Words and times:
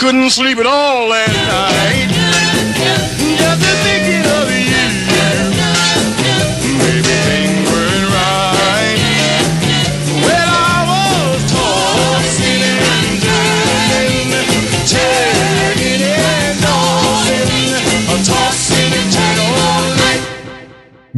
couldn't 0.00 0.30
sleep 0.30 0.56
at 0.56 0.64
all 0.64 1.08
last 1.08 1.28
night. 1.28 2.08
Just 3.36 3.60
thinking 3.84 4.24
of 4.24 4.48
you. 4.48 4.64
Maybe 6.80 7.16
things 7.28 7.68
weren't 7.68 8.08
right. 8.08 8.96
Well, 10.24 10.52
I 10.56 10.80
was 10.88 11.44
tossing 11.52 12.64
and 12.64 13.20
turning, 13.20 14.32
turning 14.88 16.00
and 16.08 16.56
tossing, 16.64 18.24
tossing 18.24 18.92
and 18.96 19.08
turning 19.12 19.52
all 19.60 19.84
night. 20.00 20.24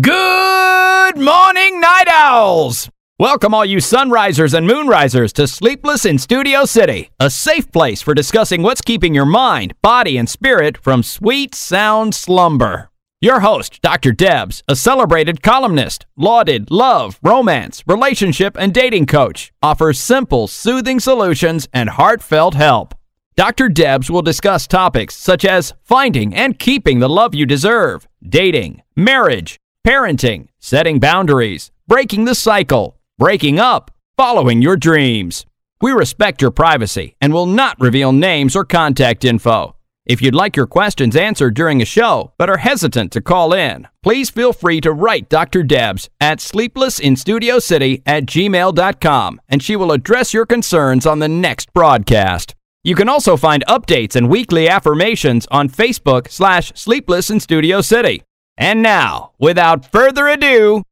Good 0.00 1.16
morning, 1.22 1.78
night 1.80 2.08
owls! 2.10 2.90
Welcome, 3.22 3.54
all 3.54 3.64
you 3.64 3.76
sunrisers 3.76 4.52
and 4.52 4.68
moonrisers, 4.68 5.32
to 5.34 5.46
Sleepless 5.46 6.04
in 6.04 6.18
Studio 6.18 6.64
City, 6.64 7.10
a 7.20 7.30
safe 7.30 7.70
place 7.70 8.02
for 8.02 8.14
discussing 8.14 8.62
what's 8.62 8.80
keeping 8.80 9.14
your 9.14 9.26
mind, 9.26 9.74
body, 9.80 10.18
and 10.18 10.28
spirit 10.28 10.76
from 10.76 11.04
sweet, 11.04 11.54
sound 11.54 12.16
slumber. 12.16 12.90
Your 13.20 13.38
host, 13.38 13.80
Dr. 13.80 14.10
Debs, 14.10 14.64
a 14.66 14.74
celebrated 14.74 15.40
columnist, 15.40 16.04
lauded 16.16 16.68
love, 16.72 17.20
romance, 17.22 17.84
relationship, 17.86 18.56
and 18.58 18.74
dating 18.74 19.06
coach, 19.06 19.52
offers 19.62 20.00
simple, 20.00 20.48
soothing 20.48 20.98
solutions 20.98 21.68
and 21.72 21.90
heartfelt 21.90 22.54
help. 22.54 22.92
Dr. 23.36 23.68
Debs 23.68 24.10
will 24.10 24.22
discuss 24.22 24.66
topics 24.66 25.14
such 25.14 25.44
as 25.44 25.74
finding 25.84 26.34
and 26.34 26.58
keeping 26.58 26.98
the 26.98 27.08
love 27.08 27.36
you 27.36 27.46
deserve, 27.46 28.08
dating, 28.28 28.82
marriage, 28.96 29.60
parenting, 29.86 30.48
setting 30.58 30.98
boundaries, 30.98 31.70
breaking 31.86 32.24
the 32.24 32.34
cycle, 32.34 32.96
breaking 33.22 33.60
up, 33.60 33.92
following 34.16 34.60
your 34.60 34.76
dreams. 34.76 35.46
We 35.80 35.92
respect 35.92 36.42
your 36.42 36.50
privacy 36.50 37.14
and 37.20 37.32
will 37.32 37.46
not 37.46 37.78
reveal 37.78 38.10
names 38.10 38.56
or 38.56 38.64
contact 38.64 39.24
info. 39.24 39.76
If 40.04 40.20
you'd 40.20 40.34
like 40.34 40.56
your 40.56 40.66
questions 40.66 41.14
answered 41.14 41.54
during 41.54 41.80
a 41.80 41.84
show 41.84 42.32
but 42.36 42.50
are 42.50 42.56
hesitant 42.56 43.12
to 43.12 43.20
call 43.20 43.52
in, 43.52 43.86
please 44.02 44.28
feel 44.28 44.52
free 44.52 44.80
to 44.80 44.92
write 44.92 45.28
Dr. 45.28 45.62
Debs 45.62 46.10
at 46.20 46.40
sleeplessinstudiocity 46.40 48.02
at 48.06 48.26
gmail.com 48.26 49.40
and 49.48 49.62
she 49.62 49.76
will 49.76 49.92
address 49.92 50.34
your 50.34 50.44
concerns 50.44 51.06
on 51.06 51.20
the 51.20 51.28
next 51.28 51.72
broadcast. 51.72 52.56
You 52.82 52.96
can 52.96 53.08
also 53.08 53.36
find 53.36 53.64
updates 53.68 54.16
and 54.16 54.28
weekly 54.28 54.68
affirmations 54.68 55.46
on 55.52 55.68
Facebook 55.68 56.28
slash 56.28 56.72
Sleepless 56.74 57.30
in 57.30 57.38
Studio 57.38 57.82
City. 57.82 58.24
And 58.56 58.82
now, 58.82 59.30
without 59.38 59.92
further 59.92 60.26
ado, 60.26 60.82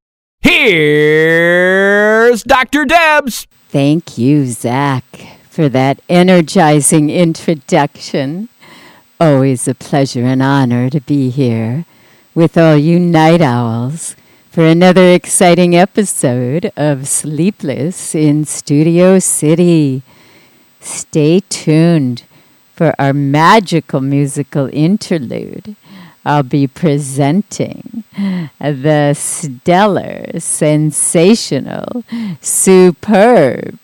Dr. 2.31 2.85
Debs. 2.85 3.49
Thank 3.71 4.17
you, 4.17 4.47
Zach, 4.47 5.05
for 5.49 5.69
that 5.69 6.01
energizing 6.09 7.11
introduction. 7.11 8.49
Always 9.19 9.67
a 9.67 9.75
pleasure 9.75 10.25
and 10.25 10.41
honor 10.41 10.89
to 10.91 11.01
be 11.01 11.31
here 11.31 11.87
with 12.33 12.57
all 12.57 12.77
you 12.77 13.01
night 13.01 13.41
owls 13.41 14.15
for 14.49 14.65
another 14.65 15.13
exciting 15.13 15.75
episode 15.75 16.71
of 16.77 17.09
Sleepless 17.09 18.15
in 18.15 18.45
Studio 18.45 19.19
City. 19.19 20.03
Stay 20.79 21.41
tuned 21.49 22.23
for 22.77 22.95
our 22.97 23.13
magical 23.13 24.01
musical 24.01 24.71
interlude. 24.73 25.75
I'll 26.25 26.45
be 26.45 26.69
presenting 26.69 28.00
the 28.61 29.15
stellar, 29.15 30.39
sensational, 30.39 32.05
superb, 32.41 33.79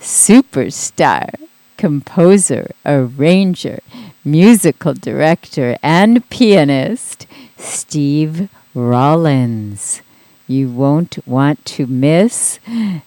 superstar, 0.00 1.30
composer, 1.76 2.70
arranger, 2.84 3.80
musical 4.24 4.94
director, 4.94 5.76
and 5.82 6.28
pianist, 6.30 7.26
Steve 7.56 8.48
Rollins. 8.74 10.02
You 10.46 10.68
won't 10.68 11.18
want 11.26 11.64
to 11.76 11.86
miss 11.86 12.58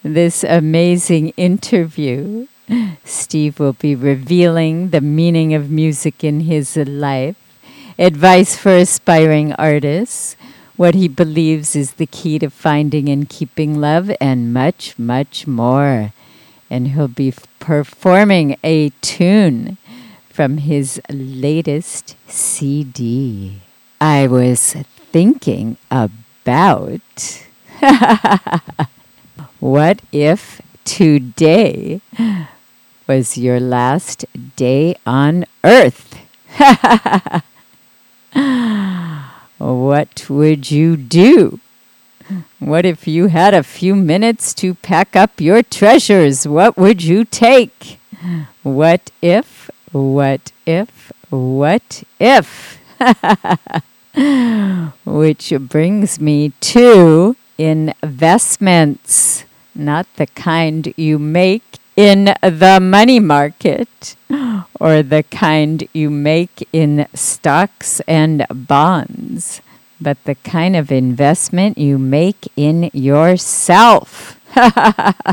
this 0.03 0.43
amazing 0.43 1.29
interview. 1.37 2.47
Steve 3.03 3.59
will 3.59 3.73
be 3.73 3.95
revealing 3.95 4.89
the 4.89 5.01
meaning 5.01 5.53
of 5.53 5.69
music 5.69 6.23
in 6.23 6.41
his 6.41 6.75
life 6.75 7.35
advice 7.97 8.57
for 8.57 8.75
aspiring 8.75 9.53
artists, 9.53 10.35
what 10.75 10.95
he 10.95 11.07
believes 11.07 11.75
is 11.75 11.93
the 11.93 12.05
key 12.05 12.39
to 12.39 12.49
finding 12.49 13.07
and 13.09 13.29
keeping 13.29 13.79
love, 13.79 14.11
and 14.19 14.53
much, 14.53 14.99
much 14.99 15.47
more. 15.47 16.11
And 16.69 16.89
he'll 16.89 17.07
be 17.07 17.29
f- 17.29 17.47
performing 17.59 18.57
a 18.63 18.89
tune 19.01 19.77
from 20.29 20.57
his 20.57 20.99
latest 21.09 22.15
CD. 22.27 23.61
I 24.01 24.27
was 24.27 24.73
thinking 25.13 25.77
about 25.89 27.45
what 29.59 30.01
if 30.11 30.61
today 30.83 32.01
was 33.07 33.37
your 33.37 33.59
last 33.61 34.25
day 34.57 34.95
on 35.05 35.45
earth? 35.63 36.19
what 39.57 40.29
would 40.29 40.71
you 40.71 40.97
do? 40.97 41.59
What 42.59 42.85
if 42.85 43.07
you 43.07 43.27
had 43.27 43.53
a 43.53 43.63
few 43.63 43.95
minutes 43.95 44.53
to 44.55 44.73
pack 44.73 45.15
up 45.15 45.39
your 45.39 45.63
treasures? 45.63 46.47
What 46.47 46.77
would 46.77 47.03
you 47.03 47.23
take? 47.23 47.99
What 48.63 49.11
if, 49.21 49.69
what 49.91 50.51
if, 50.65 51.11
what 51.29 52.03
if? 52.19 52.79
Which 55.05 55.53
brings 55.59 56.19
me 56.19 56.53
to 56.61 57.35
investments, 57.57 59.45
not 59.75 60.07
the 60.15 60.27
kind 60.27 60.93
you 60.97 61.19
make 61.19 61.63
in 61.95 62.33
the 62.41 62.79
money 62.81 63.19
market 63.19 64.15
or 64.79 65.01
the 65.01 65.23
kind 65.31 65.87
you 65.93 66.09
make 66.09 66.67
in 66.73 67.07
stocks 67.13 68.01
and 68.01 68.45
bonds, 68.49 69.61
but 69.99 70.21
the 70.25 70.35
kind 70.35 70.75
of 70.75 70.91
investment 70.91 71.77
you 71.77 71.97
make 71.97 72.51
in 72.55 72.89
yourself. 72.93 74.39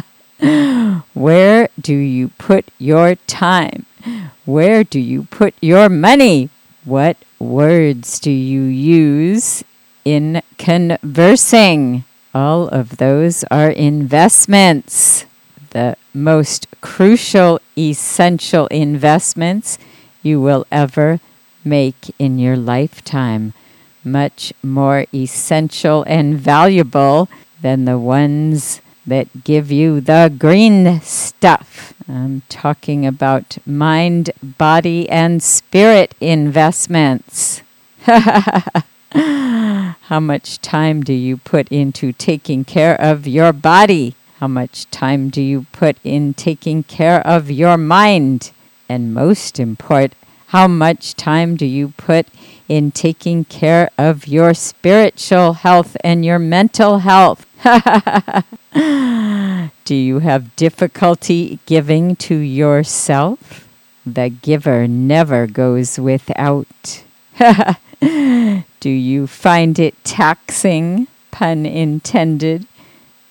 Where 1.15 1.69
do 1.81 1.95
you 1.95 2.29
put 2.39 2.71
your 2.79 3.15
time? 3.27 3.87
Where 4.45 4.85
do 4.85 4.99
you 4.99 5.25
put 5.25 5.55
your 5.61 5.89
money? 5.89 6.51
What 6.85 7.17
words 7.39 8.19
do 8.19 8.31
you 8.31 8.63
use 8.63 9.65
in 10.05 10.43
conversing? 10.59 12.05
All 12.35 12.69
of 12.69 12.97
those 12.97 13.45
are 13.51 13.71
investments 13.71 15.27
the 15.73 15.97
most 16.15 16.67
crucial, 16.81 17.61
essential 17.77 18.67
investments 18.69 19.79
you 20.23 20.41
will 20.41 20.67
ever 20.71 21.21
make 21.65 22.15
in 22.19 22.39
your 22.39 22.57
lifetime. 22.57 23.53
Much 24.05 24.53
more 24.63 25.07
essential 25.15 26.05
and 26.07 26.39
valuable 26.39 27.29
than 27.61 27.85
the 27.85 27.99
ones 27.99 28.81
that 29.07 29.45
give 29.45 29.71
you 29.71 30.01
the 30.01 30.33
green 30.39 31.01
stuff. 31.01 31.95
I'm 32.09 32.43
talking 32.49 33.07
about 33.07 33.59
mind, 33.67 34.31
body, 34.43 35.09
and 35.09 35.43
spirit 35.43 36.15
investments. 36.21 37.63
How 39.13 40.21
much 40.21 40.61
time 40.61 41.03
do 41.03 41.13
you 41.13 41.37
put 41.37 41.69
into 41.69 42.13
taking 42.13 42.65
care 42.65 43.01
of 43.01 43.27
your 43.27 43.53
body? 43.53 44.15
How 44.43 44.49
much 44.49 44.91
time 44.91 45.31
do 45.31 45.41
you 45.41 45.67
put 45.71 45.99
in 46.03 46.35
taking 46.35 46.83
care 46.83 47.25
of 47.25 47.49
your 47.49 47.77
mind? 47.77 48.51
And 48.89 49.15
most 49.15 49.61
important, 49.61 50.15
how 50.49 50.67
much 50.67 51.15
time 51.15 51.55
do 51.55 51.65
you 51.65 51.95
put 51.97 52.27
in 52.69 52.91
taking 52.91 53.45
care 53.45 53.89
of 53.97 54.27
your 54.27 54.53
spiritual 54.53 55.53
health 55.53 55.97
and 56.03 56.25
your 56.25 56.41
mental 56.41 56.99
health? 56.99 57.47
do 59.85 59.95
you 59.95 60.19
have 60.19 60.57
difficulty 60.57 61.61
giving 61.67 62.17
to 62.17 62.35
yourself? 62.35 63.69
The 64.05 64.29
giver 64.29 64.89
never 64.89 65.47
goes 65.47 66.01
without. 66.01 67.05
do 68.01 68.91
you 68.91 69.29
find 69.29 69.79
it 69.79 69.95
taxing, 70.03 71.07
pun 71.31 71.65
intended, 71.65 72.67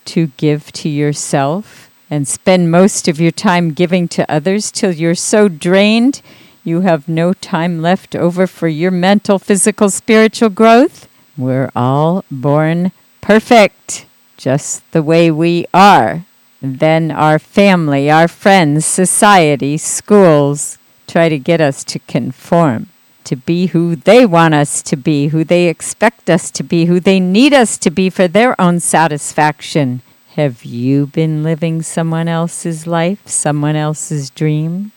to 0.06 0.28
give 0.38 0.72
to 0.74 0.90
yourself 0.90 1.90
and 2.10 2.28
spend 2.28 2.72
most 2.72 3.08
of 3.08 3.20
your 3.20 3.32
time 3.32 3.72
giving 3.72 4.08
to 4.10 4.30
others 4.32 4.72
till 4.72 4.92
you're 4.92 5.16
so 5.16 5.48
drained 5.48 6.22
you 6.64 6.82
have 6.82 7.08
no 7.08 7.34
time 7.34 7.82
left 7.82 8.16
over 8.16 8.46
for 8.46 8.68
your 8.68 8.92
mental, 8.92 9.40
physical, 9.40 9.90
spiritual 9.90 10.50
growth? 10.50 11.08
We're 11.38 11.72
all 11.76 12.24
born 12.30 12.92
perfect, 13.20 14.06
just 14.38 14.90
the 14.92 15.02
way 15.02 15.32
we 15.32 15.66
are. 15.74 16.26
Then 16.62 17.10
our 17.10 17.40
family, 17.40 18.12
our 18.12 18.28
friends, 18.28 18.86
society, 18.86 19.78
schools 19.78 20.78
try 21.08 21.30
to 21.30 21.40
get 21.40 21.60
us 21.60 21.84
to 21.86 22.00
conform, 22.00 22.90
to 23.26 23.36
be 23.36 23.68
who 23.68 23.96
they 23.96 24.26
want 24.26 24.54
us 24.54 24.82
to 24.84 24.96
be, 24.96 25.28
who 25.28 25.44
they 25.44 25.68
expect 25.68 26.30
us 26.30 26.52
to 26.52 26.64
be, 26.64 26.86
who 26.86 27.00
they 27.00 27.20
need 27.20 27.54
us 27.54 27.78
to 27.80 27.90
be 27.90 28.10
for 28.10 28.28
their 28.28 28.60
own 28.60 28.80
satisfaction. 28.80 30.02
Have 30.36 30.64
you 30.64 31.08
been 31.08 31.44
living 31.44 31.82
someone 31.82 32.28
else's 32.28 32.88
life, 32.88 33.28
someone 33.28 33.76
else's 33.76 34.30
dream? 34.30 34.92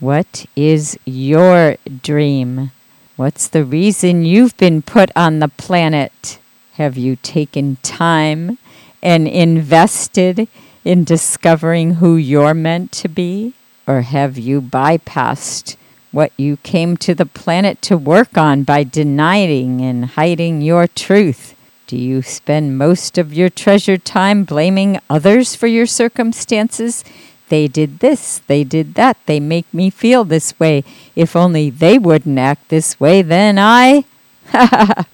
What 0.00 0.46
is 0.54 0.98
your 1.04 1.76
dream? 2.02 2.70
What's 3.16 3.48
the 3.48 3.64
reason 3.64 4.24
you've 4.24 4.56
been 4.56 4.80
put 4.80 5.10
on 5.16 5.40
the 5.40 5.48
planet? 5.48 6.38
Have 6.74 6.96
you 6.96 7.16
taken 7.16 7.76
time 7.82 8.58
and 9.02 9.26
invested 9.26 10.48
in 10.84 11.04
discovering 11.04 11.94
who 11.94 12.16
you're 12.16 12.54
meant 12.54 12.92
to 12.92 13.08
be? 13.08 13.54
Or 13.88 14.02
have 14.02 14.38
you 14.38 14.60
bypassed 14.60 15.76
what 16.12 16.32
you 16.36 16.56
came 16.58 16.96
to 16.98 17.14
the 17.14 17.26
planet 17.26 17.82
to 17.82 17.96
work 17.96 18.36
on 18.36 18.62
by 18.62 18.84
denying 18.84 19.80
and 19.80 20.04
hiding 20.04 20.60
your 20.60 20.86
truth? 20.86 21.54
Do 21.86 21.96
you 21.96 22.22
spend 22.22 22.76
most 22.76 23.16
of 23.18 23.32
your 23.32 23.48
treasured 23.48 24.04
time 24.04 24.44
blaming 24.44 25.00
others 25.08 25.54
for 25.54 25.66
your 25.66 25.86
circumstances? 25.86 27.04
They 27.48 27.66
did 27.66 28.00
this, 28.00 28.42
they 28.46 28.62
did 28.62 28.94
that, 28.94 29.16
they 29.26 29.40
make 29.40 29.72
me 29.72 29.88
feel 29.88 30.24
this 30.24 30.58
way. 30.60 30.84
If 31.16 31.34
only 31.34 31.70
they 31.70 31.98
wouldn't 31.98 32.38
act 32.38 32.68
this 32.68 33.00
way, 33.00 33.22
then 33.22 33.58
I. 33.58 34.04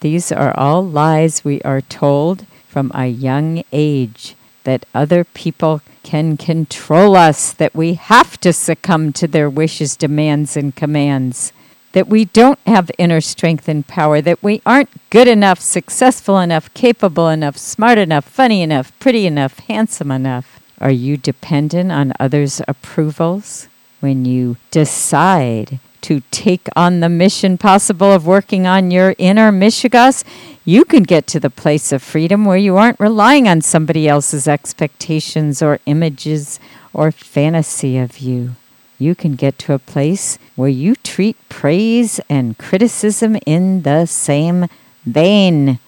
These 0.00 0.30
are 0.32 0.56
all 0.56 0.86
lies 0.86 1.44
we 1.44 1.62
are 1.62 1.80
told 1.80 2.46
from 2.68 2.92
a 2.94 3.06
young 3.06 3.64
age 3.72 4.36
that 4.64 4.86
other 4.94 5.24
people 5.24 5.82
can 6.02 6.36
control 6.36 7.16
us, 7.16 7.52
that 7.52 7.74
we 7.74 7.94
have 7.94 8.38
to 8.40 8.52
succumb 8.52 9.12
to 9.12 9.28
their 9.28 9.50
wishes, 9.50 9.96
demands, 9.96 10.56
and 10.56 10.74
commands 10.74 11.52
that 11.92 12.08
we 12.08 12.24
don't 12.24 12.58
have 12.66 12.90
inner 12.98 13.20
strength 13.20 13.68
and 13.68 13.86
power, 13.86 14.20
that 14.20 14.42
we 14.42 14.62
aren't 14.64 14.90
good 15.10 15.26
enough, 15.26 15.60
successful 15.60 16.38
enough, 16.38 16.72
capable 16.74 17.28
enough, 17.28 17.56
smart 17.56 17.98
enough, 17.98 18.24
funny 18.24 18.62
enough, 18.62 18.96
pretty 19.00 19.26
enough, 19.26 19.58
handsome 19.60 20.10
enough? 20.10 20.60
Are 20.80 20.90
you 20.90 21.16
dependent 21.16 21.90
on 21.90 22.12
others' 22.20 22.60
approvals? 22.68 23.68
When 23.98 24.24
you 24.24 24.56
decide 24.70 25.78
to 26.02 26.22
take 26.30 26.68
on 26.74 27.00
the 27.00 27.08
mission 27.10 27.58
possible 27.58 28.10
of 28.10 28.26
working 28.26 28.66
on 28.66 28.90
your 28.90 29.14
inner 29.18 29.52
Mishigas, 29.52 30.24
you 30.70 30.84
can 30.84 31.02
get 31.02 31.26
to 31.26 31.40
the 31.40 31.50
place 31.62 31.92
of 31.92 32.02
freedom 32.02 32.44
where 32.44 32.56
you 32.66 32.76
aren't 32.76 33.00
relying 33.00 33.48
on 33.48 33.60
somebody 33.60 34.08
else's 34.08 34.46
expectations 34.46 35.62
or 35.62 35.78
images 35.86 36.60
or 36.92 37.10
fantasy 37.10 37.98
of 37.98 38.18
you 38.18 38.54
you 39.00 39.14
can 39.14 39.34
get 39.34 39.58
to 39.58 39.72
a 39.72 39.78
place 39.78 40.38
where 40.54 40.68
you 40.68 40.94
treat 40.94 41.36
praise 41.48 42.20
and 42.28 42.58
criticism 42.58 43.36
in 43.46 43.82
the 43.82 44.04
same 44.04 44.66
vein. 45.04 45.78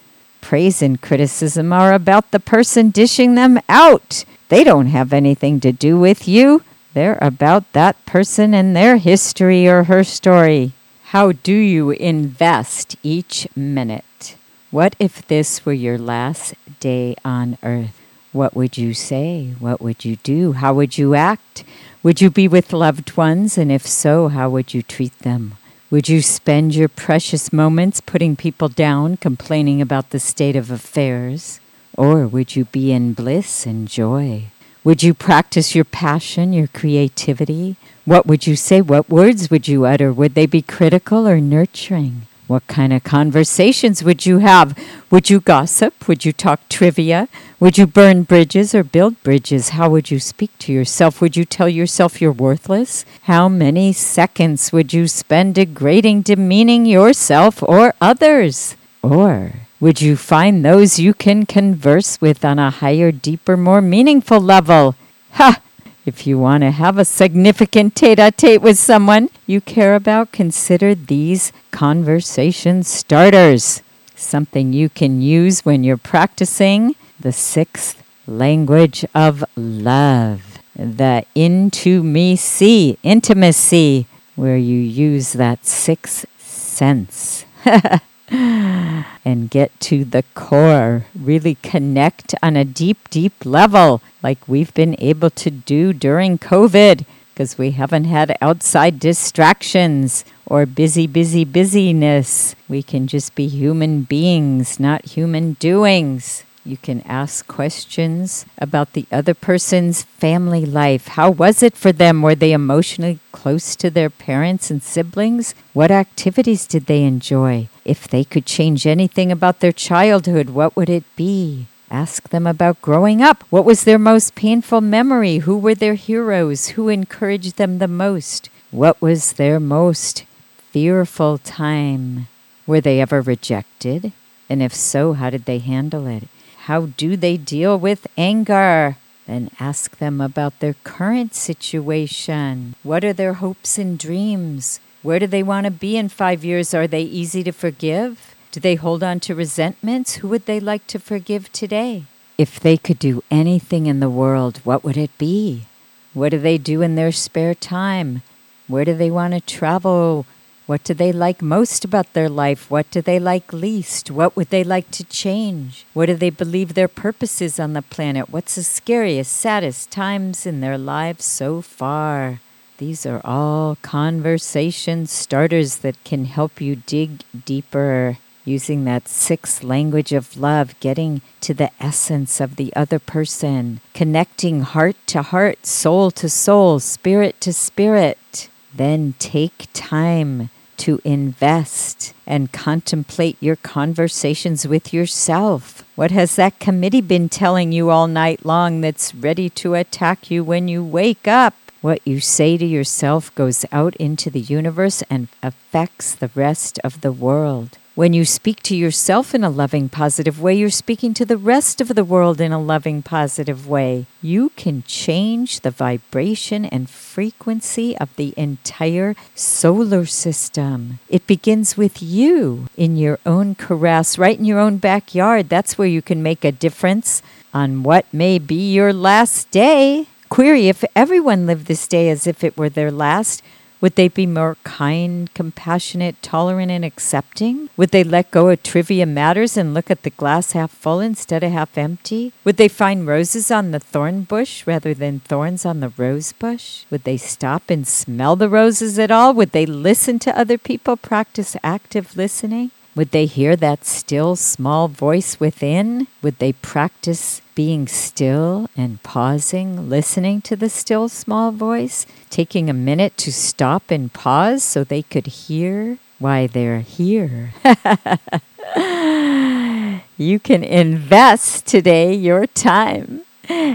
Praise 0.41 0.83
and 0.83 1.01
criticism 1.01 1.73
are 1.73 1.93
about 1.93 2.31
the 2.31 2.41
person 2.41 2.91
dishing 2.91 3.35
them 3.35 3.61
out. 3.69 4.25
They 4.49 4.65
don't 4.65 4.87
have 4.87 5.13
anything 5.13 5.61
to 5.61 5.73
do 5.73 5.99
with 5.99 6.27
you. 6.27 6.63
They're 6.95 7.19
about 7.21 7.71
that 7.75 8.05
person 8.07 8.55
and 8.55 8.75
their 8.75 8.97
history 8.97 9.69
or 9.69 9.85
her 9.85 10.05
story. 10.05 10.73
How 11.05 11.33
do 11.33 11.53
you 11.53 11.91
invest 11.91 12.97
each 13.03 13.47
minute? 13.55 14.37
What 14.73 14.97
if 14.99 15.29
this 15.29 15.67
were 15.67 15.75
your 15.75 15.99
last 15.99 16.55
day 16.81 17.15
on 17.27 17.59
earth? 17.63 18.01
What 18.33 18.57
would 18.57 18.79
you 18.79 18.95
say? 18.95 19.53
What 19.59 19.83
would 19.83 20.07
you 20.07 20.17
do? 20.17 20.53
How 20.53 20.73
would 20.73 20.97
you 20.97 21.15
act? 21.15 21.63
Would 22.03 22.23
you 22.23 22.31
be 22.31 22.49
with 22.49 22.73
loved 22.73 23.15
ones? 23.15 23.59
And 23.59 23.71
if 23.71 23.87
so, 23.87 24.29
how 24.29 24.49
would 24.49 24.73
you 24.73 24.83
treat 24.83 25.19
them? 25.19 25.59
Would 25.91 26.09
you 26.09 26.23
spend 26.23 26.75
your 26.75 26.89
precious 26.89 27.53
moments 27.53 28.01
putting 28.01 28.35
people 28.35 28.71
down, 28.71 29.19
complaining 29.19 29.83
about 29.83 30.09
the 30.09 30.19
state 30.19 30.57
of 30.57 30.71
affairs? 30.71 31.61
Or 31.95 32.27
would 32.27 32.57
you 32.57 32.65
be 32.65 32.93
in 32.93 33.13
bliss 33.13 33.67
and 33.67 33.87
joy? 33.87 34.45
Would 34.85 35.03
you 35.03 35.13
practice 35.13 35.75
your 35.75 35.85
passion, 35.85 36.55
your 36.55 36.69
creativity? 36.69 37.77
What 38.07 38.25
would 38.25 38.47
you 38.47 38.57
say? 38.57 38.81
What 38.81 39.11
words 39.11 39.51
would 39.51 39.69
you 39.69 39.85
utter? 39.85 40.15
Would 40.15 40.35
they 40.35 40.47
be 40.47 40.63
critical 40.63 41.29
or 41.29 41.43
nurturing? 41.43 42.27
What 42.53 42.67
kind 42.67 42.93
of 42.93 43.03
conversations 43.03 44.05
would 44.05 44.27
you 44.27 44.41
have? 44.41 44.77
Would 45.11 45.31
you 45.31 45.41
gossip? 45.41 46.07
Would 46.07 46.27
you 46.27 46.35
talk 46.35 46.61
trivia? 46.69 47.29
Would 47.59 47.79
you 47.79 47.87
burn 47.87 48.25
bridges 48.25 48.75
or 48.75 48.85
build 48.85 49.17
bridges? 49.23 49.71
How 49.71 49.89
would 49.89 50.11
you 50.11 50.21
speak 50.21 50.51
to 50.59 50.71
yourself? 50.71 51.23
Would 51.23 51.35
you 51.35 51.47
tell 51.47 51.71
yourself 51.71 52.21
you're 52.21 52.31
worthless? 52.31 53.07
How 53.23 53.49
many 53.49 53.95
seconds 53.95 54.71
would 54.71 54.93
you 54.93 55.09
spend 55.09 55.55
degrading, 55.55 56.29
demeaning 56.29 56.85
yourself 56.85 57.63
or 57.63 57.95
others? 58.03 58.77
Or 59.01 59.53
would 59.81 60.03
you 60.03 60.15
find 60.15 60.63
those 60.63 60.99
you 60.99 61.15
can 61.15 61.47
converse 61.47 62.21
with 62.21 62.45
on 62.45 62.59
a 62.59 62.69
higher, 62.69 63.11
deeper, 63.13 63.57
more 63.57 63.81
meaningful 63.81 64.41
level? 64.41 64.95
Ha! 65.41 65.62
If 66.05 66.27
you 66.27 66.37
want 66.37 66.63
to 66.63 66.73
have 66.73 66.99
a 66.99 67.05
significant 67.05 67.95
tete 67.95 68.19
a 68.19 68.33
tete 68.33 68.61
with 68.61 68.77
someone 68.77 69.31
you 69.47 69.61
care 69.61 69.95
about, 69.95 70.33
consider 70.33 70.97
these 70.97 71.53
conversation 71.71 72.83
starters. 72.83 73.83
Something 74.17 74.73
you 74.73 74.89
can 74.89 75.23
use 75.23 75.65
when 75.65 75.85
you're 75.85 75.97
practicing 75.97 76.97
the 77.21 77.33
sixth 77.33 78.03
language 78.27 79.05
of 79.15 79.45
love, 79.55 80.59
the 80.75 81.25
into 81.37 82.03
me 82.03 82.35
see, 82.35 82.99
intimacy, 83.05 84.07
where 84.35 84.57
you 84.57 84.79
use 84.79 85.35
that 85.35 85.65
sixth 85.65 86.27
sense. 86.39 87.45
and 88.33 89.51
get 89.51 89.79
to 89.81 90.05
the 90.05 90.25
core, 90.35 91.05
really 91.15 91.57
connect 91.63 92.35
on 92.43 92.57
a 92.57 92.65
deep, 92.65 93.11
deep 93.11 93.45
level, 93.45 94.01
like 94.23 94.49
we've 94.49 94.73
been 94.75 94.97
able 94.99 95.31
to 95.31 95.51
do 95.51 95.93
during 95.93 96.39
COVID, 96.39 97.05
because 97.31 97.59
we 97.59 97.73
haven't 97.73 98.05
had 98.05 98.37
outside 98.41 98.99
distractions 98.99 100.25
or 100.47 100.67
busy, 100.67 101.07
busy, 101.07 101.45
busyness. 101.45 102.55
We 102.69 102.83
can 102.83 103.07
just 103.07 103.35
be 103.35 103.47
human 103.49 104.03
beings, 104.03 104.81
not 104.81 105.05
human 105.05 105.55
doings. 105.55 106.45
You 106.65 106.77
can 106.77 107.01
ask 107.03 107.45
questions 107.49 108.47
about 108.57 108.93
the 108.93 109.07
other 109.11 109.35
person's 109.35 110.05
family 110.05 110.65
life. 110.65 111.09
How 111.09 111.29
was 111.29 111.61
it 111.61 111.77
for 111.77 111.91
them? 111.91 112.23
Were 112.23 112.37
they 112.37 112.53
emotionally 112.53 113.19
close 113.33 113.75
to 113.77 113.91
their 113.91 114.09
parents 114.09 114.71
and 114.71 114.81
siblings? 114.81 115.57
What 115.73 115.91
activities 115.91 116.69
did 116.69 116.87
they 116.87 117.03
enjoy? 117.03 117.69
If 117.85 118.07
they 118.07 118.23
could 118.23 118.47
change 118.47 118.87
anything 118.87 119.33
about 119.33 119.59
their 119.59 119.73
childhood, 119.73 120.51
what 120.51 120.77
would 120.77 120.89
it 120.89 121.05
be? 121.17 121.67
Ask 121.91 122.29
them 122.29 122.47
about 122.47 122.81
growing 122.81 123.21
up. 123.23 123.43
What 123.51 123.65
was 123.65 123.83
their 123.83 123.99
most 123.99 124.37
painful 124.37 124.81
memory? 124.81 125.39
Who 125.39 125.59
were 125.59 125.75
their 125.75 125.95
heroes? 125.95 126.69
Who 126.69 126.89
encouraged 126.89 127.57
them 127.57 127.79
the 127.79 127.89
most? 127.89 128.51
What 128.71 129.03
was 129.03 129.33
their 129.33 129.59
most 129.59 130.25
fearful 130.71 131.39
time? 131.39 132.29
Were 132.69 132.81
they 132.81 133.01
ever 133.01 133.21
rejected? 133.21 134.13
And 134.49 134.63
if 134.63 134.73
so, 134.73 135.15
how 135.15 135.29
did 135.31 135.45
they 135.45 135.59
handle 135.59 136.07
it? 136.07 136.29
How 136.67 136.87
do 136.97 137.17
they 137.17 137.37
deal 137.37 137.77
with 137.77 138.07
anger? 138.17 138.97
Then 139.27 139.51
ask 139.59 139.99
them 139.99 140.21
about 140.21 140.61
their 140.61 140.77
current 140.85 141.35
situation. 141.35 142.77
What 142.85 143.05
are 143.05 143.13
their 143.13 143.35
hopes 143.35 143.79
and 143.79 143.99
dreams? 143.99 144.79
Where 145.03 145.19
do 145.19 145.27
they 145.27 145.43
want 145.43 145.65
to 145.65 145.73
be 145.73 145.97
in 145.97 146.09
five 146.09 146.45
years? 146.45 146.73
Are 146.73 146.87
they 146.87 147.03
easy 147.03 147.43
to 147.43 147.51
forgive? 147.51 148.37
Do 148.53 148.61
they 148.61 148.77
hold 148.77 149.03
on 149.03 149.19
to 149.21 149.35
resentments? 149.35 150.17
Who 150.17 150.29
would 150.29 150.47
they 150.47 150.61
like 150.61 150.87
to 150.87 151.01
forgive 151.01 151.51
today? 151.51 152.05
If 152.39 152.61
they 152.61 152.77
could 152.77 153.01
do 153.01 153.25
anything 153.29 153.87
in 153.87 153.99
the 153.99 154.11
world, 154.11 154.61
what 154.63 154.85
would 154.85 154.97
it 154.97 155.19
be? 155.19 155.67
What 156.15 156.29
do 156.29 156.39
they 156.39 156.59
do 156.59 156.81
in 156.81 156.95
their 156.95 157.11
spare 157.11 157.57
time? 157.57 158.23
Where 158.69 158.85
do 158.85 158.95
they 158.95 159.11
want 159.11 159.35
to 159.35 159.41
travel? 159.41 160.27
What 160.73 160.85
do 160.85 160.95
they 160.95 161.13
like 161.13 161.43
most 161.43 161.85
about 161.85 162.15
their 162.15 162.31
life? 162.31 162.71
What 162.71 162.91
do 162.91 163.03
they 163.03 163.19
like 163.19 163.53
least? 163.53 164.11
What 164.11 164.35
would 164.35 164.49
they 164.49 164.65
like 164.65 164.91
to 164.93 165.05
change? 165.05 165.85
What 165.93 166.07
do 166.07 166.15
they 166.15 166.31
believe 166.31 166.73
their 166.73 166.89
purpose 166.89 167.43
is 167.43 167.61
on 167.61 167.75
the 167.75 167.83
planet? 167.83 168.31
What's 168.31 168.55
the 168.55 168.63
scariest, 168.63 169.31
saddest 169.35 169.91
times 169.91 170.47
in 170.47 170.63
their 170.63 170.79
lives 170.79 171.27
so 171.27 171.61
far? 171.61 172.41
These 172.79 173.05
are 173.05 173.21
all 173.23 173.77
conversation 173.83 175.05
starters 175.05 175.85
that 175.85 176.03
can 176.05 176.25
help 176.25 176.59
you 176.59 176.77
dig 176.77 177.21
deeper 177.45 178.17
using 178.47 178.87
that 178.87 179.09
sixth 179.09 179.63
language 179.63 180.15
of 180.15 180.39
love, 180.39 180.75
getting 180.81 181.21
to 181.43 181.53
the 181.53 181.71
essence 181.81 182.41
of 182.41 182.57
the 182.57 182.75
other 182.75 182.99
person, 182.99 183.83
connecting 183.93 184.63
heart 184.63 184.97
to 185.09 185.21
heart, 185.21 185.67
soul 185.67 186.11
to 186.13 186.31
soul, 186.31 186.81
spirit 186.81 187.43
to 187.43 187.53
spirit. 187.53 188.49
Then 188.75 189.13
take 189.19 189.67
time 189.75 190.49
to 190.79 191.01
invest 191.05 192.15
and 192.27 192.53
contemplate 192.53 193.37
your 193.41 193.57
conversations 193.57 194.67
with 194.67 194.93
yourself. 194.93 195.85
What 195.95 196.11
has 196.11 196.37
that 196.37 196.59
committee 196.59 197.01
been 197.01 197.29
telling 197.29 197.73
you 197.73 197.91
all 197.91 198.07
night 198.07 198.45
long 198.45 198.81
that's 198.81 199.15
ready 199.15 199.49
to 199.51 199.75
attack 199.75 200.31
you 200.31 200.43
when 200.43 200.69
you 200.69 200.85
wake 200.85 201.29
up? 201.29 201.55
What 201.81 202.01
you 202.07 202.21
say 202.21 202.57
to 202.59 202.65
yourself 202.65 203.35
goes 203.35 203.65
out 203.73 203.97
into 203.97 204.31
the 204.31 204.41
universe 204.41 205.03
and 205.11 205.29
affects 205.43 206.15
the 206.15 206.31
rest 206.35 206.79
of 206.85 207.01
the 207.01 207.13
world. 207.13 207.79
When 207.95 208.15
you 208.15 208.25
speak 208.25 208.63
to 208.63 208.75
yourself 208.75 209.35
in 209.35 209.45
a 209.45 209.51
loving, 209.51 209.91
positive 209.91 210.41
way, 210.41 210.55
you're 210.55 210.71
speaking 210.71 211.13
to 211.13 211.27
the 211.27 211.37
rest 211.37 211.79
of 211.79 211.89
the 211.89 212.05
world 212.05 212.41
in 212.41 212.51
a 212.51 212.59
loving, 212.59 213.03
positive 213.03 213.69
way. 213.69 214.07
You 214.23 214.49
can 214.57 214.83
change 214.85 215.61
the 215.61 215.71
vibration 215.71 216.65
and 216.65 216.89
frequency 216.89 217.95
of 217.99 218.17
the 218.17 218.33
entire 218.35 219.15
solar 219.35 220.07
system. 220.07 221.01
It 221.11 221.27
begins 221.27 221.77
with 221.77 222.03
you 222.03 222.69
in 222.79 222.97
your 222.97 223.19
own 223.27 223.57
caress, 223.57 224.17
right 224.17 224.39
in 224.39 224.47
your 224.47 224.59
own 224.59 224.79
backyard. 224.79 225.51
That's 225.51 225.77
where 225.77 225.87
you 225.87 226.01
can 226.01 226.23
make 226.23 226.47
a 226.47 226.53
difference 226.53 227.21
on 227.53 227.83
what 227.83 228.07
may 228.11 228.39
be 228.39 228.73
your 228.73 228.95
last 228.95 229.51
day. 229.51 230.07
Query 230.31 230.69
if 230.69 230.83
everyone 230.97 231.45
lived 231.45 231.67
this 231.67 231.87
day 231.87 232.09
as 232.09 232.27
if 232.27 232.43
it 232.43 232.57
were 232.57 232.71
their 232.71 232.91
last, 232.91 233.43
would 233.83 233.97
they 233.97 234.07
be 234.07 234.27
more 234.27 234.57
kind, 234.63 235.35
compassionate, 235.35 236.23
tolerant, 236.23 236.71
and 236.71 236.85
accepting? 236.85 237.69
Would 237.77 237.91
they 237.91 238.05
let 238.05 238.31
go 238.31 238.49
of 238.49 238.63
trivia 238.63 239.07
matters 239.07 239.57
and 239.57 239.75
look 239.75 239.91
at 239.91 240.05
the 240.05 240.11
glass 240.11 240.53
half 240.53 240.71
full 240.71 241.01
instead 241.01 241.43
of 241.43 241.51
half 241.51 241.77
empty? 241.77 242.33
Would 242.45 242.59
they 242.59 242.69
find 242.69 243.09
roses 243.09 243.51
on 243.51 243.73
the 243.73 243.81
thorn 243.81 244.23
bush 244.23 244.65
rather 244.69 244.95
than 244.95 245.19
thorns 245.19 245.67
on 245.67 245.81
the 245.81 245.93
rose 245.97 246.33
bush? 246.33 246.85
Would 246.91 247.03
they 247.03 247.17
stop 247.17 247.71
and 247.71 247.85
smell 247.87 248.37
the 248.37 248.49
roses 248.49 249.01
at 249.01 249.11
all? 249.11 249.35
Would 249.35 249.51
they 249.51 249.67
listen 249.67 250.21
to 250.21 250.39
other 250.39 250.59
people, 250.59 250.97
practice 250.97 251.57
active 251.65 252.17
listening? 252.17 252.71
Would 252.95 253.13
they 253.13 253.25
hear 253.25 253.57
that 253.57 253.87
still 253.87 254.37
small 254.37 254.87
voice 254.87 255.41
within? 255.41 256.09
Would 256.21 256.39
they 256.39 256.53
practice 256.53 257.41
being 257.55 257.89
still 257.89 258.69
and 258.77 259.03
pausing, 259.03 259.89
listening 259.89 260.43
to 260.43 260.57
the 260.57 260.69
still 260.69 261.09
small 261.09 261.53
voice, 261.53 262.05
taking 262.29 262.69
a 262.69 262.75
minute 262.75 263.17
to 263.19 263.33
stop 263.33 263.91
and 263.91 264.13
pause 264.13 264.63
so 264.63 264.85
they 264.85 265.03
could 265.03 265.27
hear 265.27 265.99
why 266.19 266.47
they're 266.47 266.81
here? 266.81 267.55
you 270.19 270.39
can 270.39 270.63
invest 270.63 271.67
today 271.67 272.15
your 272.15 272.47
time 272.47 273.23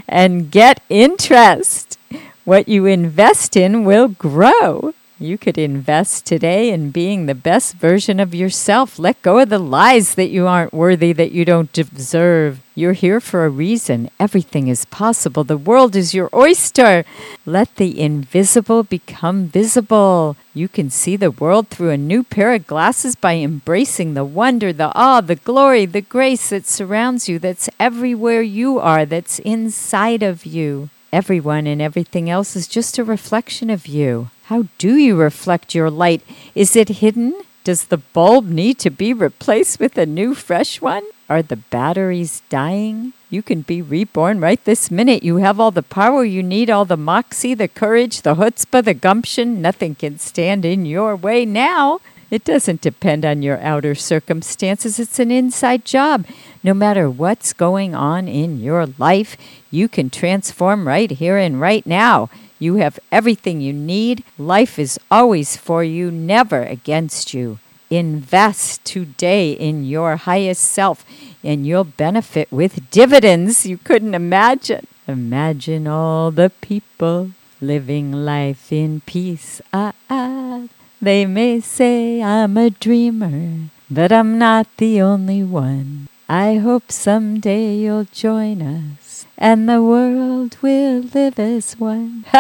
and 0.07 0.51
get 0.51 0.83
interest. 0.89 1.97
What 2.45 2.67
you 2.67 2.85
invest 2.85 3.57
in 3.57 3.83
will 3.83 4.09
grow. 4.09 4.93
You 5.19 5.39
could 5.39 5.57
invest 5.57 6.27
today 6.27 6.69
in 6.69 6.91
being 6.91 7.25
the 7.25 7.33
best 7.33 7.73
version 7.73 8.19
of 8.19 8.35
yourself. 8.35 8.99
Let 8.99 9.19
go 9.23 9.39
of 9.39 9.49
the 9.49 9.57
lies 9.57 10.13
that 10.13 10.29
you 10.29 10.45
aren't 10.45 10.73
worthy, 10.73 11.11
that 11.13 11.31
you 11.31 11.43
don't 11.43 11.73
deserve. 11.73 12.59
You're 12.75 12.93
here 12.93 13.19
for 13.19 13.43
a 13.43 13.49
reason. 13.49 14.11
Everything 14.19 14.67
is 14.67 14.85
possible. 14.85 15.43
The 15.43 15.57
world 15.57 15.95
is 15.95 16.13
your 16.13 16.29
oyster. 16.35 17.03
Let 17.47 17.77
the 17.77 17.99
invisible 17.99 18.83
become 18.83 19.47
visible. 19.47 20.37
You 20.53 20.67
can 20.67 20.91
see 20.91 21.15
the 21.15 21.31
world 21.31 21.69
through 21.69 21.89
a 21.89 21.97
new 21.97 22.21
pair 22.21 22.53
of 22.53 22.67
glasses 22.67 23.15
by 23.15 23.37
embracing 23.37 24.13
the 24.13 24.25
wonder, 24.25 24.71
the 24.71 24.91
awe, 24.93 25.21
the 25.21 25.35
glory, 25.35 25.87
the 25.87 26.01
grace 26.01 26.49
that 26.49 26.67
surrounds 26.67 27.27
you, 27.27 27.39
that's 27.39 27.71
everywhere 27.79 28.43
you 28.43 28.77
are, 28.77 29.03
that's 29.03 29.39
inside 29.39 30.21
of 30.21 30.45
you. 30.45 30.89
Everyone 31.11 31.65
and 31.65 31.81
everything 31.81 32.29
else 32.29 32.55
is 32.55 32.67
just 32.67 32.99
a 32.99 33.03
reflection 33.03 33.71
of 33.71 33.87
you. 33.87 34.29
How 34.47 34.63
do 34.77 34.95
you 34.95 35.17
reflect 35.17 35.75
your 35.75 35.91
light? 35.91 36.21
Is 36.55 36.77
it 36.77 37.03
hidden? 37.03 37.35
Does 37.65 37.83
the 37.83 37.97
bulb 37.97 38.47
need 38.47 38.79
to 38.79 38.89
be 38.89 39.11
replaced 39.11 39.77
with 39.77 39.97
a 39.97 40.05
new, 40.05 40.33
fresh 40.33 40.79
one? 40.79 41.03
Are 41.27 41.41
the 41.41 41.57
batteries 41.57 42.41
dying? 42.47 43.11
You 43.29 43.41
can 43.41 43.63
be 43.63 43.81
reborn 43.81 44.39
right 44.39 44.63
this 44.63 44.89
minute. 44.89 45.21
You 45.21 45.35
have 45.37 45.59
all 45.59 45.71
the 45.71 45.83
power 45.83 46.23
you 46.23 46.41
need, 46.41 46.69
all 46.69 46.85
the 46.85 46.95
moxie, 46.95 47.55
the 47.55 47.67
courage, 47.67 48.21
the 48.21 48.35
chutzpah, 48.35 48.85
the 48.85 48.93
gumption. 48.93 49.61
Nothing 49.61 49.95
can 49.95 50.17
stand 50.17 50.63
in 50.63 50.85
your 50.85 51.17
way 51.17 51.43
now. 51.43 51.99
It 52.31 52.45
doesn't 52.45 52.79
depend 52.79 53.25
on 53.25 53.41
your 53.41 53.59
outer 53.59 53.95
circumstances, 53.95 54.97
it's 54.97 55.19
an 55.19 55.31
inside 55.31 55.83
job. 55.83 56.25
No 56.63 56.73
matter 56.73 57.09
what's 57.09 57.51
going 57.51 57.95
on 57.95 58.29
in 58.29 58.61
your 58.61 58.87
life, 58.97 59.35
you 59.71 59.89
can 59.89 60.09
transform 60.09 60.87
right 60.87 61.11
here 61.11 61.37
and 61.37 61.59
right 61.59 61.85
now. 61.85 62.29
You 62.59 62.75
have 62.75 62.99
everything 63.11 63.61
you 63.61 63.73
need. 63.73 64.23
Life 64.37 64.79
is 64.79 64.99
always 65.11 65.55
for 65.57 65.83
you, 65.83 66.09
never 66.09 66.63
against 66.63 67.33
you. 67.33 67.59
Invest 67.89 68.83
today 68.83 69.51
in 69.51 69.85
your 69.85 70.17
highest 70.17 70.63
self, 70.63 71.05
and 71.43 71.65
you'll 71.65 71.85
benefit 71.85 72.51
with 72.51 72.89
dividends 72.91 73.65
you 73.65 73.77
couldn't 73.77 74.15
imagine. 74.15 74.87
Imagine 75.07 75.87
all 75.87 76.31
the 76.31 76.51
people 76.61 77.31
living 77.61 78.11
life 78.11 78.73
in 78.73 79.01
peace. 79.05 79.61
Ah, 79.71 79.93
ah. 80.09 80.67
They 81.01 81.25
may 81.25 81.61
say 81.61 82.21
I'm 82.21 82.57
a 82.57 82.71
dreamer, 82.71 83.69
but 83.89 84.11
I'm 84.11 84.37
not 84.37 84.67
the 84.77 85.01
only 85.01 85.43
one. 85.43 86.09
I 86.27 86.55
hope 86.55 86.91
someday 86.91 87.75
you'll 87.75 88.09
join 88.11 88.61
us 88.61 89.06
and 89.37 89.69
the 89.69 89.81
world 89.83 90.57
will 90.61 91.01
live 91.01 91.37
as 91.37 91.73
one. 91.73 92.25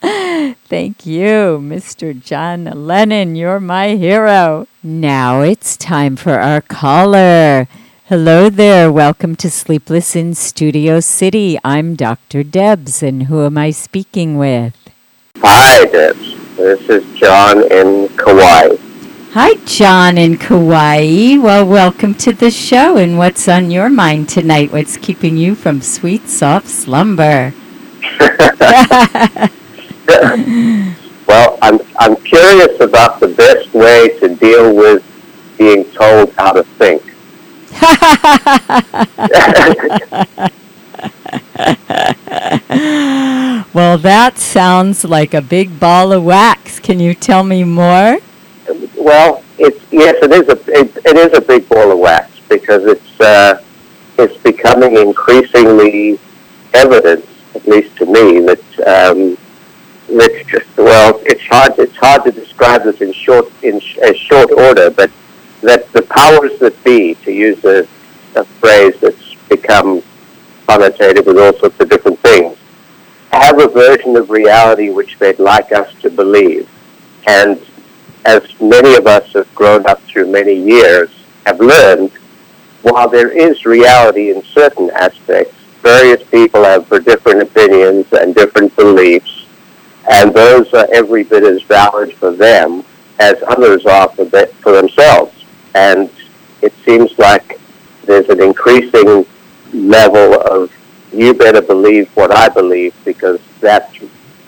Thank 0.00 1.06
you, 1.06 1.58
Mr. 1.60 2.18
John 2.18 2.64
Lennon. 2.64 3.34
You're 3.34 3.58
my 3.58 3.96
hero. 3.96 4.68
Now 4.82 5.40
it's 5.40 5.76
time 5.76 6.14
for 6.16 6.38
our 6.38 6.60
caller. 6.60 7.66
Hello 8.06 8.50
there. 8.50 8.92
Welcome 8.92 9.34
to 9.36 9.50
Sleepless 9.50 10.14
in 10.14 10.34
Studio 10.34 11.00
City. 11.00 11.58
I'm 11.64 11.96
Dr. 11.96 12.44
Debs, 12.44 13.02
and 13.02 13.24
who 13.24 13.44
am 13.44 13.58
I 13.58 13.70
speaking 13.70 14.36
with? 14.36 14.76
Hi, 15.38 15.86
Debs. 15.86 16.56
This 16.56 16.88
is 16.88 17.18
John 17.18 17.72
in 17.72 18.08
Kauai. 18.16 18.76
Hi, 19.34 19.54
John 19.64 20.16
in 20.16 20.38
Kauai. 20.38 21.38
Well, 21.38 21.66
welcome 21.66 22.14
to 22.22 22.32
the 22.32 22.52
show. 22.52 22.98
And 22.98 23.18
what's 23.18 23.48
on 23.48 23.72
your 23.72 23.90
mind 23.90 24.28
tonight? 24.28 24.70
What's 24.70 24.96
keeping 24.96 25.36
you 25.36 25.56
from 25.56 25.82
sweet, 25.82 26.28
soft 26.28 26.68
slumber? 26.68 27.52
well, 31.26 31.58
I'm, 31.60 31.80
I'm 31.98 32.14
curious 32.22 32.78
about 32.78 33.18
the 33.18 33.34
best 33.36 33.74
way 33.74 34.16
to 34.20 34.36
deal 34.36 34.72
with 34.72 35.02
being 35.58 35.82
told 35.90 36.32
how 36.34 36.52
to 36.52 36.62
think. 36.62 37.02
well, 43.74 43.98
that 43.98 44.38
sounds 44.38 45.02
like 45.02 45.34
a 45.34 45.42
big 45.42 45.80
ball 45.80 46.12
of 46.12 46.24
wax. 46.24 46.78
Can 46.78 47.00
you 47.00 47.14
tell 47.14 47.42
me 47.42 47.64
more? 47.64 48.20
Well, 49.04 49.44
it's 49.58 49.84
yes, 49.92 50.16
it 50.22 50.32
is 50.32 50.48
a 50.48 50.80
it, 50.80 50.96
it 51.04 51.16
is 51.18 51.36
a 51.36 51.40
big 51.42 51.68
ball 51.68 51.92
of 51.92 51.98
wax 51.98 52.30
because 52.48 52.86
it's 52.86 53.20
uh, 53.20 53.62
it's 54.16 54.34
becoming 54.38 54.96
increasingly 54.96 56.18
evident, 56.72 57.22
at 57.54 57.68
least 57.68 57.94
to 57.98 58.06
me, 58.06 58.40
that 58.46 58.64
um, 58.88 59.36
just 60.46 60.74
well, 60.78 61.20
it's 61.26 61.42
hard 61.42 61.78
it's 61.78 61.94
hard 61.96 62.24
to 62.24 62.32
describe 62.32 62.84
this 62.84 63.02
in 63.02 63.12
short 63.12 63.52
in 63.62 63.78
sh- 63.78 63.98
short 64.16 64.50
order, 64.52 64.88
but 64.88 65.10
that 65.60 65.92
the 65.92 66.00
powers 66.00 66.58
that 66.60 66.82
be, 66.82 67.14
to 67.26 67.30
use 67.30 67.62
a, 67.66 67.86
a 68.36 68.44
phrase 68.58 68.98
that's 69.02 69.34
become 69.50 70.02
connotated 70.66 71.26
with 71.26 71.38
all 71.38 71.52
sorts 71.58 71.78
of 71.78 71.90
different 71.90 72.18
things, 72.20 72.56
have 73.32 73.60
a 73.60 73.68
version 73.68 74.16
of 74.16 74.30
reality 74.30 74.88
which 74.88 75.18
they'd 75.18 75.38
like 75.38 75.72
us 75.72 75.92
to 76.00 76.08
believe, 76.08 76.66
and 77.26 77.60
as 78.24 78.42
many 78.60 78.94
of 78.94 79.06
us 79.06 79.32
have 79.32 79.52
grown 79.54 79.86
up 79.86 80.00
through 80.02 80.30
many 80.30 80.54
years, 80.54 81.10
have 81.46 81.60
learned, 81.60 82.10
while 82.82 83.08
there 83.08 83.30
is 83.30 83.64
reality 83.64 84.30
in 84.30 84.42
certain 84.42 84.90
aspects, 84.90 85.54
various 85.82 86.22
people 86.30 86.64
have 86.64 86.88
different 87.04 87.42
opinions 87.42 88.06
and 88.12 88.34
different 88.34 88.74
beliefs, 88.76 89.46
and 90.10 90.32
those 90.34 90.72
are 90.74 90.86
every 90.92 91.24
bit 91.24 91.44
as 91.44 91.62
valid 91.62 92.12
for 92.14 92.30
them 92.30 92.84
as 93.18 93.34
others 93.48 93.86
are 93.86 94.08
for, 94.10 94.24
for 94.26 94.72
themselves. 94.72 95.44
And 95.74 96.10
it 96.62 96.72
seems 96.84 97.18
like 97.18 97.58
there's 98.04 98.28
an 98.28 98.42
increasing 98.42 99.26
level 99.72 100.40
of 100.40 100.70
you 101.12 101.32
better 101.32 101.62
believe 101.62 102.08
what 102.16 102.34
I 102.34 102.48
believe 102.48 102.94
because 103.04 103.40
that's 103.60 103.94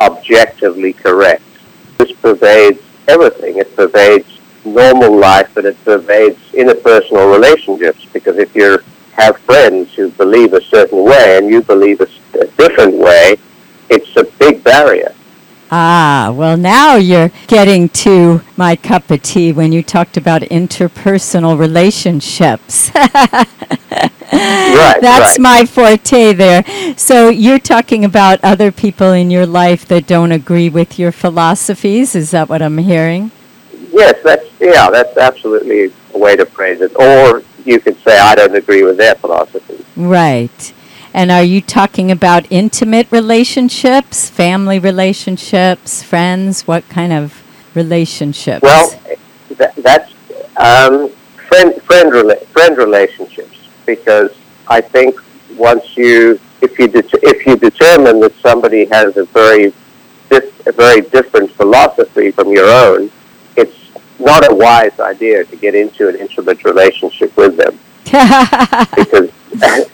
objectively 0.00 0.92
correct. 0.92 1.42
This 1.98 2.12
pervades 2.12 2.82
everything. 3.08 3.58
It 3.58 3.74
pervades 3.76 4.40
normal 4.64 5.16
life 5.16 5.56
and 5.56 5.66
it 5.66 5.84
pervades 5.84 6.38
interpersonal 6.52 7.32
relationships 7.32 8.04
because 8.12 8.36
if 8.36 8.54
you 8.54 8.78
have 9.12 9.38
friends 9.38 9.94
who 9.94 10.10
believe 10.10 10.52
a 10.52 10.62
certain 10.62 11.04
way 11.04 11.38
and 11.38 11.48
you 11.48 11.62
believe 11.62 12.00
a, 12.00 12.08
a 12.38 12.46
different 12.58 12.94
way, 12.94 13.36
it's 13.88 14.16
a 14.16 14.24
big 14.38 14.62
barrier. 14.62 15.14
Ah, 15.70 16.32
well, 16.34 16.56
now 16.56 16.94
you're 16.96 17.30
getting 17.48 17.88
to 17.88 18.40
my 18.56 18.76
cup 18.76 19.10
of 19.10 19.22
tea 19.22 19.52
when 19.52 19.72
you 19.72 19.82
talked 19.82 20.16
about 20.16 20.42
interpersonal 20.42 21.58
relationships. 21.58 22.90
Right, 24.32 25.00
That's 25.00 25.38
right. 25.38 25.40
my 25.40 25.64
forte 25.66 26.32
there. 26.32 26.64
So 26.96 27.28
you're 27.28 27.60
talking 27.60 28.04
about 28.04 28.40
other 28.42 28.72
people 28.72 29.12
in 29.12 29.30
your 29.30 29.46
life 29.46 29.86
that 29.86 30.06
don't 30.06 30.32
agree 30.32 30.68
with 30.68 30.98
your 30.98 31.12
philosophies. 31.12 32.14
Is 32.14 32.32
that 32.32 32.48
what 32.48 32.60
I'm 32.60 32.78
hearing? 32.78 33.30
Yes, 33.92 34.18
that's 34.24 34.46
yeah, 34.60 34.90
that's 34.90 35.16
absolutely 35.16 35.92
a 36.12 36.18
way 36.18 36.36
to 36.36 36.44
phrase 36.44 36.80
it. 36.80 36.94
Or 36.96 37.42
you 37.64 37.80
could 37.80 37.96
say 38.02 38.18
I 38.18 38.34
don't 38.34 38.54
agree 38.54 38.82
with 38.82 38.96
their 38.96 39.14
philosophy. 39.14 39.84
Right. 39.96 40.74
And 41.16 41.30
are 41.30 41.42
you 41.42 41.62
talking 41.62 42.10
about 42.10 42.46
intimate 42.50 43.10
relationships, 43.10 44.28
family 44.28 44.78
relationships, 44.78 46.02
friends? 46.02 46.66
What 46.66 46.86
kind 46.90 47.10
of 47.10 47.42
relationships? 47.74 48.62
Well, 48.62 48.90
that, 49.56 49.74
that's 49.76 50.12
um, 50.58 51.08
friend 51.48 51.80
friend 51.84 52.12
rela- 52.12 52.46
friend 52.48 52.76
relationships 52.76 53.56
because 53.86 54.36
I 54.68 54.82
think 54.82 55.18
once 55.56 55.96
you 55.96 56.38
if 56.60 56.78
you 56.78 56.86
if 56.92 57.46
you 57.46 57.56
determine 57.56 58.20
that 58.20 58.34
somebody 58.42 58.84
has 58.84 59.16
a 59.16 59.24
very 59.24 59.72
dif- 60.28 60.66
a 60.66 60.72
very 60.72 61.00
different 61.00 61.50
philosophy 61.52 62.30
from 62.30 62.50
your 62.50 62.68
own, 62.68 63.10
it's 63.56 63.90
not 64.18 64.52
a 64.52 64.54
wise 64.54 65.00
idea 65.00 65.46
to 65.46 65.56
get 65.56 65.74
into 65.74 66.10
an 66.10 66.16
intimate 66.16 66.62
relationship 66.62 67.34
with 67.38 67.56
them 67.56 67.78
because 68.04 69.30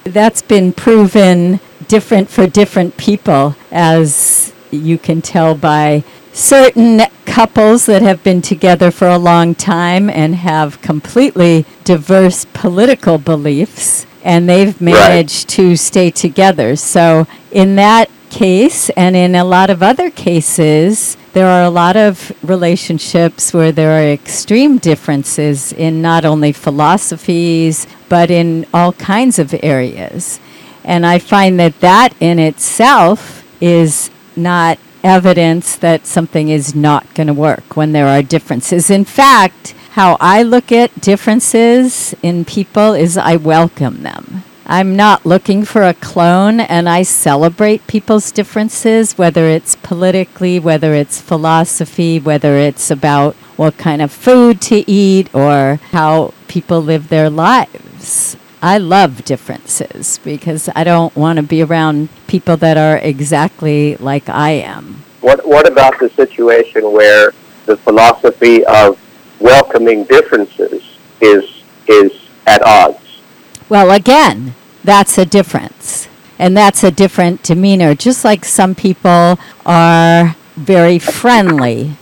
That's 0.05 0.43
been 0.43 0.73
proven 0.73 1.61
different 1.89 2.29
for 2.29 2.47
different 2.47 2.97
people, 2.97 3.57
as 3.71 4.53
you 4.71 4.99
can 4.99 5.23
tell 5.23 5.55
by 5.55 6.05
certain 6.33 7.03
couples 7.27 7.87
that 7.87 8.03
have 8.03 8.23
been 8.25 8.41
together 8.43 8.91
for 8.91 9.09
a 9.09 9.19
long 9.19 9.55
time 9.55 10.09
and 10.09 10.35
have 10.37 10.81
completely 10.81 11.67
diverse 11.85 12.47
political 12.53 13.19
beliefs, 13.19 14.07
and 14.25 14.49
they've 14.49 14.81
managed 14.81 15.49
to 15.51 15.77
stay 15.77 16.11
together. 16.11 16.77
So, 16.77 17.27
in 17.51 17.77
that 17.77 18.09
case, 18.33 18.91
and 18.91 19.15
in 19.15 19.35
a 19.35 19.45
lot 19.45 19.71
of 19.71 19.83
other 19.83 20.11
cases, 20.11 21.17
there 21.35 21.47
are 21.47 21.63
a 21.65 21.71
lot 21.71 21.97
of 21.97 22.33
relationships 22.43 23.53
where 23.53 23.71
there 23.71 23.93
are 23.93 24.13
extreme 24.13 24.79
differences 24.79 25.73
in 25.73 26.03
not 26.03 26.25
only 26.25 26.53
philosophies, 26.53 27.87
but 28.09 28.31
in 28.31 28.67
all 28.75 28.93
kinds 28.95 29.39
of 29.39 29.55
areas. 29.63 30.41
And 30.85 31.07
I 31.07 31.19
find 31.19 31.61
that 31.61 31.79
that 31.81 32.15
in 32.21 32.39
itself 32.39 33.45
is 33.61 34.11
not 34.35 34.79
evidence 35.05 35.77
that 35.77 36.07
something 36.07 36.49
is 36.49 36.75
not 36.75 37.15
going 37.15 37.27
to 37.27 37.35
work 37.35 37.77
when 37.77 37.93
there 37.93 38.09
are 38.09 38.23
differences. 38.23 38.91
In 38.91 39.05
fact, 39.05 39.75
how 39.93 40.17
I 40.21 40.43
look 40.43 40.73
at 40.73 41.01
differences 41.01 42.15
in 42.23 42.45
people 42.45 42.95
is 42.95 43.17
I 43.19 43.37
welcome 43.37 44.03
them. 44.03 44.43
I'm 44.73 44.97
not 44.97 45.27
looking 45.27 45.67
for 45.67 45.83
a 45.83 45.93
clone 45.93 46.59
and 46.59 46.89
I 46.89 47.03
celebrate 47.03 47.87
people's 47.87 48.33
differences, 48.33 49.19
whether 49.19 49.45
it's 49.45 49.77
politically, 49.77 50.59
whether 50.59 50.95
it's 50.95 51.21
philosophy, 51.21 52.19
whether 52.19 52.57
it's 52.57 52.91
about 52.91 53.35
what 53.59 53.77
kind 53.77 54.01
of 54.01 54.11
food 54.11 54.63
to 54.63 54.91
eat 54.91 55.29
or 55.35 55.79
how 55.91 56.33
people 56.49 56.81
live 56.81 57.11
their 57.11 57.29
lives. 57.29 58.39
I 58.63 58.79
love 58.79 59.27
differences 59.27 60.19
because 60.25 60.71
I 60.75 60.85
don't 60.85 61.15
want 61.15 61.37
to 61.37 61.43
be 61.43 61.63
around 61.63 62.09
people 62.27 62.57
that 62.57 62.79
are 62.79 62.97
exactly 62.97 63.97
like 63.97 64.31
I 64.31 64.53
am. 64.53 65.05
What 65.21 65.47
What 65.47 65.69
about 65.71 65.99
the 65.99 66.09
situation 66.09 66.93
where 66.93 67.35
the 67.67 67.77
philosophy 67.77 68.65
of 68.65 68.99
welcoming 69.39 70.05
differences 70.05 70.83
is 71.21 71.63
is 71.87 72.11
at 72.47 72.63
odds? 72.63 73.21
Well, 73.69 73.91
again, 73.91 74.55
that's 74.85 75.19
a 75.19 75.25
difference. 75.25 76.09
And 76.39 76.57
that's 76.57 76.83
a 76.83 76.91
different 76.91 77.43
demeanor. 77.43 77.95
Just 77.95 78.25
like 78.25 78.45
some 78.45 78.75
people 78.75 79.39
are 79.65 80.37
very 80.57 80.99
friendly 80.99 81.97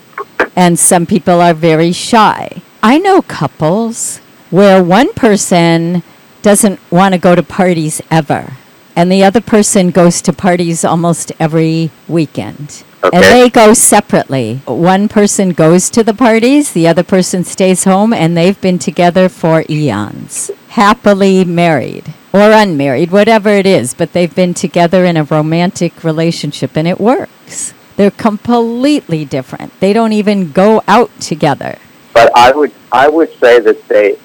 and 0.57 0.79
some 0.79 1.07
people 1.07 1.41
are 1.41 1.55
very 1.55 1.93
shy. 1.93 2.63
I 2.83 2.99
know 2.99 3.23
couples 3.23 4.19
where 4.51 4.83
one 4.83 5.13
person 5.13 6.03
doesn't 6.43 6.81
want 6.91 7.15
to 7.15 7.21
go 7.21 7.35
to 7.35 7.43
parties 7.43 8.01
ever, 8.11 8.55
and 8.97 9.13
the 9.13 9.23
other 9.23 9.41
person 9.41 9.91
goes 9.91 10.23
to 10.23 10.33
parties 10.33 10.85
almost 10.85 11.33
every 11.39 11.91
weekend. 12.09 12.83
And 13.03 13.25
they 13.25 13.49
go 13.49 13.73
separately. 13.73 14.61
One 14.67 15.09
person 15.09 15.51
goes 15.51 15.89
to 15.91 16.05
the 16.05 16.15
parties, 16.15 16.73
the 16.73 16.87
other 16.87 17.03
person 17.03 17.45
stays 17.45 17.85
home, 17.85 18.13
and 18.13 18.37
they've 18.37 18.61
been 18.61 18.79
together 18.79 19.29
for 19.29 19.65
eons. 19.71 20.51
Happily 20.69 21.45
married 21.45 22.15
or 22.33 22.53
unmarried, 22.53 23.11
whatever 23.11 23.49
it 23.49 23.67
is, 23.67 23.95
but 23.95 24.13
they've 24.13 24.35
been 24.35 24.55
together 24.55 25.05
in 25.05 25.17
a 25.17 25.25
romantic 25.25 26.05
relationship 26.05 26.77
and 26.77 26.87
it 26.87 27.01
works. 27.01 27.75
They're 27.97 28.11
completely 28.11 29.25
different. 29.25 29.79
They 29.81 29.93
don't 29.93 30.13
even 30.13 30.53
go 30.53 30.83
out 30.87 31.11
together. 31.21 31.79
But 32.15 32.31
I 32.37 32.53
would 32.53 32.73
I 32.93 33.09
would 33.09 33.33
say 33.39 33.61
that 33.61 33.87
they 33.89 34.19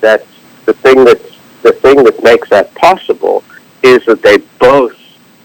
that 0.00 0.26
the 0.66 0.72
thing 0.72 1.04
that 1.04 1.20
the 1.62 1.72
thing 1.72 2.02
that 2.04 2.22
makes 2.22 2.48
that 2.50 2.74
possible 2.74 3.44
is 3.82 4.04
that 4.06 4.22
they 4.22 4.38
both 4.58 4.96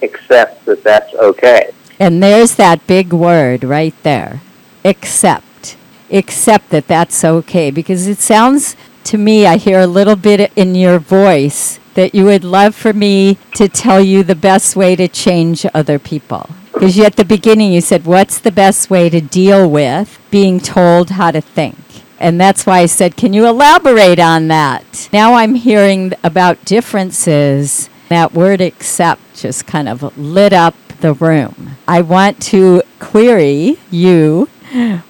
accept 0.01 0.65
that 0.65 0.83
that's 0.83 1.13
okay. 1.15 1.71
And 1.99 2.21
there's 2.21 2.55
that 2.55 2.85
big 2.87 3.11
word 3.13 3.63
right 3.63 3.95
there 4.03 4.41
accept. 4.85 5.75
Accept 6.11 6.69
that 6.69 6.87
that's 6.87 7.23
okay. 7.23 7.71
Because 7.71 8.07
it 8.07 8.19
sounds 8.19 8.75
to 9.05 9.17
me, 9.17 9.45
I 9.45 9.57
hear 9.57 9.79
a 9.79 9.87
little 9.87 10.15
bit 10.17 10.51
in 10.55 10.75
your 10.75 10.99
voice 10.99 11.79
that 11.93 12.13
you 12.13 12.25
would 12.25 12.43
love 12.43 12.75
for 12.75 12.93
me 12.93 13.37
to 13.55 13.67
tell 13.69 14.01
you 14.01 14.21
the 14.21 14.35
best 14.35 14.75
way 14.75 14.95
to 14.95 15.07
change 15.07 15.65
other 15.73 15.97
people. 15.97 16.49
Because 16.73 16.99
at 16.99 17.15
the 17.15 17.25
beginning 17.25 17.71
you 17.71 17.81
said, 17.81 18.05
What's 18.05 18.39
the 18.39 18.51
best 18.51 18.89
way 18.89 19.09
to 19.09 19.21
deal 19.21 19.69
with 19.69 20.19
being 20.29 20.59
told 20.59 21.11
how 21.11 21.31
to 21.31 21.41
think? 21.41 21.77
And 22.19 22.39
that's 22.39 22.65
why 22.65 22.79
I 22.79 22.85
said, 22.85 23.15
Can 23.15 23.33
you 23.33 23.47
elaborate 23.47 24.19
on 24.19 24.47
that? 24.49 25.09
Now 25.11 25.35
I'm 25.35 25.55
hearing 25.55 26.13
about 26.23 26.65
differences. 26.65 27.89
That 28.09 28.33
word 28.33 28.61
accept 28.61 29.21
just 29.35 29.65
kind 29.65 29.89
of 29.89 30.17
lit 30.17 30.53
up 30.53 30.75
the 31.01 31.13
room. 31.13 31.77
I 31.87 32.01
want 32.01 32.41
to 32.43 32.81
query 32.99 33.77
you 33.91 34.49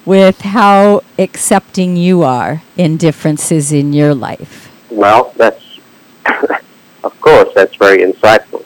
with 0.04 0.40
how 0.40 1.02
accepting 1.18 1.96
you 1.96 2.22
are 2.22 2.62
in 2.76 2.96
differences 2.96 3.72
in 3.72 3.92
your 3.92 4.14
life. 4.14 4.70
Well, 4.90 5.32
that's 5.36 5.80
of 7.04 7.20
course 7.20 7.52
that's 7.54 7.74
very 7.76 7.98
insightful. 7.98 8.64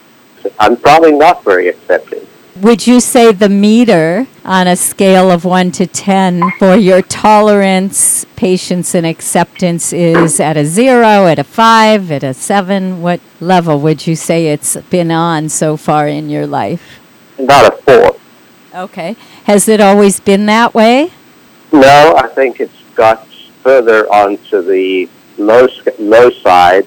I'm 0.59 0.77
probably 0.77 1.13
not 1.13 1.45
very 1.45 1.69
accepting. 1.69 2.27
Would 2.57 2.87
you 2.87 3.01
say 3.01 3.33
the 3.33 3.49
meter 3.49 4.27
on 4.45 4.69
a 4.69 4.77
scale 4.77 5.31
of 5.31 5.45
1 5.45 5.73
to 5.73 5.87
10 5.87 6.53
for 6.59 6.77
your 6.77 7.01
tolerance, 7.01 8.27
patience, 8.37 8.95
and 8.95 9.07
acceptance 9.07 9.93
is 9.93 10.39
at 10.39 10.57
a 10.57 10.65
0, 10.65 11.27
at 11.27 11.39
a 11.39 11.45
5, 11.45 12.13
at 12.13 12.23
a 12.23 12.35
7? 12.35 13.01
What 13.01 13.21
level 13.41 13.81
would 13.81 14.07
you 14.07 14.15
say 14.15 14.49
it's 14.49 14.77
been 14.77 15.11
on 15.11 15.49
so 15.49 15.77
far 15.77 16.07
in 16.07 16.29
your 16.29 16.47
life? 16.47 17.02
Not 17.39 17.73
a 17.73 17.77
four. 17.79 18.17
Okay. 18.75 19.17
Has 19.45 19.69
it 19.69 19.81
always 19.81 20.21
been 20.21 20.47
that 20.47 20.75
way? 20.75 21.13
No, 21.73 22.15
I 22.17 22.29
think 22.29 22.61
it's 22.61 22.83
got 22.95 23.27
further 23.63 24.07
onto 24.13 24.63
the 24.63 25.09
low 25.39 25.67
low 25.99 26.31
side 26.31 26.87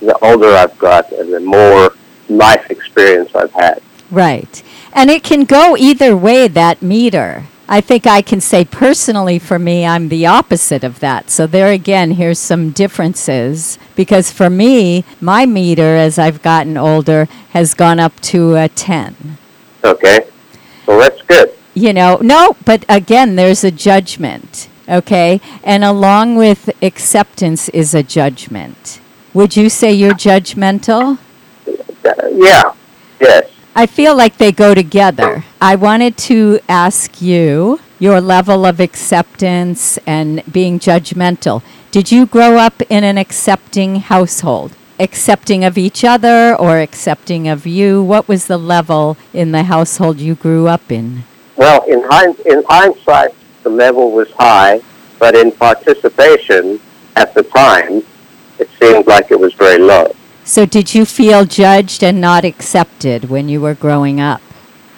the 0.00 0.18
older 0.24 0.48
I've 0.48 0.78
got 0.78 1.12
and 1.12 1.32
the 1.32 1.40
more 1.40 1.94
life 2.28 2.70
experience 2.70 3.34
I've 3.34 3.52
had. 3.52 3.80
Right. 4.10 4.62
And 4.92 5.10
it 5.10 5.22
can 5.22 5.44
go 5.44 5.76
either 5.76 6.16
way, 6.16 6.48
that 6.48 6.82
meter. 6.82 7.44
I 7.66 7.80
think 7.80 8.06
I 8.06 8.20
can 8.20 8.40
say 8.40 8.64
personally 8.64 9.38
for 9.38 9.58
me, 9.58 9.86
I'm 9.86 10.08
the 10.08 10.26
opposite 10.26 10.84
of 10.84 11.00
that. 11.00 11.30
So, 11.30 11.46
there 11.46 11.72
again, 11.72 12.12
here's 12.12 12.38
some 12.38 12.70
differences. 12.70 13.78
Because 13.96 14.30
for 14.30 14.50
me, 14.50 15.04
my 15.20 15.46
meter 15.46 15.96
as 15.96 16.18
I've 16.18 16.42
gotten 16.42 16.76
older 16.76 17.26
has 17.50 17.72
gone 17.72 17.98
up 17.98 18.20
to 18.20 18.56
a 18.56 18.68
10. 18.68 19.38
Okay, 19.84 20.26
well 20.86 20.98
that's 20.98 21.20
good. 21.22 21.54
You 21.74 21.92
know, 21.92 22.18
no, 22.22 22.56
but 22.64 22.84
again, 22.88 23.36
there's 23.36 23.64
a 23.64 23.70
judgment. 23.70 24.68
Okay. 24.88 25.40
And 25.62 25.84
along 25.84 26.36
with 26.36 26.70
acceptance 26.82 27.68
is 27.70 27.94
a 27.94 28.02
judgment. 28.02 29.00
Would 29.32 29.56
you 29.56 29.68
say 29.68 29.92
you're 29.92 30.14
judgmental? 30.14 31.18
Yeah, 32.30 32.74
yes. 33.20 33.50
I 33.74 33.86
feel 33.86 34.16
like 34.16 34.36
they 34.36 34.52
go 34.52 34.74
together. 34.74 35.44
I 35.60 35.74
wanted 35.74 36.16
to 36.28 36.60
ask 36.68 37.20
you 37.20 37.80
your 37.98 38.20
level 38.20 38.64
of 38.66 38.78
acceptance 38.78 39.98
and 40.06 40.42
being 40.52 40.78
judgmental. 40.78 41.62
Did 41.90 42.12
you 42.12 42.26
grow 42.26 42.58
up 42.58 42.82
in 42.82 43.02
an 43.02 43.18
accepting 43.18 43.96
household? 43.96 44.76
Accepting 45.04 45.66
of 45.66 45.76
each 45.76 46.02
other 46.02 46.56
or 46.56 46.78
accepting 46.78 47.46
of 47.46 47.66
you? 47.66 48.02
What 48.02 48.26
was 48.26 48.46
the 48.46 48.56
level 48.56 49.18
in 49.34 49.52
the 49.52 49.64
household 49.64 50.18
you 50.18 50.34
grew 50.34 50.66
up 50.66 50.90
in? 50.90 51.24
Well, 51.56 51.84
in, 51.84 52.02
hind- 52.04 52.40
in 52.46 52.64
hindsight, 52.66 53.34
the 53.64 53.68
level 53.68 54.12
was 54.12 54.30
high, 54.30 54.80
but 55.18 55.36
in 55.36 55.52
participation 55.52 56.80
at 57.16 57.34
the 57.34 57.42
time, 57.42 58.02
it 58.58 58.70
seemed 58.80 59.06
like 59.06 59.30
it 59.30 59.38
was 59.38 59.52
very 59.52 59.76
low. 59.76 60.16
So, 60.42 60.64
did 60.64 60.94
you 60.94 61.04
feel 61.04 61.44
judged 61.44 62.02
and 62.02 62.18
not 62.18 62.46
accepted 62.46 63.28
when 63.28 63.50
you 63.50 63.60
were 63.60 63.74
growing 63.74 64.22
up? 64.22 64.40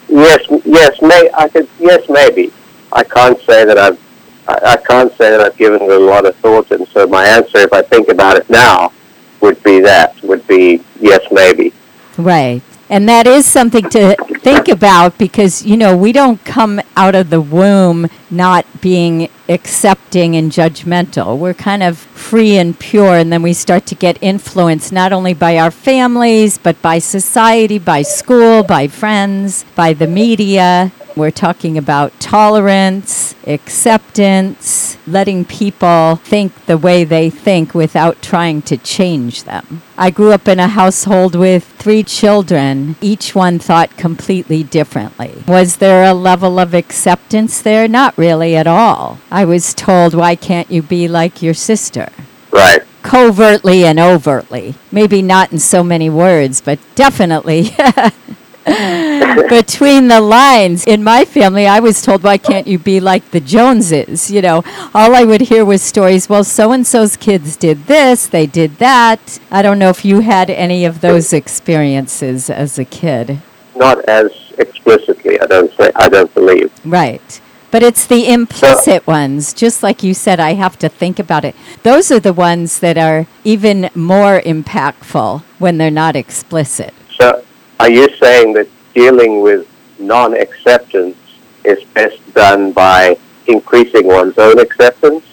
Yes, 0.07 0.39
yes, 0.63 1.01
may 1.01 1.29
I 1.33 1.49
could, 1.49 1.67
yes, 1.79 2.09
maybe. 2.09 2.53
I 2.93 3.03
can't 3.03 3.41
say 3.41 3.65
that 3.65 3.77
I've, 3.77 3.99
I, 4.47 4.53
I 4.73 4.77
can't 4.77 5.11
say 5.17 5.31
that 5.31 5.41
I've 5.41 5.57
given 5.57 5.81
it 5.81 5.89
a 5.91 5.99
lot 5.99 6.25
of 6.25 6.33
thought, 6.37 6.71
and 6.71 6.87
so 6.87 7.07
my 7.07 7.27
answer, 7.27 7.57
if 7.57 7.73
I 7.73 7.81
think 7.81 8.07
about 8.07 8.37
it 8.37 8.49
now, 8.49 8.93
would 9.41 9.61
be 9.63 9.79
that, 9.81 10.21
would 10.23 10.45
be 10.47 10.83
yes, 10.99 11.21
maybe. 11.31 11.73
Right. 12.17 12.61
And 12.89 13.07
that 13.09 13.27
is 13.27 13.45
something 13.45 13.89
to 13.89 14.15
think 14.39 14.67
about 14.67 15.17
because, 15.17 15.65
you 15.65 15.77
know, 15.77 15.95
we 15.95 16.11
don't 16.11 16.43
come 16.45 16.81
out 16.95 17.15
of 17.15 17.29
the 17.29 17.41
womb 17.41 18.09
not 18.29 18.65
being 18.81 19.29
accepting 19.49 20.35
and 20.35 20.51
judgmental. 20.51 21.37
We're 21.37 21.53
kind 21.53 21.83
of 21.83 21.97
free 21.97 22.57
and 22.57 22.77
pure, 22.77 23.15
and 23.15 23.31
then 23.31 23.41
we 23.41 23.53
start 23.53 23.85
to 23.87 23.95
get 23.95 24.17
influenced 24.21 24.91
not 24.91 25.13
only 25.13 25.33
by 25.33 25.57
our 25.57 25.71
families, 25.71 26.57
but 26.57 26.81
by 26.81 26.99
society, 26.99 27.79
by 27.79 28.01
school, 28.01 28.63
by 28.63 28.87
friends, 28.87 29.65
by 29.75 29.93
the 29.93 30.07
media. 30.07 30.91
We're 31.17 31.31
talking 31.31 31.79
about 31.79 32.19
tolerance, 32.19 33.33
acceptance, 33.47 34.99
letting 35.07 35.45
people 35.45 36.17
think 36.17 36.67
the 36.67 36.77
way 36.77 37.05
they 37.05 37.31
think 37.31 37.73
without 37.73 38.21
trying 38.21 38.61
to 38.63 38.77
change 38.77 39.43
them. 39.45 39.81
I 39.97 40.11
grew 40.11 40.31
up 40.31 40.47
in 40.47 40.59
a 40.59 40.67
household 40.67 41.33
with 41.33 41.63
three 41.79 42.03
children. 42.03 42.97
Each 43.01 43.33
one 43.33 43.57
thought 43.57 43.97
completely 43.97 44.36
differently. 44.43 45.43
Was 45.47 45.77
there 45.77 46.03
a 46.03 46.13
level 46.13 46.59
of 46.59 46.73
acceptance 46.73 47.61
there? 47.61 47.87
Not 47.87 48.17
really 48.17 48.55
at 48.55 48.67
all. 48.67 49.19
I 49.31 49.45
was 49.45 49.73
told, 49.73 50.13
why 50.13 50.35
can't 50.35 50.71
you 50.71 50.81
be 50.81 51.07
like 51.07 51.41
your 51.41 51.53
sister? 51.53 52.09
Right. 52.51 52.81
Covertly 53.01 53.85
and 53.85 53.99
overtly. 53.99 54.75
Maybe 54.91 55.21
not 55.21 55.51
in 55.51 55.59
so 55.59 55.83
many 55.83 56.09
words, 56.09 56.61
but 56.61 56.79
definitely 56.95 57.69
between 59.49 60.07
the 60.09 60.19
lines. 60.21 60.85
In 60.85 61.03
my 61.03 61.23
family, 61.25 61.67
I 61.67 61.79
was 61.79 62.01
told, 62.01 62.23
why 62.23 62.37
can't 62.37 62.67
you 62.67 62.77
be 62.77 62.99
like 62.99 63.31
the 63.31 63.39
Joneses? 63.39 64.29
You 64.29 64.41
know, 64.41 64.63
all 64.93 65.15
I 65.15 65.23
would 65.23 65.41
hear 65.41 65.63
was 65.63 65.81
stories, 65.81 66.27
well, 66.27 66.43
so 66.43 66.71
and 66.71 66.85
so's 66.85 67.15
kids 67.15 67.55
did 67.55 67.85
this, 67.85 68.27
they 68.27 68.45
did 68.45 68.77
that. 68.77 69.39
I 69.51 69.61
don't 69.61 69.79
know 69.79 69.89
if 69.89 70.03
you 70.03 70.19
had 70.21 70.49
any 70.49 70.85
of 70.85 71.01
those 71.01 71.33
experiences 71.33 72.49
as 72.49 72.77
a 72.77 72.85
kid. 72.85 73.39
Not 73.77 74.03
as 74.05 74.31
explicitly, 74.57 75.39
I 75.39 75.45
don't 75.45 75.71
say, 75.77 75.91
I 75.95 76.09
don't 76.09 76.33
believe. 76.33 76.71
Right. 76.83 77.41
But 77.69 77.83
it's 77.83 78.07
the 78.07 78.31
implicit 78.31 79.05
ones, 79.05 79.53
just 79.53 79.83
like 79.83 80.01
you 80.01 80.13
said, 80.13 80.39
I 80.39 80.53
have 80.53 80.79
to 80.79 80.89
think 80.89 81.19
about 81.19 81.43
it. 81.43 81.55
Those 81.83 82.11
are 82.11 82.19
the 82.19 82.33
ones 82.33 82.79
that 82.79 82.97
are 82.97 83.27
even 83.43 83.89
more 83.93 84.41
impactful 84.41 85.41
when 85.59 85.77
they're 85.77 85.91
not 85.91 86.15
explicit. 86.15 86.93
So, 87.19 87.43
are 87.79 87.91
you 87.91 88.07
saying 88.15 88.53
that 88.53 88.67
dealing 88.93 89.41
with 89.41 89.67
non-acceptance 89.99 91.17
is 91.65 91.83
best 91.93 92.17
done 92.33 92.71
by 92.71 93.17
increasing 93.47 94.07
one's 94.07 94.37
own 94.37 94.59
acceptance? 94.59 95.25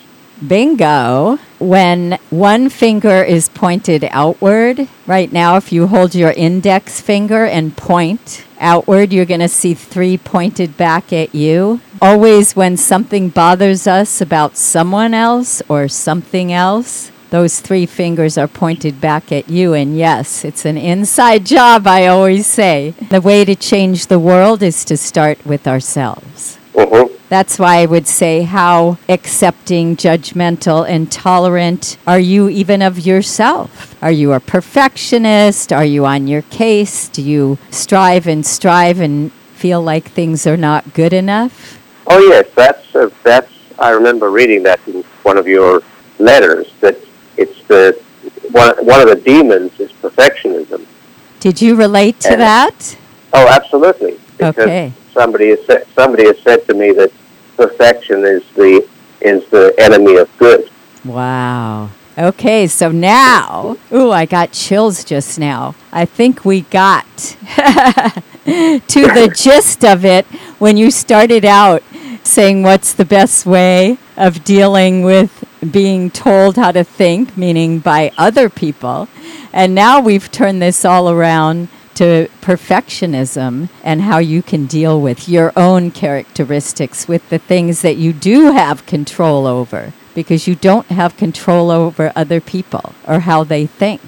Bingo. 0.47 1.39
When 1.59 2.19
one 2.31 2.69
finger 2.69 3.23
is 3.23 3.49
pointed 3.49 4.07
outward, 4.11 4.89
right 5.07 5.33
now, 5.33 5.57
if 5.57 5.73
you 5.73 5.87
hold 5.87 6.15
your 6.15 6.33
index 6.33 7.01
finger 7.01 7.45
and 7.45 7.77
point 7.77 8.45
outward, 8.61 9.13
you're 9.13 9.25
going 9.25 9.41
to 9.41 9.49
see 9.49 9.75
three 9.75 10.17
pointed 10.19 10.77
back 10.77 11.13
at 11.13 11.35
you. 11.35 11.81
Always, 12.03 12.55
when 12.55 12.77
something 12.77 13.31
bothers 13.31 13.87
us 13.87 14.21
about 14.21 14.57
someone 14.57 15.15
else 15.15 15.63
or 15.69 15.89
something 15.89 16.53
else, 16.53 17.11
those 17.31 17.61
three 17.61 17.87
fingers 17.87 18.39
are 18.39 18.47
pointed 18.47 19.01
back 19.01 19.33
at 19.33 19.49
you. 19.49 19.73
And 19.73 19.97
yes, 19.97 20.45
it's 20.45 20.65
an 20.65 20.77
inside 20.77 21.45
job, 21.47 21.87
I 21.87 22.07
always 22.07 22.47
say. 22.47 22.95
The 23.11 23.21
way 23.21 23.45
to 23.45 23.57
change 23.57 24.07
the 24.07 24.21
world 24.21 24.63
is 24.63 24.85
to 24.85 24.97
start 24.97 25.45
with 25.45 25.67
ourselves. 25.67 26.59
Mm-hmm. 26.75 27.04
That's 27.29 27.59
why 27.59 27.79
I 27.79 27.87
would 27.87 28.07
say, 28.07 28.43
how 28.43 28.99
accepting, 29.09 29.97
judgmental, 29.97 30.87
and 30.89 31.11
tolerant 31.11 31.97
are 32.07 32.19
you 32.19 32.49
even 32.49 32.83
of 32.83 33.05
yourself? 33.07 33.97
Are 34.03 34.13
you 34.13 34.33
a 34.33 34.41
perfectionist? 34.41 35.73
Are 35.73 35.85
you 35.85 36.05
on 36.07 36.27
your 36.27 36.43
case? 36.43 37.09
Do 37.09 37.23
you 37.23 37.59
strive 37.71 38.27
and 38.27 38.45
strive 38.45 39.01
and 39.01 39.33
feel 39.55 39.81
like 39.83 40.05
things 40.11 40.47
are 40.47 40.57
not 40.59 40.93
good 40.95 41.13
enough? 41.13 41.81
Oh 42.07 42.19
yes, 42.19 42.47
that's 42.55 42.95
uh, 42.95 43.09
that's. 43.23 43.51
I 43.79 43.91
remember 43.91 44.31
reading 44.31 44.63
that 44.65 44.79
in 44.87 45.03
one 45.23 45.39
of 45.39 45.49
your 45.49 45.83
letters. 46.19 46.71
That 46.81 46.99
it's 47.39 47.63
the 47.69 47.99
one 48.53 48.77
one 48.85 49.01
of 49.01 49.09
the 49.09 49.17
demons 49.17 49.73
is 49.81 49.91
perfectionism. 49.93 50.85
Did 51.41 51.63
you 51.63 51.75
relate 51.75 52.21
to 52.21 52.33
And- 52.33 52.41
that? 52.43 52.97
Oh, 53.33 53.49
absolutely. 53.49 54.21
Because 54.37 54.57
Okay. 54.59 54.93
somebody 55.13 55.49
has 55.51 55.65
said 55.67 55.87
somebody 55.95 56.25
has 56.25 56.39
said 56.41 56.67
to 56.67 56.75
me 56.75 56.93
that 56.93 57.13
perfection 57.57 58.25
is 58.25 58.43
the 58.55 58.87
is 59.21 59.45
the 59.51 59.75
enemy 59.79 60.17
of 60.17 60.29
good. 60.39 60.69
Wow. 61.05 61.91
Okay, 62.17 62.69
so 62.69 62.93
now, 62.93 63.77
ooh, 63.93 64.13
I 64.13 64.25
got 64.25 64.53
chills 64.53 65.03
just 65.03 65.37
now. 65.37 65.75
I 65.91 66.05
think 66.05 66.45
we 66.45 66.61
got 66.61 67.05
to 67.17 68.81
the 68.85 69.33
gist 69.37 69.85
of 69.85 70.05
it 70.05 70.25
when 70.61 70.77
you 70.77 70.93
started 70.93 71.45
out 71.45 71.83
saying 72.23 72.63
what's 72.63 72.93
the 72.93 73.05
best 73.05 73.47
way 73.47 73.99
of 74.17 74.45
dealing 74.45 75.03
with 75.03 75.45
being 75.73 76.09
told 76.11 76.57
how 76.57 76.71
to 76.71 76.85
think, 76.85 77.37
meaning 77.37 77.81
by 77.81 78.13
other 78.17 78.49
people. 78.49 79.09
And 79.53 79.75
now 79.75 80.01
we've 80.01 80.31
turned 80.31 80.63
this 80.63 80.85
all 80.85 81.11
around 81.11 81.69
to 81.97 82.29
perfectionism 82.41 83.69
and 83.83 84.03
how 84.03 84.19
you 84.19 84.43
can 84.43 84.67
deal 84.67 85.01
with 85.01 85.29
your 85.29 85.53
own 85.57 85.91
characteristics 85.91 87.09
with 87.09 87.29
the 87.31 87.39
things 87.39 87.83
that 87.83 87.97
you 87.97 88.13
do 88.13 88.53
have 88.53 88.87
control 88.87 89.47
over 89.47 89.93
because 90.15 90.47
you 90.47 90.55
don't 90.55 90.87
have 90.87 91.17
control 91.17 91.71
over 91.71 92.13
other 92.15 92.41
people 92.41 92.95
or 93.07 93.21
how 93.21 93.45
they 93.45 93.67
think. 93.67 94.01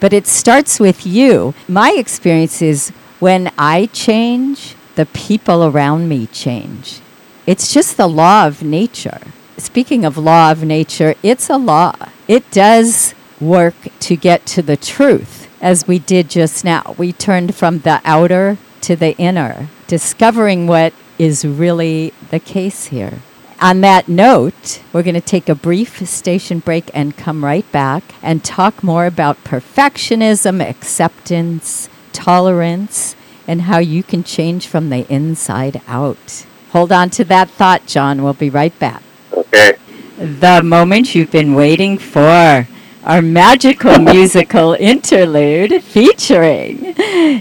But 0.00 0.12
it 0.12 0.26
starts 0.26 0.78
with 0.78 1.06
you. 1.06 1.54
My 1.66 1.92
experience 1.92 2.60
is 2.60 2.90
when 3.20 3.50
I 3.56 3.86
change, 3.86 4.76
the 4.94 5.06
people 5.06 5.64
around 5.64 6.08
me 6.08 6.26
change. 6.26 7.00
It's 7.46 7.72
just 7.72 7.96
the 7.96 8.06
law 8.08 8.46
of 8.46 8.62
nature. 8.62 9.20
Speaking 9.56 10.04
of 10.04 10.16
law 10.18 10.50
of 10.50 10.64
nature, 10.64 11.14
it's 11.22 11.48
a 11.48 11.56
law. 11.56 11.94
It 12.28 12.50
does 12.50 13.14
work 13.40 13.74
to 14.00 14.16
get 14.16 14.46
to 14.46 14.62
the 14.62 14.76
truth, 14.76 15.48
as 15.64 15.88
we 15.88 15.98
did 15.98 16.28
just 16.28 16.62
now. 16.62 16.94
We 16.98 17.10
turned 17.10 17.54
from 17.54 17.78
the 17.80 18.00
outer 18.04 18.58
to 18.82 18.94
the 18.94 19.16
inner, 19.16 19.68
discovering 19.86 20.66
what 20.66 20.92
is 21.18 21.44
really 21.44 22.12
the 22.30 22.38
case 22.38 22.86
here. 22.86 23.20
On 23.62 23.80
that 23.80 24.06
note, 24.06 24.82
we're 24.92 25.02
going 25.02 25.14
to 25.14 25.22
take 25.22 25.48
a 25.48 25.54
brief 25.54 26.06
station 26.06 26.58
break 26.58 26.90
and 26.92 27.16
come 27.16 27.42
right 27.42 27.70
back 27.72 28.02
and 28.22 28.44
talk 28.44 28.82
more 28.82 29.06
about 29.06 29.42
perfectionism, 29.42 30.60
acceptance, 30.62 31.88
tolerance, 32.12 33.16
and 33.48 33.62
how 33.62 33.78
you 33.78 34.02
can 34.02 34.22
change 34.22 34.66
from 34.66 34.90
the 34.90 35.10
inside 35.10 35.80
out. 35.88 36.44
Hold 36.72 36.92
on 36.92 37.08
to 37.10 37.24
that 37.24 37.48
thought, 37.48 37.86
John. 37.86 38.22
We'll 38.22 38.34
be 38.34 38.50
right 38.50 38.78
back. 38.78 39.02
Okay. 39.32 39.78
The 40.18 40.62
moment 40.62 41.14
you've 41.14 41.30
been 41.30 41.54
waiting 41.54 41.96
for. 41.96 42.68
Our 43.04 43.20
magical 43.20 43.98
musical 43.98 44.72
interlude 44.72 45.84
featuring 45.84 46.94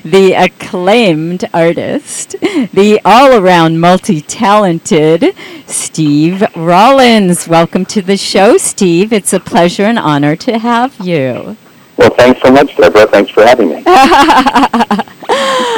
the 0.04 0.34
acclaimed 0.36 1.45
artist, 1.54 2.32
the 2.32 2.99
all 3.06 3.34
around 3.34 3.80
multi 3.80 4.19
talented 4.19 5.34
Steve 5.65 6.43
Rollins. 6.54 7.47
Welcome 7.47 7.86
to 7.86 8.02
the 8.02 8.17
show, 8.17 8.58
Steve. 8.58 9.13
It's 9.13 9.32
a 9.32 9.39
pleasure 9.39 9.86
and 9.86 9.97
honor 9.97 10.36
to 10.36 10.60
have 10.60 10.99
you. 10.99 11.56
Well, 11.95 12.10
thanks 12.10 12.41
so 12.41 12.52
much, 12.52 12.76
Deborah. 12.76 13.08
Thanks 13.08 13.32
for 13.32 13.45
having 13.45 13.69
me. 13.69 13.84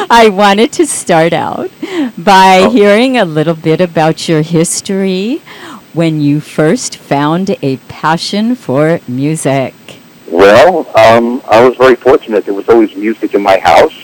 I 0.08 0.30
wanted 0.34 0.72
to 0.74 0.88
start 0.88 1.32
out 1.32 1.70
by 2.18 2.62
oh. 2.64 2.72
hearing 2.72 3.18
a 3.18 3.26
little 3.26 3.54
bit 3.54 3.82
about 3.82 4.28
your 4.28 4.42
history 4.42 5.44
when 5.96 6.20
you 6.20 6.42
first 6.42 6.98
found 6.98 7.56
a 7.62 7.78
passion 7.88 8.54
for 8.54 9.00
music. 9.08 9.74
Well, 10.30 10.80
um, 10.98 11.42
I 11.50 11.66
was 11.66 11.78
very 11.78 11.96
fortunate. 11.96 12.44
There 12.44 12.54
was 12.54 12.68
always 12.68 12.94
music 12.98 13.34
in 13.34 13.42
my 13.42 13.58
house. 13.60 13.96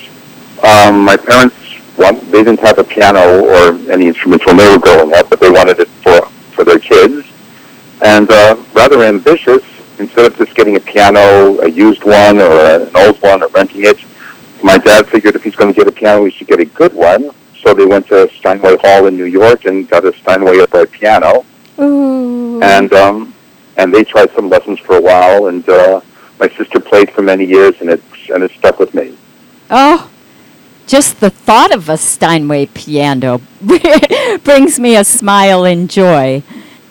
Um, 0.63 1.03
my 1.03 1.17
parents, 1.17 1.57
well, 1.97 2.13
they 2.13 2.43
didn't 2.45 2.61
have 2.61 2.79
a 2.79 2.83
piano 2.83 3.43
or 3.43 3.91
any 3.91 4.07
instruments 4.07 4.45
when 4.45 4.55
they 4.55 4.71
were 4.71 4.79
growing 4.79 5.13
up, 5.13 5.29
but 5.29 5.41
they 5.41 5.49
wanted 5.49 5.79
it 5.79 5.89
for 6.03 6.21
for 6.55 6.63
their 6.63 6.79
kids. 6.79 7.27
And 8.01 8.31
uh, 8.31 8.55
rather 8.73 9.03
ambitious, 9.03 9.63
instead 9.99 10.31
of 10.31 10.37
just 10.37 10.55
getting 10.55 10.77
a 10.77 10.79
piano, 10.79 11.59
a 11.59 11.67
used 11.67 12.05
one 12.05 12.39
or 12.39 12.53
an 12.53 12.95
old 12.95 13.21
one, 13.21 13.43
or 13.43 13.49
renting 13.49 13.83
it, 13.83 13.99
my 14.63 14.77
dad 14.77 15.07
figured 15.07 15.35
if 15.35 15.43
he's 15.43 15.55
going 15.55 15.73
to 15.73 15.77
get 15.77 15.87
a 15.87 15.91
piano, 15.91 16.23
he 16.23 16.31
should 16.31 16.47
get 16.47 16.61
a 16.61 16.65
good 16.65 16.93
one. 16.93 17.31
So 17.61 17.73
they 17.73 17.85
went 17.85 18.07
to 18.07 18.29
Steinway 18.37 18.77
Hall 18.77 19.07
in 19.07 19.17
New 19.17 19.25
York 19.25 19.65
and 19.65 19.87
got 19.89 20.05
a 20.05 20.13
Steinway 20.13 20.59
upright 20.59 20.91
piano 20.91 21.45
Ooh. 21.79 22.61
and 22.61 22.93
um, 22.93 23.33
and 23.77 23.93
they 23.93 24.03
tried 24.03 24.31
some 24.31 24.49
lessons 24.49 24.79
for 24.79 24.97
a 24.97 25.01
while, 25.01 25.47
and 25.47 25.67
uh, 25.69 26.01
my 26.39 26.49
sister 26.49 26.79
played 26.79 27.11
for 27.11 27.21
many 27.21 27.45
years, 27.45 27.75
and 27.81 27.89
it 27.89 28.03
and 28.33 28.43
it's 28.43 28.53
stuck 28.55 28.79
with 28.79 28.93
me. 28.93 29.17
Oh, 29.69 30.09
just 30.87 31.19
the 31.19 31.29
thought 31.29 31.73
of 31.73 31.89
a 31.89 31.97
Steinway 31.97 32.65
piano 32.67 33.41
brings 34.43 34.79
me 34.79 34.95
a 34.95 35.03
smile 35.03 35.63
and 35.63 35.89
joy. 35.89 36.43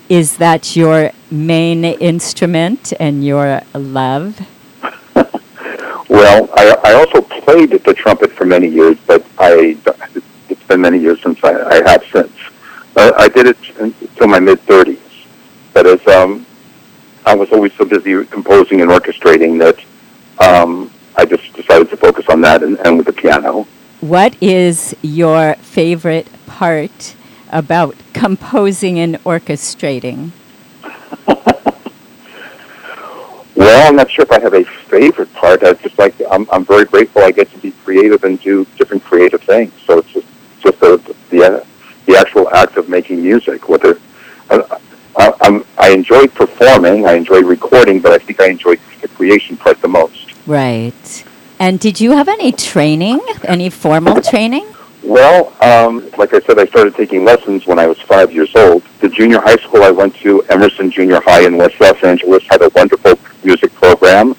Is 0.09 0.39
that 0.39 0.75
your 0.75 1.13
main 1.31 1.85
instrument 1.85 2.93
and 2.99 3.25
your 3.25 3.63
love? 3.75 4.41
Well, 6.11 6.51
I, 6.55 6.77
I 6.83 6.93
also 6.95 7.23
played 7.23 7.71
the 7.71 7.95
trumpet 7.95 8.33
for 8.33 8.45
many 8.45 8.67
years, 8.67 8.99
but 9.07 9.25
I 9.39 9.77
it's 10.49 10.63
been 10.65 10.81
many 10.81 10.99
years 10.99 11.23
since 11.23 11.39
I, 11.45 11.53
I 11.53 11.89
have 11.89 12.05
since. 12.11 12.37
Uh, 12.97 13.13
I 13.17 13.29
did 13.29 13.47
it 13.47 13.57
until 13.79 14.27
my 14.41 14.53
mid 14.53 14.61
thirties, 14.61 14.99
but 15.73 15.87
as 15.87 16.05
um, 16.07 16.47
I 17.27 17.35
was 17.35 17.53
always 17.53 17.73
so 17.75 17.85
busy 17.85 18.25
composing 18.25 18.81
and 18.81 18.91
orchestrating 18.91 19.59
that 19.59 19.79
um, 20.43 20.91
I 21.17 21.25
just 21.27 21.53
decided 21.53 21.91
to 21.91 21.97
focus 21.97 22.27
on 22.29 22.41
that 22.43 22.63
and, 22.63 22.79
and 22.81 22.97
with 22.97 23.07
the 23.07 23.13
piano. 23.13 23.67
What 24.01 24.35
is 24.43 24.97
your 25.03 25.55
favorite 25.57 26.27
part 26.47 27.15
about 27.51 27.95
composing 28.15 28.99
and 28.99 29.17
orchestrating? 29.25 30.31
Well, 33.57 33.89
I'm 33.89 33.97
not 33.97 34.11
sure 34.11 34.23
if 34.23 34.33
I 34.33 34.41
have 34.41 34.55
a 34.55 34.65
favorite 34.65 35.31
part. 35.35 35.63
I 35.63 35.75
just 35.75 35.99
like 35.99 36.15
I'm 36.31 36.49
I'm 36.51 36.65
very 36.65 36.87
grateful 36.87 37.23
I 37.23 37.31
get 37.31 37.53
to 37.53 37.59
be 37.59 37.73
creative 37.85 38.25
and 38.25 38.41
do 38.41 38.65
different 38.79 39.05
creative 39.05 39.43
things. 39.43 39.71
So 39.87 39.99
it's 39.99 40.09
just 40.09 40.27
just 40.61 40.81
the 40.81 40.97
the, 41.29 41.67
the 42.07 42.17
actual 42.17 42.49
act 42.55 42.79
of 42.79 42.89
making 42.89 43.23
music. 43.23 43.69
Whether 43.69 44.00
I, 45.21 45.35
I'm 45.43 45.65
I 45.79 45.91
enjoy 45.91 46.27
performing, 46.29 47.07
I 47.07 47.13
enjoy 47.13 47.41
recording, 47.43 48.01
but 48.01 48.13
I 48.13 48.19
think 48.19 48.41
I 48.41 48.49
enjoy 48.49 48.77
the 49.03 49.09
creation 49.09 49.57
part 49.57 49.81
the 49.83 49.89
most. 49.89 50.47
Right. 50.47 51.25
And 51.59 51.79
did 51.79 52.01
you 52.01 52.13
have 52.13 52.29
any 52.29 52.53
training, 52.53 53.21
any 53.45 53.69
formal 53.69 54.23
training? 54.23 54.67
Well, 55.03 55.53
um, 55.63 56.11
like 56.17 56.33
I 56.33 56.41
said, 56.41 56.59
I 56.59 56.67
started 56.67 56.95
taking 56.95 57.25
lessons 57.25 57.67
when 57.67 57.79
I 57.79 57.87
was 57.87 58.01
five 58.01 58.33
years 58.33 58.55
old. 58.55 58.83
The 59.01 59.09
junior 59.09 59.41
high 59.41 59.57
school 59.57 59.83
I 59.83 59.91
went 59.91 60.15
to, 60.17 60.43
Emerson 60.45 60.91
Junior 60.91 61.21
High 61.21 61.47
in 61.47 61.57
West 61.59 61.81
Los 61.81 62.03
Angeles, 62.03 62.43
had 62.49 62.63
a 62.63 62.71
wonderful 62.71 63.19
music 63.45 63.75
program, 63.75 64.35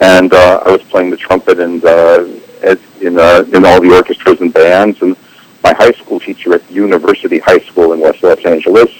and 0.00 0.32
uh, 0.32 0.62
I 0.64 0.70
was 0.70 0.82
playing 0.82 1.10
the 1.10 1.16
trumpet 1.16 1.58
and 1.58 1.84
uh, 1.84 2.26
at, 2.62 2.78
in 3.00 3.18
uh, 3.18 3.44
in 3.52 3.64
all 3.64 3.80
the 3.80 3.92
orchestras 3.92 4.40
and 4.40 4.52
bands. 4.52 5.00
And 5.02 5.16
my 5.62 5.72
high 5.74 5.92
school 5.92 6.20
teacher 6.20 6.54
at 6.54 6.68
University 6.70 7.38
High 7.38 7.60
School 7.60 7.92
in 7.94 8.00
West 8.00 8.22
Los 8.22 8.44
Angeles, 8.44 8.90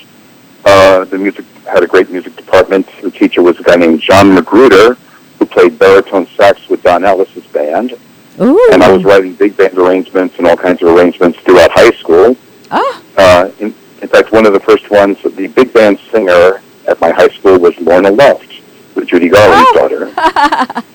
uh, 0.65 1.05
the 1.05 1.19
music 1.19 1.45
had 1.71 1.83
a 1.83 1.87
great 1.87 2.11
music 2.11 2.37
department. 2.37 2.87
The 3.03 3.11
teacher 3.11 3.43
was 3.43 3.59
a 3.59 3.63
guy 3.63 3.77
named 3.77 4.01
John 4.01 4.35
Magruder, 4.35 4.95
who 5.39 5.47
played 5.47 5.79
baritone 5.79 6.27
sax 6.37 6.69
with 6.69 6.83
Don 6.83 7.05
Ellis's 7.05 7.45
band 7.49 7.93
Ooh. 8.41 8.71
and 8.73 8.83
I 8.83 8.91
was 8.91 9.05
writing 9.05 9.35
big 9.35 9.57
band 9.57 9.77
arrangements 9.79 10.37
and 10.39 10.47
all 10.47 10.57
kinds 10.57 10.83
of 10.83 10.89
arrangements 10.89 11.39
throughout 11.41 11.71
high 11.71 11.91
school. 11.93 12.37
Ah. 12.71 13.03
Uh, 13.17 13.51
in, 13.61 13.67
in 14.03 14.09
fact, 14.09 14.33
one 14.33 14.45
of 14.47 14.53
the 14.53 14.61
first 14.61 14.91
ones, 14.91 15.19
the 15.23 15.47
big 15.49 15.73
band 15.73 15.99
singer 16.11 16.61
at 16.89 17.01
my 17.01 17.11
high 17.11 17.29
school 17.29 17.59
was 17.59 17.79
Lorna 17.81 18.11
Luft, 18.11 18.53
with 18.95 19.07
Judy 19.09 19.29
Garland's 19.29 19.71
Oh. 19.75 19.89
daughter. 19.89 20.83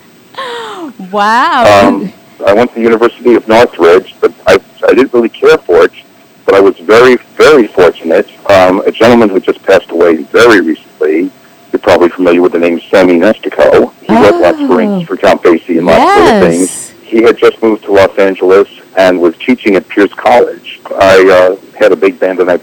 Wow. 1.12 1.88
Um, 1.88 2.14
I 2.46 2.54
went 2.54 2.70
to 2.72 2.76
the 2.76 2.82
University 2.82 3.36
of 3.36 3.48
Northridge, 3.48 4.16
but 4.22 4.34
I, 4.48 4.58
I 4.88 4.94
didn't 4.94 5.14
really 5.14 5.30
care 5.30 5.58
for 5.58 5.86
it. 5.86 5.92
But 6.50 6.58
I 6.58 6.62
was 6.62 6.80
very, 6.80 7.18
very 7.38 7.68
fortunate. 7.68 8.28
Um, 8.50 8.80
a 8.80 8.92
gentleman 8.92 9.30
who 9.30 9.40
just 9.40 9.62
passed 9.62 9.92
away 9.92 10.24
very 10.24 10.62
recently. 10.62 11.30
You're 11.72 11.80
probably 11.80 12.10
familiar 12.10 12.42
with 12.42 12.54
the 12.54 12.58
name 12.58 12.80
Sammy 12.90 13.20
Nestico. 13.20 13.94
He 14.02 14.12
wrote 14.16 14.42
lots 14.42 14.60
of 14.60 14.72
Oh. 14.72 14.76
arrangements 14.76 15.08
for 15.08 15.16
John 15.16 15.38
Basie 15.38 15.78
and 15.78 15.86
lots 15.86 16.00
of 16.02 16.26
other 16.26 16.50
things. 16.50 16.90
he 17.04 17.22
had 17.22 17.38
just 17.38 17.62
moved 17.62 17.84
to 17.84 17.92
Los 17.92 18.18
Angeles 18.18 18.68
and 18.98 19.22
was 19.22 19.38
teaching 19.38 19.76
at 19.76 19.88
Pierce 19.90 20.12
College. 20.16 20.82
I 21.00 21.24
uh, 21.30 21.78
had 21.78 21.92
a 21.92 21.96
big 21.96 22.20
band, 22.20 22.40
and 22.40 22.50
I 22.50 22.60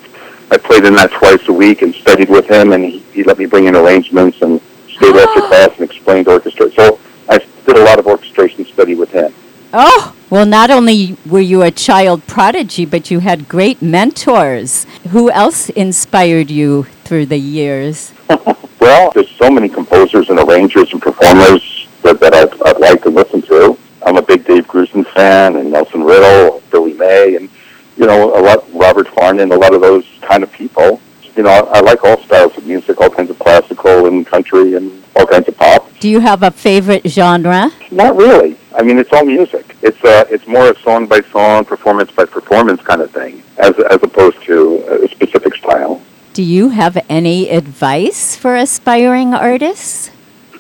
I 0.51 0.57
played 0.57 0.85
in 0.85 0.94
that 0.96 1.12
twice 1.12 1.46
a 1.46 1.53
week 1.53 1.83
and 1.83 1.94
studied 1.94 2.29
with 2.29 2.49
him, 2.51 2.72
and 2.72 2.85
he, 2.85 2.99
he 3.14 3.22
let 3.22 3.38
me 3.38 3.46
bring 3.46 3.66
in 3.66 3.77
arrangements 3.77 4.42
and 4.42 4.61
stayed 4.88 5.14
after 5.14 5.42
class 5.42 5.70
and 5.79 5.88
explained 5.88 6.27
orchestra. 6.27 6.72
So 6.72 6.99
I 7.29 7.38
did 7.38 7.77
a 7.77 7.85
lot 7.85 8.01
of 8.01 8.09
orchestration 8.09 8.64
study 8.66 8.96
with 8.96 9.12
him. 9.12 9.33
Oh, 9.72 10.12
well, 10.31 10.36
not 10.46 10.70
only 10.70 11.16
were 11.26 11.40
you 11.40 11.62
a 11.62 11.70
child 11.70 12.26
prodigy, 12.26 12.85
but 12.85 13.11
you 13.11 13.20
had 13.20 13.48
great 13.48 13.82
mentors. 13.82 14.85
Who 15.11 15.30
else 15.30 15.68
inspired 15.70 16.50
you 16.50 16.85
through 17.04 17.26
the 17.26 17.38
years? 17.38 18.12
Well, 18.78 19.11
there's 19.11 19.30
so 19.32 19.50
many 19.50 19.68
composers 19.68 20.30
and 20.30 20.38
arrangers 20.38 20.92
and 20.92 21.02
performers 21.02 21.88
that, 22.02 22.20
that 22.20 22.32
I'd, 22.32 22.62
I'd 22.62 22.78
like 22.78 23.02
to 23.02 23.11
listen 23.11 23.42
to. 23.42 23.76
I'm 24.06 24.16
a 24.16 24.22
big 24.22 24.44
Dave 24.44 24.68
Grusin 24.68 25.04
fan, 25.09 25.56
and 25.56 25.72
Nelson 25.72 26.04
Riddle, 26.04 26.62
Billy 26.70 26.92
May, 26.92 27.35
and 27.35 27.50
you 27.96 28.06
know 28.06 28.38
a 28.38 28.40
lot 28.40 28.64
Robert 28.72 29.09
Farnon, 29.09 29.52
a 29.52 29.56
lot 29.56 29.74
of 29.74 29.80
those 29.80 30.06
kind 30.22 30.44
of 30.44 30.52
people. 30.52 31.00
You 31.37 31.42
know, 31.42 31.51
I, 31.51 31.79
I 31.79 31.81
like 31.81 32.03
all 32.03 32.18
styles 32.22 32.57
of 32.57 32.66
music, 32.66 33.01
all 33.01 33.11
kinds 33.11 33.31
of 33.31 33.38
classical 33.38 34.07
and 34.07 34.27
country 34.27 34.75
and 34.75 35.05
all 35.14 35.27
kinds 35.27 35.46
of 35.49 35.57
pop. 35.57 35.90
Do 36.01 36.09
you 36.09 36.20
have 36.20 36.42
a 36.42 36.51
favorite 36.51 37.07
genre? 37.07 37.70
Not 37.90 38.16
really. 38.16 38.57
I 38.75 38.83
mean, 38.83 38.99
it's 38.99 39.12
all 39.12 39.25
music. 39.25 39.77
It's 39.83 40.03
uh, 40.03 40.25
it's 40.31 40.46
more 40.46 40.70
a 40.70 40.79
song 40.81 41.07
by 41.07 41.20
song, 41.20 41.64
performance 41.64 42.11
by 42.11 42.25
performance 42.25 42.81
kind 42.83 43.03
of 43.03 43.11
thing, 43.11 43.42
as 43.59 43.75
as 43.90 44.03
opposed 44.03 44.42
to 44.44 45.05
a 45.05 45.09
specific 45.09 45.55
style. 45.57 46.03
Do 46.33 46.42
you 46.42 46.70
have 46.70 46.99
any 47.09 47.49
advice 47.49 48.37
for 48.37 48.57
aspiring 48.57 49.35
artists? 49.35 50.11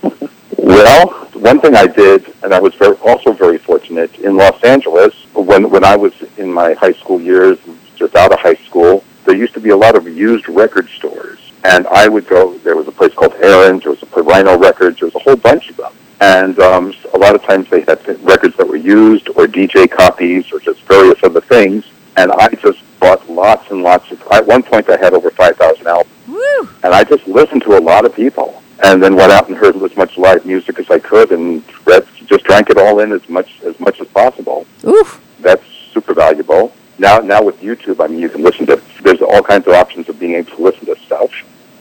Well, 0.58 1.10
one 1.34 1.60
thing 1.60 1.76
I 1.76 1.86
did, 1.86 2.34
and 2.42 2.52
I 2.52 2.58
was 2.58 2.74
very, 2.74 2.96
also 2.96 3.32
very 3.32 3.56
fortunate 3.56 4.18
in 4.18 4.36
Los 4.36 4.60
Angeles 4.64 5.14
when 5.32 5.70
when 5.70 5.84
I 5.84 5.96
was 5.96 6.12
in 6.38 6.52
my 6.52 6.72
high 6.74 6.92
school 6.92 7.20
years, 7.20 7.56
just 7.94 8.16
out 8.16 8.32
of 8.32 8.40
high 8.40 8.56
school. 8.66 9.04
There 9.26 9.34
used 9.34 9.54
to 9.54 9.60
be 9.60 9.70
a 9.70 9.76
lot 9.76 9.96
of 9.96 10.06
used 10.06 10.48
record 10.48 10.88
stores, 10.88 11.52
and 11.64 11.84
I 11.88 12.06
would 12.06 12.28
go. 12.28 12.56
There 12.58 12.76
was 12.76 12.86
a 12.86 12.92
place 12.92 13.12
called 13.12 13.34
Aaron's. 13.34 13.82
There 13.82 13.90
was 13.90 14.02
a 14.02 14.22
Rhino 14.22 14.56
Records. 14.56 15.00
There 15.00 15.08
was 15.08 15.16
a 15.16 15.18
whole 15.18 15.34
bunch 15.34 15.68
of 15.68 15.76
them, 15.76 15.92
and 16.20 16.56
um, 16.60 16.94
a 17.12 17.18
lot 17.18 17.34
of 17.34 17.42
times 17.42 17.68
they 17.68 17.80
had 17.80 17.98
records 18.22 18.56
that 18.56 18.68
were 18.68 18.76
used 18.76 19.28
or 19.30 19.48
DJ 19.48 19.90
copies 19.90 20.52
or 20.52 20.60
just 20.60 20.80
various 20.82 21.18
other 21.24 21.40
things. 21.40 21.84
And 22.16 22.30
I 22.32 22.48
just 22.50 22.78
bought 23.00 23.28
lots 23.28 23.68
and 23.72 23.82
lots 23.82 24.10
of. 24.12 24.22
At 24.30 24.46
one 24.46 24.62
point, 24.62 24.88
I 24.88 24.96
had 24.96 25.12
over 25.12 25.30
five 25.30 25.56
thousand 25.56 25.88
albums 25.88 26.14
Woo! 26.28 26.68
and 26.84 26.94
I 26.94 27.02
just 27.02 27.26
listened 27.26 27.62
to 27.62 27.76
a 27.76 27.80
lot 27.80 28.04
of 28.04 28.14
people, 28.14 28.62
and 28.84 29.02
then 29.02 29.16
went 29.16 29.32
out 29.32 29.48
and 29.48 29.56
heard 29.56 29.74
as 29.74 29.96
much 29.96 30.16
live 30.16 30.46
music 30.46 30.78
as 30.78 30.88
I 30.88 31.00
could, 31.00 31.32
and 31.32 31.64
read, 31.84 32.06
just 32.26 32.44
drank 32.44 32.70
it 32.70 32.78
all 32.78 33.00
in 33.00 33.10
as 33.10 33.28
much 33.28 33.60
as 33.64 33.78
much 33.80 34.00
as 34.00 34.06
possible. 34.06 34.68
Oof. 34.84 35.20
That's 35.40 35.64
super 35.92 36.14
valuable. 36.14 36.72
Now, 36.98 37.18
now 37.18 37.42
with 37.42 37.60
YouTube, 37.60 38.02
I 38.02 38.06
mean, 38.08 38.20
you 38.20 38.28
can 38.28 38.42
listen 38.42 38.66
to. 38.66 38.80
There's 39.02 39.20
all 39.20 39.42
kinds 39.42 39.66
of 39.66 39.74
options 39.74 40.08
of 40.08 40.18
being 40.18 40.34
able 40.34 40.56
to 40.56 40.62
listen 40.62 40.86
to 40.86 40.96
stuff. 40.96 41.30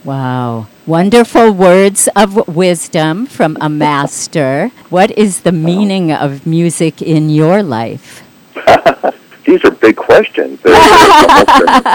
Wow. 0.03 0.67
Wonderful 0.85 1.51
words 1.51 2.07
of 2.15 2.47
wisdom 2.47 3.25
from 3.25 3.57
a 3.59 3.69
master. 3.69 4.69
What 4.89 5.09
is 5.17 5.41
the 5.41 5.51
meaning 5.51 6.11
of 6.11 6.45
music 6.45 7.01
in 7.01 7.29
your 7.29 7.63
life? 7.63 8.21
These 9.45 9.63
are 9.63 9.71
big 9.71 9.95
questions. 9.95 10.61
They're 10.61 10.73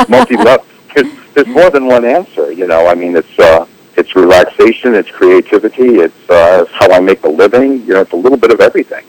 multi. 0.08 0.36
There's, 0.36 1.06
there's 1.34 1.46
more 1.46 1.70
than 1.70 1.86
one 1.86 2.04
answer. 2.04 2.50
You 2.50 2.66
know, 2.66 2.88
I 2.88 2.94
mean, 2.94 3.16
it's 3.16 3.38
uh, 3.38 3.66
it's 3.96 4.16
relaxation, 4.16 4.94
it's 4.94 5.10
creativity, 5.10 6.00
it's 6.00 6.30
uh, 6.30 6.64
it's 6.66 6.72
how 6.72 6.90
I 6.90 7.00
make 7.00 7.22
a 7.22 7.28
living. 7.28 7.82
You 7.82 7.94
know, 7.94 8.00
it's 8.00 8.12
a 8.12 8.16
little 8.16 8.38
bit 8.38 8.50
of 8.50 8.60
everything. 8.60 9.04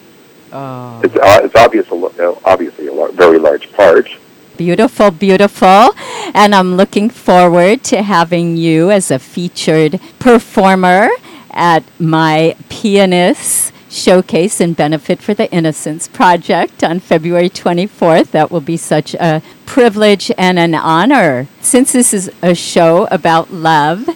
Oh. 0.53 1.01
It's 1.03 1.15
uh, 1.15 1.41
it's 1.43 1.55
obvious, 1.55 1.89
a 1.89 1.95
lo- 1.95 2.13
uh, 2.19 2.35
obviously 2.45 2.87
a 2.87 2.93
lar- 2.93 3.11
very 3.11 3.39
large 3.39 3.71
part. 3.73 4.09
Beautiful, 4.57 5.09
beautiful. 5.11 5.95
And 6.33 6.53
I'm 6.53 6.75
looking 6.75 7.09
forward 7.09 7.83
to 7.85 8.03
having 8.03 8.57
you 8.57 8.91
as 8.91 9.09
a 9.11 9.17
featured 9.19 9.99
performer 10.19 11.09
at 11.51 11.83
my 11.99 12.55
pianist 12.69 13.70
showcase 13.91 14.61
and 14.61 14.75
benefit 14.75 15.19
for 15.19 15.33
the 15.33 15.51
Innocence 15.51 16.07
Project 16.07 16.83
on 16.83 16.99
February 16.99 17.49
24th. 17.49 18.31
That 18.31 18.49
will 18.49 18.61
be 18.61 18.77
such 18.77 19.13
a 19.15 19.41
privilege 19.65 20.31
and 20.37 20.57
an 20.57 20.73
honor. 20.73 21.47
Since 21.59 21.91
this 21.91 22.13
is 22.13 22.31
a 22.41 22.55
show 22.55 23.07
about 23.11 23.51
love 23.51 24.09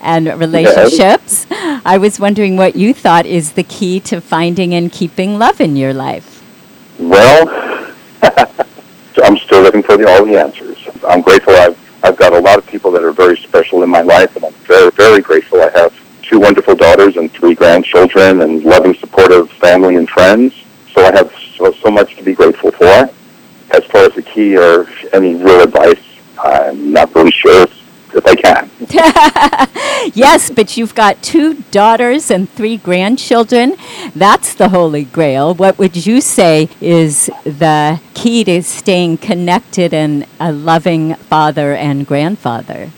and 0.00 0.26
relationships, 0.38 1.46
I 1.50 1.98
was 1.98 2.18
wondering 2.18 2.56
what 2.56 2.74
you 2.74 2.94
thought 2.94 3.26
is 3.26 3.52
the 3.52 3.62
key 3.62 4.00
to 4.00 4.20
finding 4.20 4.74
and 4.74 4.90
keeping 4.90 5.38
love 5.38 5.60
in 5.60 5.76
your 5.76 5.92
life. 5.92 6.42
Well, 6.98 7.48
I'm 9.22 9.36
still 9.38 9.62
looking 9.62 9.82
for 9.82 9.96
the, 9.96 10.08
all 10.08 10.24
the 10.24 10.40
answers. 10.40 10.78
I'm 11.06 11.20
grateful. 11.20 11.54
I've 11.54 11.78
I've 12.02 12.16
got 12.16 12.32
a 12.32 12.38
lot 12.38 12.58
of 12.58 12.66
people 12.66 12.92
that 12.92 13.02
are 13.02 13.12
very 13.12 13.36
special 13.36 13.82
in 13.82 13.90
my 13.90 14.02
life, 14.02 14.36
and 14.36 14.44
I'm 14.44 14.52
very 14.52 14.90
very 14.92 15.20
grateful. 15.20 15.60
I 15.60 15.70
have 15.70 15.92
two 16.28 16.38
wonderful 16.38 16.74
daughters 16.74 17.16
and 17.16 17.32
three 17.32 17.54
grandchildren, 17.54 18.42
and 18.42 18.62
loving, 18.62 18.94
supportive 18.94 19.50
family 19.52 19.96
and 19.96 20.08
friends. 20.08 20.54
So 20.92 21.04
I 21.04 21.12
have 21.12 21.32
so, 21.56 21.72
so 21.72 21.90
much 21.90 22.16
to 22.16 22.22
be 22.22 22.34
grateful 22.34 22.70
for. 22.70 23.10
As 23.70 23.84
far 23.86 24.04
as 24.04 24.14
the 24.14 24.22
key 24.22 24.56
or 24.56 24.86
any 25.12 25.34
real 25.34 25.62
advice, 25.62 26.00
I'm 26.38 26.92
not 26.92 27.14
really 27.14 27.30
sure 27.30 27.62
if, 27.62 28.14
if 28.14 28.26
I 28.26 28.34
can. 28.34 28.70
yes, 30.14 30.50
but 30.50 30.76
you've 30.76 30.94
got 30.94 31.22
two 31.22 31.54
daughters 31.70 32.30
and 32.30 32.48
three 32.48 32.76
grandchildren. 32.76 33.76
That's 34.14 34.54
the 34.54 34.70
holy 34.70 35.04
grail. 35.04 35.54
What 35.54 35.78
would 35.78 36.06
you 36.06 36.20
say 36.20 36.68
is 36.80 37.26
the 37.44 38.00
key 38.14 38.44
to 38.44 38.62
staying 38.62 39.18
connected 39.18 39.92
and 39.92 40.26
a 40.40 40.52
loving 40.52 41.14
father 41.14 41.74
and 41.74 42.06
grandfather? 42.06 42.90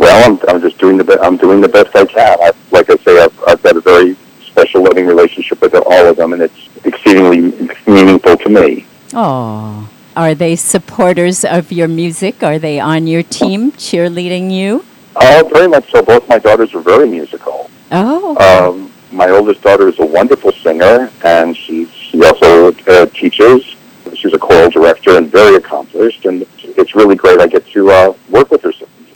Well, 0.00 0.30
I'm, 0.32 0.40
I'm 0.48 0.62
just 0.62 0.78
doing 0.78 0.96
the 0.96 1.04
be- 1.04 1.18
I'm 1.20 1.36
doing 1.36 1.60
the 1.60 1.68
best 1.68 1.94
I 1.94 2.06
can. 2.06 2.38
I, 2.40 2.52
like 2.70 2.88
I 2.88 2.96
say, 2.96 3.22
I've, 3.22 3.38
I've 3.46 3.62
got 3.62 3.76
a 3.76 3.82
very 3.82 4.16
special, 4.40 4.82
loving 4.82 5.06
relationship 5.06 5.60
with 5.60 5.74
all 5.74 6.06
of 6.06 6.16
them, 6.16 6.32
and 6.32 6.40
it's 6.40 6.68
exceedingly 6.86 7.42
meaningful 7.86 8.38
to 8.38 8.48
me. 8.48 8.86
Oh, 9.12 9.90
are 10.16 10.34
they 10.34 10.56
supporters 10.56 11.44
of 11.44 11.70
your 11.70 11.86
music? 11.86 12.42
Are 12.42 12.58
they 12.58 12.80
on 12.80 13.06
your 13.08 13.22
team 13.22 13.72
cheerleading 13.72 14.50
you? 14.50 14.86
Oh, 15.16 15.50
very 15.52 15.68
much 15.68 15.90
so. 15.90 16.00
Both 16.00 16.26
my 16.30 16.38
daughters 16.38 16.74
are 16.74 16.80
very 16.80 17.06
musical. 17.06 17.70
Oh, 17.92 18.38
Um, 18.40 18.90
my 19.12 19.28
oldest 19.28 19.60
daughter 19.60 19.86
is 19.88 19.98
a 19.98 20.06
wonderful 20.06 20.52
singer, 20.52 21.10
and 21.24 21.54
she 21.54 21.84
she 21.84 22.24
also 22.24 22.72
uh, 22.72 23.04
teaches. 23.06 23.76
She's 24.14 24.32
a 24.32 24.38
choral 24.38 24.70
director 24.70 25.18
and 25.18 25.30
very 25.30 25.56
accomplished, 25.56 26.24
and 26.24 26.46
it's 26.62 26.94
really 26.94 27.16
great. 27.16 27.38
I 27.38 27.46
get 27.46 27.66
to 27.72 27.90
uh, 27.90 28.14
work 28.30 28.50
with 28.50 28.62
her. 28.62 28.72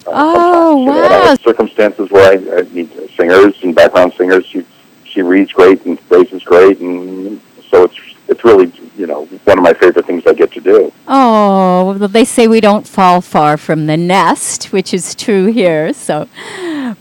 Oh, 0.07 0.85
sometimes, 0.85 0.87
you 0.87 0.87
know, 0.87 1.05
and 1.05 1.15
I 1.15 1.29
wow. 1.29 1.35
circumstances 1.37 2.11
where 2.11 2.33
I, 2.33 2.59
I 2.59 2.63
need 2.73 2.91
singers 3.17 3.63
and 3.63 3.75
background 3.75 4.13
singers. 4.15 4.47
She 4.47 4.65
she 5.05 5.23
reads 5.23 5.53
great 5.53 5.85
and 5.87 5.99
raises 6.11 6.43
great, 6.43 6.81
and 6.81 7.41
so 7.71 7.85
it's 7.85 7.97
it's 8.29 8.45
really 8.45 8.73
you 8.97 9.07
know 9.07 9.25
one 9.45 9.59
of 9.59 9.65
my 9.65 9.75
favorite 9.75 10.07
things 10.07 10.25
I 10.27 10.35
get 10.35 10.53
to 10.53 10.61
do. 10.61 10.93
Oh, 11.07 11.97
well, 11.99 12.09
they 12.09 12.25
say 12.25 12.49
we 12.49 12.61
don't 12.61 12.87
fall 12.87 13.21
far 13.21 13.57
from 13.57 13.87
the 13.87 13.97
nest, 13.97 14.73
which 14.73 14.93
is 14.93 15.15
true 15.15 15.47
here. 15.47 15.93
So, 15.93 16.29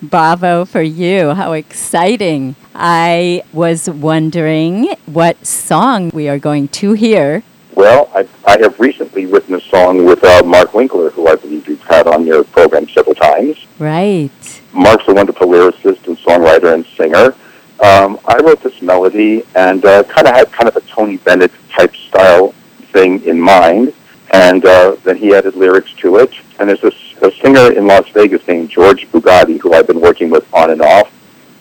bravo 0.01 0.65
for 0.65 0.81
you. 0.81 1.33
How 1.33 1.53
exciting. 1.53 2.55
I 2.75 3.43
was 3.53 3.89
wondering 3.89 4.95
what 5.05 5.45
song 5.45 6.09
we 6.13 6.27
are 6.27 6.39
going 6.39 6.67
to 6.69 6.93
hear. 6.93 7.43
Well, 7.75 8.09
I, 8.13 8.27
I 8.45 8.59
have 8.59 8.79
recently 8.79 9.25
written 9.25 9.55
a 9.55 9.61
song 9.61 10.05
with 10.05 10.23
uh, 10.23 10.43
Mark 10.43 10.73
Winkler, 10.73 11.09
who 11.09 11.27
I 11.27 11.35
believe 11.35 11.67
you've 11.67 11.81
had 11.81 12.07
on 12.07 12.25
your 12.25 12.43
program 12.43 12.87
several 12.89 13.15
times. 13.15 13.57
Right. 13.79 14.29
Mark's 14.73 15.07
a 15.07 15.13
wonderful 15.13 15.47
lyricist 15.47 16.05
and 16.07 16.17
songwriter 16.19 16.73
and 16.73 16.85
singer. 16.85 17.35
Um, 17.83 18.19
I 18.25 18.37
wrote 18.37 18.61
this 18.61 18.81
melody 18.81 19.43
and 19.55 19.83
uh, 19.83 20.03
kind 20.03 20.27
of 20.27 20.35
had 20.35 20.51
kind 20.51 20.67
of 20.67 20.75
a 20.75 20.81
Tony 20.81 21.17
Bennett 21.17 21.51
type 21.69 21.95
style 21.95 22.51
thing 22.91 23.23
in 23.23 23.39
mind, 23.39 23.93
and 24.31 24.63
uh, 24.65 24.95
then 25.03 25.17
he 25.17 25.33
added 25.33 25.55
lyrics 25.55 25.93
to 25.95 26.17
it. 26.17 26.31
And 26.59 26.69
there's 26.69 26.81
this 26.81 26.95
a 27.23 27.31
singer 27.41 27.71
in 27.71 27.87
Las 27.87 28.07
Vegas 28.09 28.45
named 28.47 28.69
George 28.69 29.09
Bugatti, 29.11 29.59
who 29.59 29.73
I've 29.73 29.87
been 29.87 30.01
working 30.01 30.29
with 30.29 30.51
on 30.53 30.69
and 30.69 30.81
off, 30.81 31.11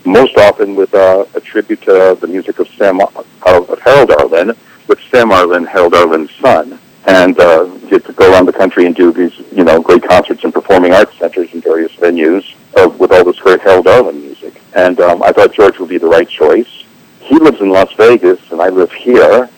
most 0.04 0.36
often 0.36 0.74
with 0.74 0.94
uh, 0.94 1.24
a 1.34 1.40
tribute 1.40 1.82
to 1.82 2.16
the 2.20 2.26
music 2.26 2.58
of 2.58 2.68
Sam 2.68 3.00
of, 3.00 3.26
Harold 3.42 4.10
Arlen, 4.10 4.52
with 4.88 5.00
Sam 5.10 5.30
Arlen, 5.32 5.64
Harold 5.64 5.94
Arlen's 5.94 6.30
son, 6.36 6.78
and 7.06 7.38
uh, 7.38 7.64
get 7.88 8.04
to 8.06 8.12
go 8.12 8.32
around 8.32 8.46
the 8.46 8.52
country 8.52 8.86
and 8.86 8.94
do 8.94 9.12
these 9.12 9.36
you 9.52 9.64
know 9.64 9.80
great 9.80 10.02
concerts 10.02 10.44
and 10.44 10.52
performing 10.52 10.92
arts 10.92 11.16
centers 11.18 11.52
in 11.52 11.60
various 11.60 11.92
venues 11.92 12.54
of, 12.76 12.98
with 12.98 13.12
all 13.12 13.24
this 13.24 13.38
great 13.38 13.60
Harold 13.60 13.86
Arlen 13.86 14.20
music. 14.20 14.60
And 14.74 15.00
um, 15.00 15.22
I 15.22 15.32
thought 15.32 15.52
George 15.52 15.78
would 15.78 15.88
be 15.88 15.98
the 15.98 16.06
right 16.06 16.28
choice. 16.28 16.84
He 17.20 17.36
lives 17.38 17.60
in 17.60 17.70
Las 17.70 17.92
Vegas, 17.94 18.40
and 18.50 18.60
I 18.60 18.68
live 18.68 18.92
here, 18.92 19.48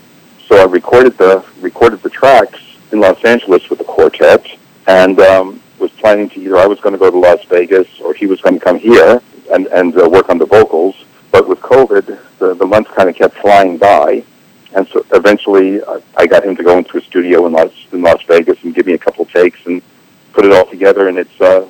so 0.46 0.57
I 0.57 0.64
recorded 0.64 1.16
the 1.18 1.44
recorded 1.61 2.02
the 2.02 2.11
tracks 2.11 2.61
in 2.92 3.00
Los 3.00 3.22
Angeles 3.24 3.68
with 3.70 3.78
the 3.78 3.85
quartet, 3.85 4.46
and 4.87 5.18
um, 5.20 5.61
was 5.78 5.90
planning 5.92 6.28
to 6.30 6.40
either 6.40 6.57
I 6.57 6.66
was 6.66 6.80
going 6.80 6.92
to 6.92 6.98
go 6.98 7.11
to 7.11 7.18
Las 7.18 7.42
Vegas 7.44 7.88
or 8.00 8.14
he 8.14 8.26
was 8.26 8.40
going 8.40 8.59
to 8.59 8.64
come 8.64 8.78
here 8.78 9.20
and 9.52 9.66
and 9.68 9.96
uh, 10.00 10.09
work 10.09 10.28
on 10.28 10.38
the 10.38 10.46
vocals. 10.46 10.94
But 11.30 11.48
with 11.48 11.61
COVID, 11.61 12.18
the 12.38 12.54
the 12.54 12.66
months 12.66 12.90
kind 12.92 13.09
of 13.09 13.16
kept 13.16 13.37
flying 13.38 13.76
by, 13.76 14.24
and 14.74 14.87
so 14.88 15.04
eventually 15.12 15.83
I, 15.83 16.00
I 16.16 16.26
got 16.26 16.44
him 16.44 16.57
to 16.57 16.62
go 16.62 16.78
into 16.78 16.98
a 16.98 17.00
studio 17.00 17.46
in 17.46 17.52
Las 17.52 17.72
in 17.92 18.02
Las 18.02 18.22
Vegas 18.28 18.62
and 18.62 18.74
give 18.74 18.87
me 18.87 18.92
a 18.94 18.98
couple 18.98 19.24
takes 19.26 19.64
and 19.66 19.83
put 20.33 20.44
it 20.44 20.52
all 20.52 20.66
together, 20.66 21.09
and 21.09 21.18
it's 21.18 21.40
uh, 21.40 21.66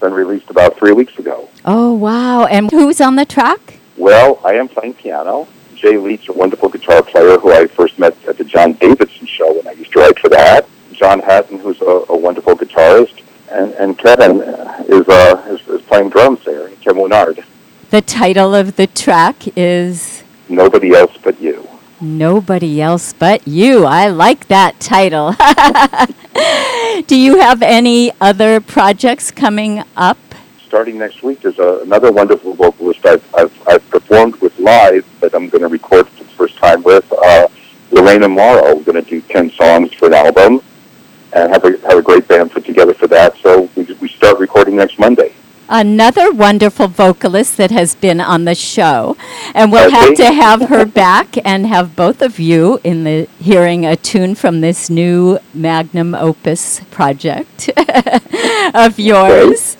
been 0.00 0.12
released 0.12 0.50
about 0.50 0.76
three 0.76 0.92
weeks 0.92 1.18
ago. 1.18 1.48
Oh, 1.64 1.92
wow. 1.92 2.46
And 2.46 2.70
who's 2.70 3.00
on 3.00 3.16
the 3.16 3.24
track? 3.24 3.80
Well, 3.96 4.40
I 4.44 4.54
am 4.54 4.68
playing 4.68 4.94
piano. 4.94 5.48
Jay 5.74 5.96
Leach, 5.96 6.28
a 6.28 6.32
wonderful 6.32 6.68
guitar 6.68 7.02
player 7.02 7.38
who 7.38 7.52
I 7.52 7.66
first 7.66 7.98
met 7.98 8.16
at 8.26 8.38
the 8.38 8.44
John 8.44 8.74
Davidson 8.74 9.26
show 9.26 9.52
when 9.52 9.66
I 9.66 9.72
used 9.72 9.92
to 9.92 10.00
write 10.00 10.18
for 10.18 10.28
that. 10.30 10.66
John 10.92 11.20
Hatton, 11.20 11.58
who's 11.58 11.80
a, 11.80 12.04
a 12.08 12.16
wonderful 12.16 12.54
guitarist, 12.54 13.20
and, 13.54 13.72
and 13.74 13.98
Kevin 13.98 14.42
uh, 14.42 14.84
is, 14.88 15.08
uh, 15.08 15.46
is, 15.48 15.66
is 15.68 15.82
playing 15.82 16.10
drums 16.10 16.44
there. 16.44 16.68
Kevin 16.80 17.02
Winard. 17.02 17.44
The 17.90 18.02
title 18.02 18.54
of 18.54 18.76
the 18.76 18.86
track 18.86 19.36
is 19.56 20.22
Nobody 20.48 20.92
else 20.92 21.16
but 21.22 21.40
you. 21.40 21.68
Nobody 22.00 22.82
Else 22.82 23.14
But 23.14 23.46
You. 23.46 23.84
I 23.86 24.08
like 24.08 24.48
that 24.48 24.78
title. 24.78 25.34
Do 27.06 27.16
you 27.16 27.40
have 27.40 27.62
any 27.62 28.12
other 28.20 28.60
projects 28.60 29.30
coming 29.30 29.82
up? 29.96 30.18
Starting 30.66 30.98
next 30.98 31.22
week, 31.22 31.40
there's 31.40 31.58
a, 31.58 31.80
another 31.82 32.10
wonderful 32.12 32.52
vocalist 32.54 33.06
I've, 33.06 33.24
I've, 33.34 33.68
I've 33.68 33.90
performed 33.90 34.36
with 34.40 34.58
live 34.58 35.06
that 35.20 35.34
I'm 35.34 35.48
going 35.48 35.62
to 35.62 35.68
record 35.68 36.08
for 36.08 36.24
the 36.24 36.30
first 36.30 36.56
time 36.58 36.82
with, 36.82 37.10
uh, 37.12 37.48
Lorena 37.90 38.28
Morrow. 38.28 38.74
We're 38.74 38.82
going 38.82 39.02
to 39.02 39.08
do 39.08 39.20
10 39.22 39.52
songs 39.52 39.94
for 39.94 40.06
an 40.06 40.14
album 40.14 40.60
and 41.34 41.52
have 41.52 41.64
a, 41.64 41.76
have 41.86 41.98
a 41.98 42.02
great 42.02 42.26
band 42.28 42.52
put 42.52 42.64
together 42.64 42.94
for 42.94 43.06
that. 43.08 43.36
So 43.38 43.68
we, 43.74 43.84
we 44.00 44.08
start 44.08 44.38
recording 44.38 44.76
next 44.76 44.98
Monday. 44.98 45.34
Another 45.68 46.30
wonderful 46.30 46.88
vocalist 46.88 47.56
that 47.56 47.70
has 47.70 47.94
been 47.94 48.20
on 48.20 48.44
the 48.44 48.54
show. 48.54 49.16
And 49.54 49.72
we'll 49.72 49.90
have 49.90 50.14
to 50.16 50.32
have 50.32 50.68
her 50.68 50.84
back 50.84 51.36
and 51.44 51.66
have 51.66 51.96
both 51.96 52.22
of 52.22 52.38
you 52.38 52.80
in 52.84 53.04
the 53.04 53.28
hearing 53.40 53.84
a 53.84 53.96
tune 53.96 54.34
from 54.34 54.60
this 54.60 54.88
new 54.90 55.38
magnum 55.52 56.14
opus 56.14 56.80
project 56.90 57.70
of 58.74 58.98
yours. 58.98 59.76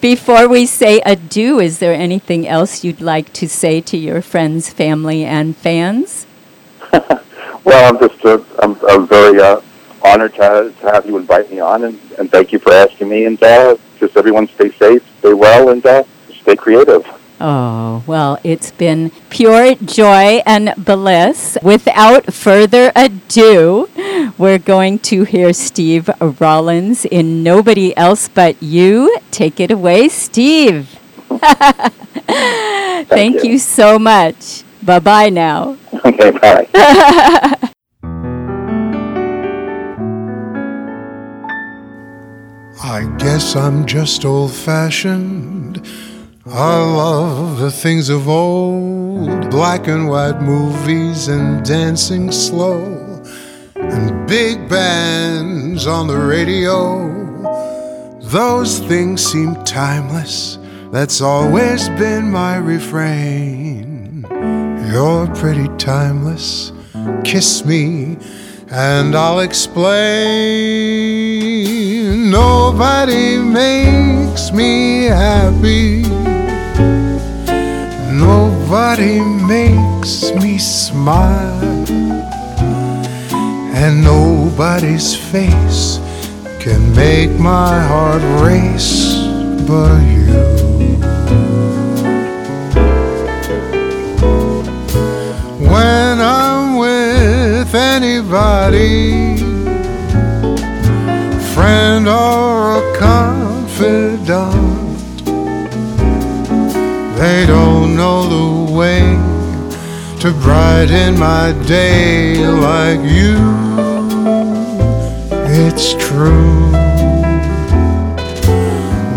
Before 0.00 0.48
we 0.48 0.66
say 0.66 1.00
adieu, 1.06 1.58
is 1.58 1.78
there 1.78 1.94
anything 1.94 2.46
else 2.46 2.84
you'd 2.84 3.00
like 3.00 3.32
to 3.34 3.48
say 3.48 3.80
to 3.82 3.96
your 3.96 4.20
friends, 4.20 4.68
family, 4.70 5.24
and 5.24 5.56
fans? 5.56 6.26
Well, 7.64 7.94
I'm 7.94 7.98
just 7.98 8.22
uh, 8.22 8.44
I'm, 8.58 8.76
I'm 8.90 9.08
very 9.08 9.40
uh, 9.40 9.62
honored 10.04 10.34
to, 10.34 10.72
to 10.80 10.86
have 10.92 11.06
you 11.06 11.16
invite 11.16 11.50
me 11.50 11.60
on, 11.60 11.84
and, 11.84 11.98
and 12.18 12.30
thank 12.30 12.52
you 12.52 12.58
for 12.58 12.72
asking 12.72 13.08
me. 13.08 13.24
And 13.24 13.42
uh, 13.42 13.76
just 13.98 14.16
everyone 14.16 14.48
stay 14.48 14.70
safe, 14.72 15.02
stay 15.18 15.32
well, 15.32 15.70
and 15.70 15.84
uh, 15.84 16.04
stay 16.42 16.56
creative. 16.56 17.06
Oh, 17.40 18.04
well, 18.06 18.38
it's 18.44 18.70
been 18.70 19.10
pure 19.28 19.74
joy 19.74 20.40
and 20.46 20.72
bliss. 20.78 21.58
Without 21.62 22.32
further 22.32 22.92
ado, 22.94 23.88
we're 24.38 24.58
going 24.58 24.98
to 25.00 25.24
hear 25.24 25.52
Steve 25.52 26.08
Rawlins 26.20 27.04
in 27.04 27.42
Nobody 27.42 27.96
Else 27.96 28.28
But 28.28 28.62
You. 28.62 29.18
Take 29.30 29.58
it 29.58 29.70
away, 29.70 30.08
Steve. 30.08 30.88
Thank, 33.08 33.42
you. 33.42 33.50
you 33.50 33.58
so 33.58 33.98
much. 33.98 34.62
Bye 34.82 35.00
bye 35.00 35.28
now. 35.28 35.76
Okay, 36.04 36.30
bye. 36.30 37.68
I 42.86 43.06
guess 43.16 43.56
I'm 43.56 43.86
just 43.86 44.26
old 44.26 44.52
fashioned. 44.52 45.80
I 46.44 46.76
love 46.76 47.58
the 47.58 47.70
things 47.70 48.10
of 48.10 48.28
old 48.28 49.50
black 49.50 49.88
and 49.88 50.06
white 50.06 50.42
movies 50.42 51.28
and 51.28 51.64
dancing 51.64 52.30
slow, 52.30 53.22
and 53.74 54.28
big 54.28 54.68
bands 54.68 55.86
on 55.86 56.08
the 56.08 56.18
radio. 56.18 57.08
Those 58.20 58.80
things 58.80 59.24
seem 59.24 59.54
timeless. 59.64 60.58
That's 60.92 61.22
always 61.22 61.88
been 61.88 62.30
my 62.30 62.56
refrain. 62.56 64.26
You're 64.92 65.26
pretty 65.34 65.68
timeless. 65.78 66.70
Kiss 67.24 67.64
me 67.64 68.18
and 68.76 69.14
I'll 69.14 69.38
explain. 69.38 69.84
Nobody 72.28 73.38
makes 73.38 74.50
me 74.50 75.04
happy. 75.04 76.02
Nobody 78.12 79.20
makes 79.20 80.32
me 80.42 80.58
smile. 80.58 81.62
And 83.76 84.02
nobody's 84.02 85.14
face 85.14 86.00
can 86.58 86.92
make 86.96 87.30
my 87.38 87.80
heart 87.80 88.22
race 88.42 89.14
but 89.68 90.00
you. 90.02 90.24
when 95.70 96.03
anybody, 97.74 99.36
friend 101.54 102.08
or 102.08 102.78
a 102.78 102.96
confidant. 102.98 104.74
They 107.18 107.46
don't 107.46 107.96
know 107.96 108.18
the 108.36 108.72
way 108.72 109.02
to 110.20 110.32
brighten 110.42 111.18
my 111.18 111.52
day 111.66 112.36
like 112.46 113.00
you. 113.00 113.36
It's 115.46 115.94
true. 115.94 116.70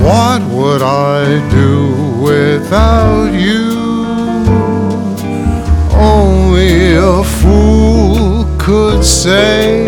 What 0.08 0.42
would 0.58 0.82
I 0.82 1.26
do 1.50 2.22
without 2.22 3.32
you? 3.34 3.76
Only 5.94 6.96
a 6.96 7.24
fool 7.24 7.77
could 8.68 9.02
say. 9.02 9.88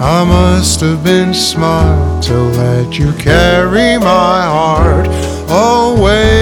I 0.00 0.24
must 0.24 0.80
have 0.80 1.04
been 1.04 1.32
smart 1.32 2.24
to 2.24 2.34
let 2.34 2.98
you 2.98 3.12
carry 3.12 3.96
my 3.98 4.42
heart 4.56 5.06
away. 5.48 6.34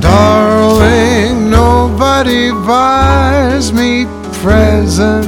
Darling, 0.00 1.50
nobody 1.50 2.52
buys 2.52 3.72
me 3.72 4.06
presents. 4.34 5.26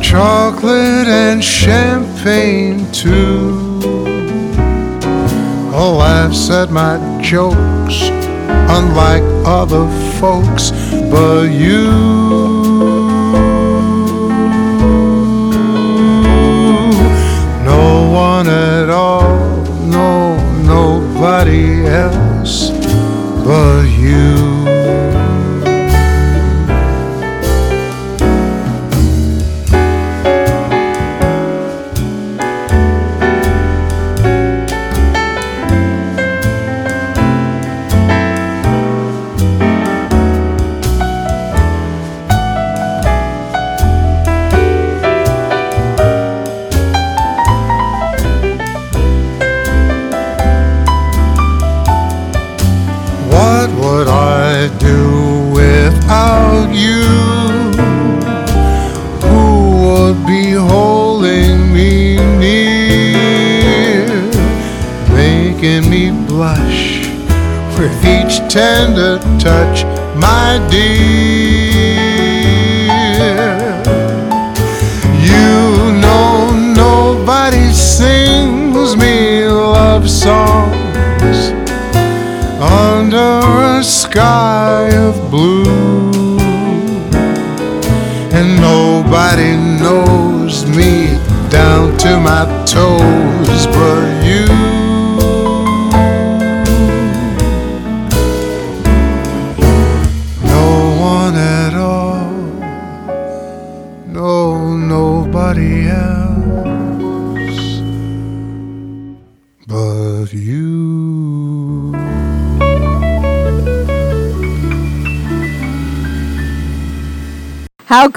Chocolate 0.00 1.06
and 1.06 1.44
champagne, 1.44 2.90
too. 2.92 3.78
Oh, 5.74 5.96
laughs 5.98 6.48
at 6.48 6.70
my 6.70 6.96
jokes, 7.22 8.17
unlike 8.68 9.22
other 9.46 9.86
folks, 10.20 10.70
but 11.10 11.46
you. 11.50 11.88
No 17.64 18.10
one 18.12 18.48
at 18.48 18.90
all, 18.90 19.64
no, 19.86 20.36
nobody 20.62 21.86
else 21.86 22.70
but 23.44 23.84
you. 23.86 24.57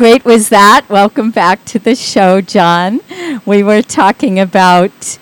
Great 0.02 0.26
was 0.26 0.50
that? 0.50 0.84
Welcome 0.90 1.30
back 1.30 1.64
to 1.66 1.78
the 1.78 1.94
show, 1.94 2.42
John. 2.42 3.02
We 3.46 3.62
were 3.62 3.84
talking 3.84 4.40
about 4.40 5.20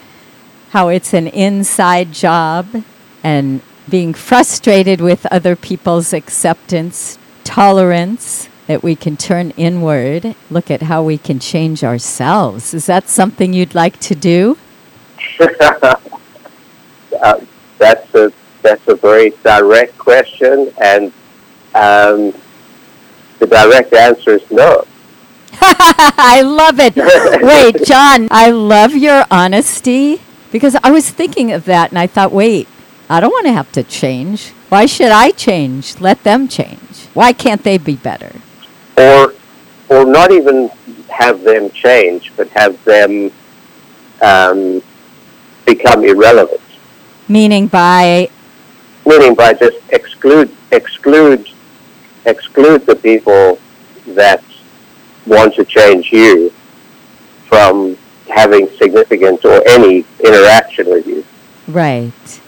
how 0.70 0.88
it's 0.88 1.14
an 1.14 1.28
inside 1.28 2.14
job 2.14 2.86
and 3.22 3.60
being 3.90 4.14
frustrated 4.14 5.02
with 5.02 5.26
other 5.26 5.58
people's 5.58 6.14
acceptance, 6.14 7.20
tolerance, 7.44 8.48
that 8.68 8.82
we 8.82 8.96
can 8.96 9.18
turn 9.18 9.52
inward, 9.58 10.34
look 10.50 10.72
at 10.72 10.84
how 10.84 11.04
we 11.04 11.18
can 11.18 11.40
change 11.40 11.84
ourselves. 11.84 12.74
Is 12.74 12.86
that 12.86 13.10
something 13.10 13.52
you'd 13.52 13.76
like 13.76 14.00
to 14.00 14.16
do? 14.16 14.58
uh, 15.42 15.96
that's 17.78 18.16
a 18.16 18.32
that's 18.62 18.88
a 18.88 18.96
very 18.96 19.32
direct 19.44 19.98
question, 19.98 20.72
and 20.82 21.12
um, 21.76 22.34
the 23.40 23.48
direct 23.48 23.94
answer 23.94 24.32
is 24.32 24.52
no. 24.52 24.86
I 25.62 26.42
love 26.42 26.80
it. 26.80 26.96
Wait, 26.96 27.84
John, 27.86 28.28
I 28.32 28.52
love 28.52 28.94
your 28.94 29.26
honesty 29.32 30.22
because 30.52 30.76
I 30.84 30.92
was 30.92 31.10
thinking 31.10 31.52
of 31.52 31.66
that 31.66 31.90
and 31.90 32.00
I 32.00 32.08
thought, 32.08 32.32
wait, 32.32 32.68
I 33.10 33.20
don't 33.20 33.32
want 33.32 33.48
to 33.48 33.54
have 33.54 33.72
to 33.74 33.84
change. 33.84 34.52
Why 34.70 34.86
should 34.86 35.12
I 35.12 35.32
change? 35.32 36.00
Let 36.00 36.24
them 36.24 36.48
change. 36.48 37.08
Why 37.14 37.34
can't 37.34 37.64
they 37.64 37.78
be 37.78 37.96
better? 37.96 38.34
or 39.00 39.34
or 39.90 40.06
not 40.06 40.32
even 40.32 40.70
have 41.10 41.42
them 41.42 41.72
change, 41.72 42.32
but 42.36 42.48
have 42.50 42.84
them 42.84 43.32
um, 44.22 44.82
become 45.66 46.04
irrelevant. 46.04 46.62
Meaning 47.28 47.68
by, 47.68 48.30
Meaning 49.06 49.34
by 49.36 49.54
just 49.54 49.78
exclude 49.90 50.52
exclude 50.72 51.48
exclude 52.26 52.86
the 52.86 52.96
people 52.96 53.60
that 54.08 54.44
want 55.26 55.54
to 55.56 55.66
change 55.66 56.12
you 56.12 56.52
from 57.48 57.98
having 58.30 58.70
significant 58.78 59.44
or 59.46 59.62
any 59.68 60.06
interaction 60.24 60.88
with 60.90 61.06
you. 61.08 61.24
right. 61.68 62.42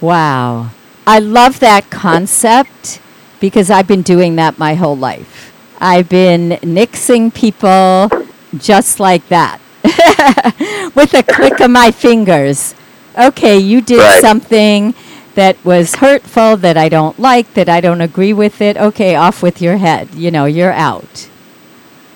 Wow. 0.00 0.70
I 1.06 1.18
love 1.20 1.60
that 1.60 1.90
concept 1.90 3.00
because 3.40 3.70
I've 3.70 3.86
been 3.86 4.02
doing 4.02 4.36
that 4.36 4.58
my 4.58 4.74
whole 4.74 4.96
life. 4.96 5.52
I've 5.80 6.08
been 6.08 6.50
nixing 6.62 7.32
people 7.34 8.10
just 8.56 9.00
like 9.00 9.26
that 9.28 9.58
with 10.94 11.14
a 11.14 11.22
click 11.22 11.60
of 11.60 11.70
my 11.70 11.90
fingers. 11.90 12.74
Okay, 13.18 13.58
you 13.58 13.80
did 13.80 13.98
Right. 13.98 14.20
something 14.20 14.94
that 15.34 15.62
was 15.64 15.96
hurtful, 15.96 16.56
that 16.58 16.76
I 16.76 16.88
don't 16.88 17.18
like, 17.18 17.54
that 17.54 17.68
I 17.68 17.80
don't 17.80 18.00
agree 18.00 18.32
with 18.32 18.60
it. 18.60 18.76
Okay, 18.76 19.14
off 19.14 19.42
with 19.42 19.60
your 19.62 19.78
head. 19.78 20.14
You 20.14 20.30
know, 20.30 20.44
you're 20.44 20.72
out. 20.72 21.28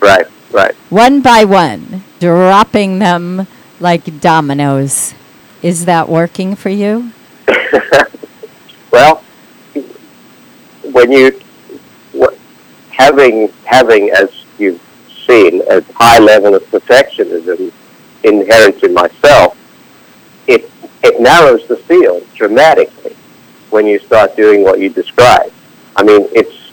Right, 0.01 0.27
right. 0.53 0.75
One 0.91 1.23
by 1.23 1.45
one, 1.45 2.05
dropping 2.21 2.99
them 2.99 3.47
like 3.81 4.21
dominoes. 4.21 5.15
Is 5.63 5.85
that 5.87 6.09
working 6.09 6.55
for 6.55 6.71
you? 6.71 7.13
Well, 8.97 9.23
when 10.93 11.13
you 11.13 11.39
having 12.89 13.53
having 13.67 14.11
as 14.11 14.31
you've 14.59 14.81
seen 15.27 15.61
a 15.69 15.83
high 15.93 16.19
level 16.19 16.55
of 16.55 16.63
perfectionism 16.71 17.73
inherent 18.25 18.83
in 18.83 18.95
myself, 18.95 19.55
it 20.47 20.71
it 21.07 21.21
narrows 21.21 21.67
the 21.69 21.77
field 21.77 22.27
dramatically 22.35 23.17
when 23.71 23.87
you 23.87 23.99
start 23.99 24.37
doing 24.37 24.63
what 24.63 24.81
you 24.81 24.91
describe. 24.91 25.53
I 25.95 26.03
mean, 26.03 26.29
it's 26.33 26.73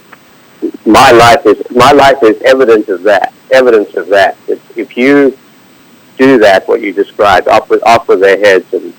my 0.86 1.12
life 1.12 1.46
is 1.46 1.60
my 1.72 1.92
life 1.92 2.22
is 2.24 2.42
evidence 2.44 2.90
of 2.90 3.04
that. 3.04 3.34
Evidence 3.52 3.96
of 3.96 4.08
that. 4.08 4.38
If, 4.48 4.78
if 4.78 4.98
you 4.98 5.38
do 6.18 6.40
that, 6.40 6.68
what 6.68 6.82
you 6.82 6.94
described, 6.94 7.48
off 7.48 7.70
with 7.70 7.84
off 7.84 8.08
with 8.08 8.22
their 8.22 8.40
heads 8.40 8.74
and 8.74 8.94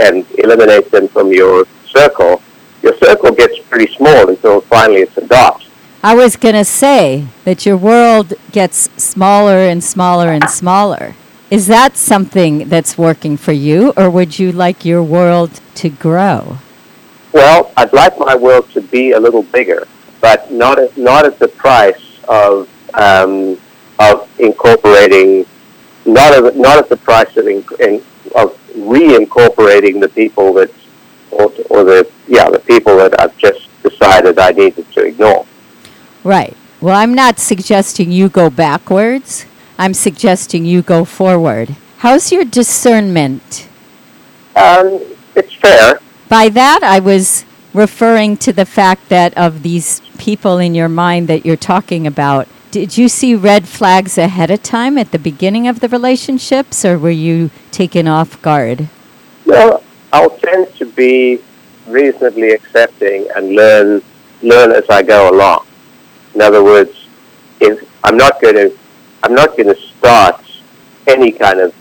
and 0.00 0.26
eliminate 0.38 0.90
them 0.90 1.08
from 1.08 1.32
your 1.32 1.66
circle, 1.86 2.42
your 2.82 2.96
circle 2.98 3.32
gets 3.32 3.58
pretty 3.58 3.92
small 3.94 4.28
until 4.28 4.60
finally 4.62 5.00
it's 5.00 5.16
a 5.18 5.26
dot. 5.26 5.66
I 6.04 6.14
was 6.14 6.36
going 6.36 6.56
to 6.56 6.64
say 6.64 7.26
that 7.44 7.64
your 7.64 7.76
world 7.76 8.34
gets 8.50 8.90
smaller 9.00 9.58
and 9.58 9.84
smaller 9.84 10.32
and 10.32 10.48
smaller. 10.50 11.14
Is 11.52 11.66
that 11.66 11.98
something 11.98 12.70
that's 12.70 12.96
working 12.96 13.36
for 13.36 13.52
you, 13.52 13.92
or 13.94 14.08
would 14.08 14.38
you 14.38 14.52
like 14.52 14.86
your 14.86 15.02
world 15.02 15.60
to 15.74 15.90
grow? 15.90 16.56
Well, 17.34 17.70
I'd 17.76 17.92
like 17.92 18.18
my 18.18 18.34
world 18.34 18.70
to 18.70 18.80
be 18.80 19.10
a 19.10 19.20
little 19.20 19.42
bigger, 19.42 19.86
but 20.22 20.50
not 20.50 20.78
at, 20.78 20.96
not 20.96 21.26
at 21.26 21.38
the 21.38 21.48
price 21.48 22.24
of 22.26 22.70
um, 22.94 23.60
of 23.98 24.30
incorporating, 24.40 25.44
not 26.06 26.32
at, 26.32 26.56
not 26.56 26.78
at 26.78 26.88
the 26.88 26.96
price 26.96 27.36
of, 27.36 27.46
in, 27.46 27.62
in, 27.80 28.02
of 28.34 28.58
reincorporating 28.74 30.00
the 30.00 30.08
people 30.08 30.54
that, 30.54 30.70
or, 31.32 31.52
or 31.68 31.84
the 31.84 32.10
yeah 32.28 32.48
the 32.48 32.60
people 32.60 32.96
that 32.96 33.20
I've 33.20 33.36
just 33.36 33.68
decided 33.82 34.38
I 34.38 34.52
needed 34.52 34.90
to 34.92 35.04
ignore. 35.04 35.44
Right. 36.24 36.56
Well, 36.80 36.96
I'm 36.96 37.12
not 37.12 37.38
suggesting 37.38 38.10
you 38.10 38.30
go 38.30 38.48
backwards. 38.48 39.44
I'm 39.82 39.94
suggesting 39.94 40.64
you 40.64 40.80
go 40.80 41.04
forward. 41.04 41.74
How's 41.98 42.30
your 42.30 42.44
discernment? 42.44 43.68
Um, 44.54 45.00
it's 45.34 45.52
fair. 45.54 45.98
By 46.28 46.50
that, 46.50 46.84
I 46.84 47.00
was 47.00 47.44
referring 47.74 48.36
to 48.46 48.52
the 48.52 48.64
fact 48.64 49.08
that 49.08 49.36
of 49.36 49.64
these 49.64 50.00
people 50.18 50.58
in 50.58 50.76
your 50.76 50.88
mind 50.88 51.26
that 51.26 51.44
you're 51.44 51.56
talking 51.56 52.06
about, 52.06 52.46
did 52.70 52.96
you 52.96 53.08
see 53.08 53.34
red 53.34 53.66
flags 53.66 54.16
ahead 54.16 54.52
of 54.52 54.62
time 54.62 54.96
at 54.98 55.10
the 55.10 55.18
beginning 55.18 55.66
of 55.66 55.80
the 55.80 55.88
relationships, 55.88 56.84
or 56.84 56.96
were 56.96 57.10
you 57.10 57.50
taken 57.72 58.06
off 58.06 58.40
guard? 58.40 58.88
Well, 59.46 59.82
I'll 60.12 60.38
tend 60.38 60.72
to 60.76 60.86
be 60.86 61.42
reasonably 61.88 62.52
accepting 62.52 63.26
and 63.34 63.56
learn 63.56 64.00
learn 64.42 64.70
as 64.70 64.88
I 64.88 65.02
go 65.02 65.28
along. 65.28 65.66
In 66.36 66.40
other 66.40 66.62
words, 66.62 67.08
if 67.58 67.82
I'm 68.04 68.16
not 68.16 68.40
going 68.40 68.54
to 68.54 68.78
I'm 69.22 69.34
not 69.34 69.56
going 69.56 69.74
to 69.74 69.80
start 69.80 70.42
any 71.06 71.32
kind 71.32 71.60
of 71.60 71.74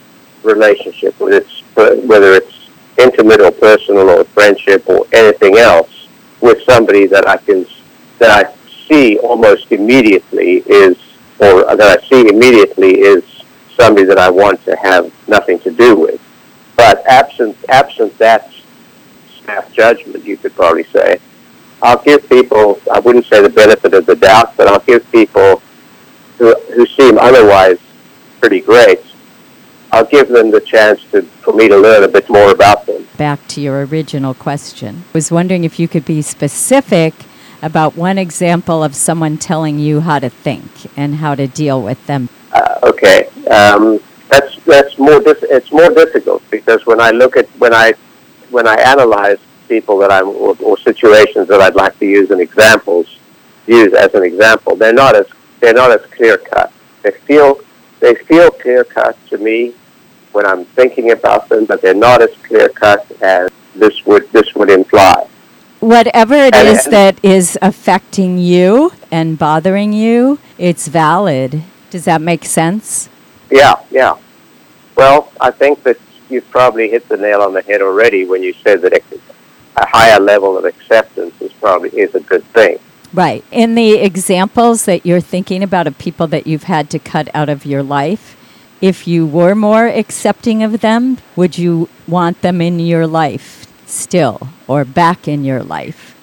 relationship, 0.44 1.20
whether 1.20 1.38
it's 1.38 1.62
whether 1.76 2.34
it's 2.34 2.70
intimate 2.98 3.42
or 3.42 3.52
personal 3.52 4.10
or 4.10 4.24
friendship 4.26 4.88
or 4.88 5.06
anything 5.14 5.58
else, 5.58 6.08
with 6.42 6.62
somebody 6.64 7.08
that 7.08 7.28
I 7.28 7.38
can 7.38 7.66
that 8.20 8.46
I 8.46 8.54
see 8.88 9.18
almost 9.20 9.72
immediately 9.72 10.58
is, 10.68 10.98
or 11.40 11.76
that 11.76 12.00
I 12.00 12.08
see 12.08 12.28
immediately 12.28 13.00
is 13.00 13.24
somebody 13.76 14.06
that 14.06 14.20
I 14.20 14.30
want 14.30 14.64
to 14.66 14.76
have 14.76 15.12
nothing 15.28 15.60
to 15.62 15.72
do 15.72 15.96
with. 15.96 16.22
But 16.76 17.06
absent 17.08 17.58
absent 17.70 18.18
that 18.20 18.52
staff 19.42 19.72
judgment, 19.74 20.24
you 20.24 20.38
could 20.38 20.54
probably 20.56 20.84
say, 20.86 21.20
I'll 21.82 22.02
give 22.04 22.28
people, 22.30 22.80
I 22.92 23.00
wouldn't 23.00 23.26
say 23.26 23.42
the 23.42 23.50
benefit 23.50 23.94
of 23.96 24.06
the 24.06 24.16
doubt, 24.16 24.56
but 24.56 24.68
I'll 24.68 24.80
give 24.82 25.10
people 25.12 25.62
who, 26.42 26.56
who 26.74 26.88
seem 26.88 27.20
otherwise 27.20 27.78
pretty 28.40 28.62
great, 28.62 29.00
I'll 29.92 30.06
give 30.06 30.28
them 30.28 30.50
the 30.50 30.60
chance 30.60 31.00
to, 31.12 31.22
for 31.22 31.54
me 31.54 31.68
to 31.68 31.78
learn 31.78 32.04
a 32.04 32.08
bit 32.08 32.28
more 32.30 32.50
about 32.52 32.88
them. 32.88 33.08
Back 33.16 33.48
to 33.50 33.62
your 33.62 33.86
original 33.86 34.34
question. 34.34 35.04
I 35.10 35.12
was 35.14 35.32
wondering 35.32 35.64
if 35.64 35.80
you 35.80 35.88
could 35.88 36.04
be 36.04 36.24
specific 36.24 37.14
about 37.62 37.96
one 37.96 38.18
example 38.18 38.84
of 38.84 38.96
someone 38.96 39.38
telling 39.38 39.78
you 39.78 40.00
how 40.00 40.18
to 40.18 40.30
think 40.30 40.72
and 40.98 41.16
how 41.16 41.36
to 41.36 41.46
deal 41.46 41.80
with 41.80 42.04
them. 42.08 42.28
Uh, 42.52 42.80
okay. 42.84 43.28
Um, 43.52 44.00
that's, 44.28 44.56
that's 44.64 44.98
more, 44.98 45.20
dif- 45.20 45.44
it's 45.44 45.72
more 45.72 45.90
difficult 45.92 46.42
because 46.50 46.84
when 46.88 47.00
I 47.00 47.12
look 47.12 47.38
at, 47.38 47.48
when 47.60 47.76
I, 47.76 47.94
when 48.50 48.68
I 48.68 48.76
analyze 48.82 49.38
people 49.68 50.00
that 50.00 50.12
I'm 50.12 50.28
or, 50.30 50.56
or 50.60 50.78
situations 50.80 51.48
that 51.50 51.62
I'd 51.62 51.76
like 51.76 52.00
to 52.00 52.06
use 52.08 52.32
as 52.32 52.40
examples, 52.40 53.20
use 53.68 53.94
as 53.94 54.12
an 54.16 54.24
example. 54.24 54.76
They're 54.76 54.92
not 54.92 55.16
as 55.16 55.28
they're 55.62 55.74
not 55.74 55.92
as 55.92 56.06
clear 56.12 56.38
cut. 56.38 56.74
They 57.04 57.12
feel 57.12 57.62
they 58.00 58.16
feel 58.16 58.52
clear 58.52 58.84
cut 58.84 59.16
to 59.28 59.38
me 59.38 59.74
when 60.34 60.46
I'm 60.46 60.66
thinking 60.66 61.12
about 61.12 61.48
them, 61.50 61.66
but 61.66 61.82
they're 61.82 61.94
not 61.94 62.22
as 62.22 62.36
clear 62.44 62.68
cut 62.70 63.10
as 63.22 63.50
this 63.76 64.06
would 64.06 64.30
this 64.32 64.54
would 64.56 64.70
imply. 64.70 65.28
Whatever 65.80 66.36
it 66.36 66.54
and, 66.54 66.68
is 66.68 66.86
and 66.86 66.94
that 66.94 67.24
is 67.24 67.58
affecting 67.62 68.38
you 68.38 68.92
and 69.12 69.40
bothering 69.40 69.94
you, 69.94 70.40
it's 70.58 70.88
valid. 70.88 71.64
Does 71.90 72.06
that 72.06 72.22
make 72.22 72.46
sense? 72.46 73.10
Yeah, 73.50 73.82
yeah. 73.90 74.18
Well, 74.96 75.32
I 75.42 75.52
think 75.52 75.84
that 75.84 75.98
you've 76.30 76.50
probably 76.52 76.90
hit 76.90 77.08
the 77.10 77.18
nail 77.18 77.42
on 77.42 77.54
the 77.54 77.62
head 77.64 77.82
already 77.82 78.26
when 78.26 78.44
you 78.44 78.54
said 78.54 78.82
that 78.84 78.94
a 78.94 79.86
higher 79.86 80.20
level 80.20 80.58
of 80.58 80.66
acceptance 80.66 81.40
is 81.42 81.52
probably 81.54 81.90
is 81.90 82.14
a 82.16 82.20
good 82.20 82.44
thing. 82.46 82.78
Right. 83.14 83.44
In 83.52 83.76
the 83.76 83.96
examples 83.96 84.86
that 84.86 85.06
you're 85.06 85.22
thinking 85.22 85.64
about 85.64 85.86
of 85.86 85.98
people 85.98 86.28
that 86.28 86.48
you've 86.48 86.64
had 86.64 86.90
to 86.92 87.00
cut 87.00 87.30
out 87.34 87.50
of 87.50 87.66
your 87.66 87.84
life, 87.84 88.38
if 88.80 89.08
you 89.08 89.28
were 89.28 89.54
more 89.54 89.88
accepting 89.88 90.64
of 90.64 90.80
them, 90.80 91.18
would 91.36 91.58
you 91.58 91.90
want 92.08 92.42
them 92.42 92.62
in 92.62 92.80
your 92.80 93.06
life 93.06 93.68
still 93.86 94.50
or 94.68 94.86
back 94.86 95.28
in 95.28 95.44
your 95.44 95.62
life? 95.62 96.16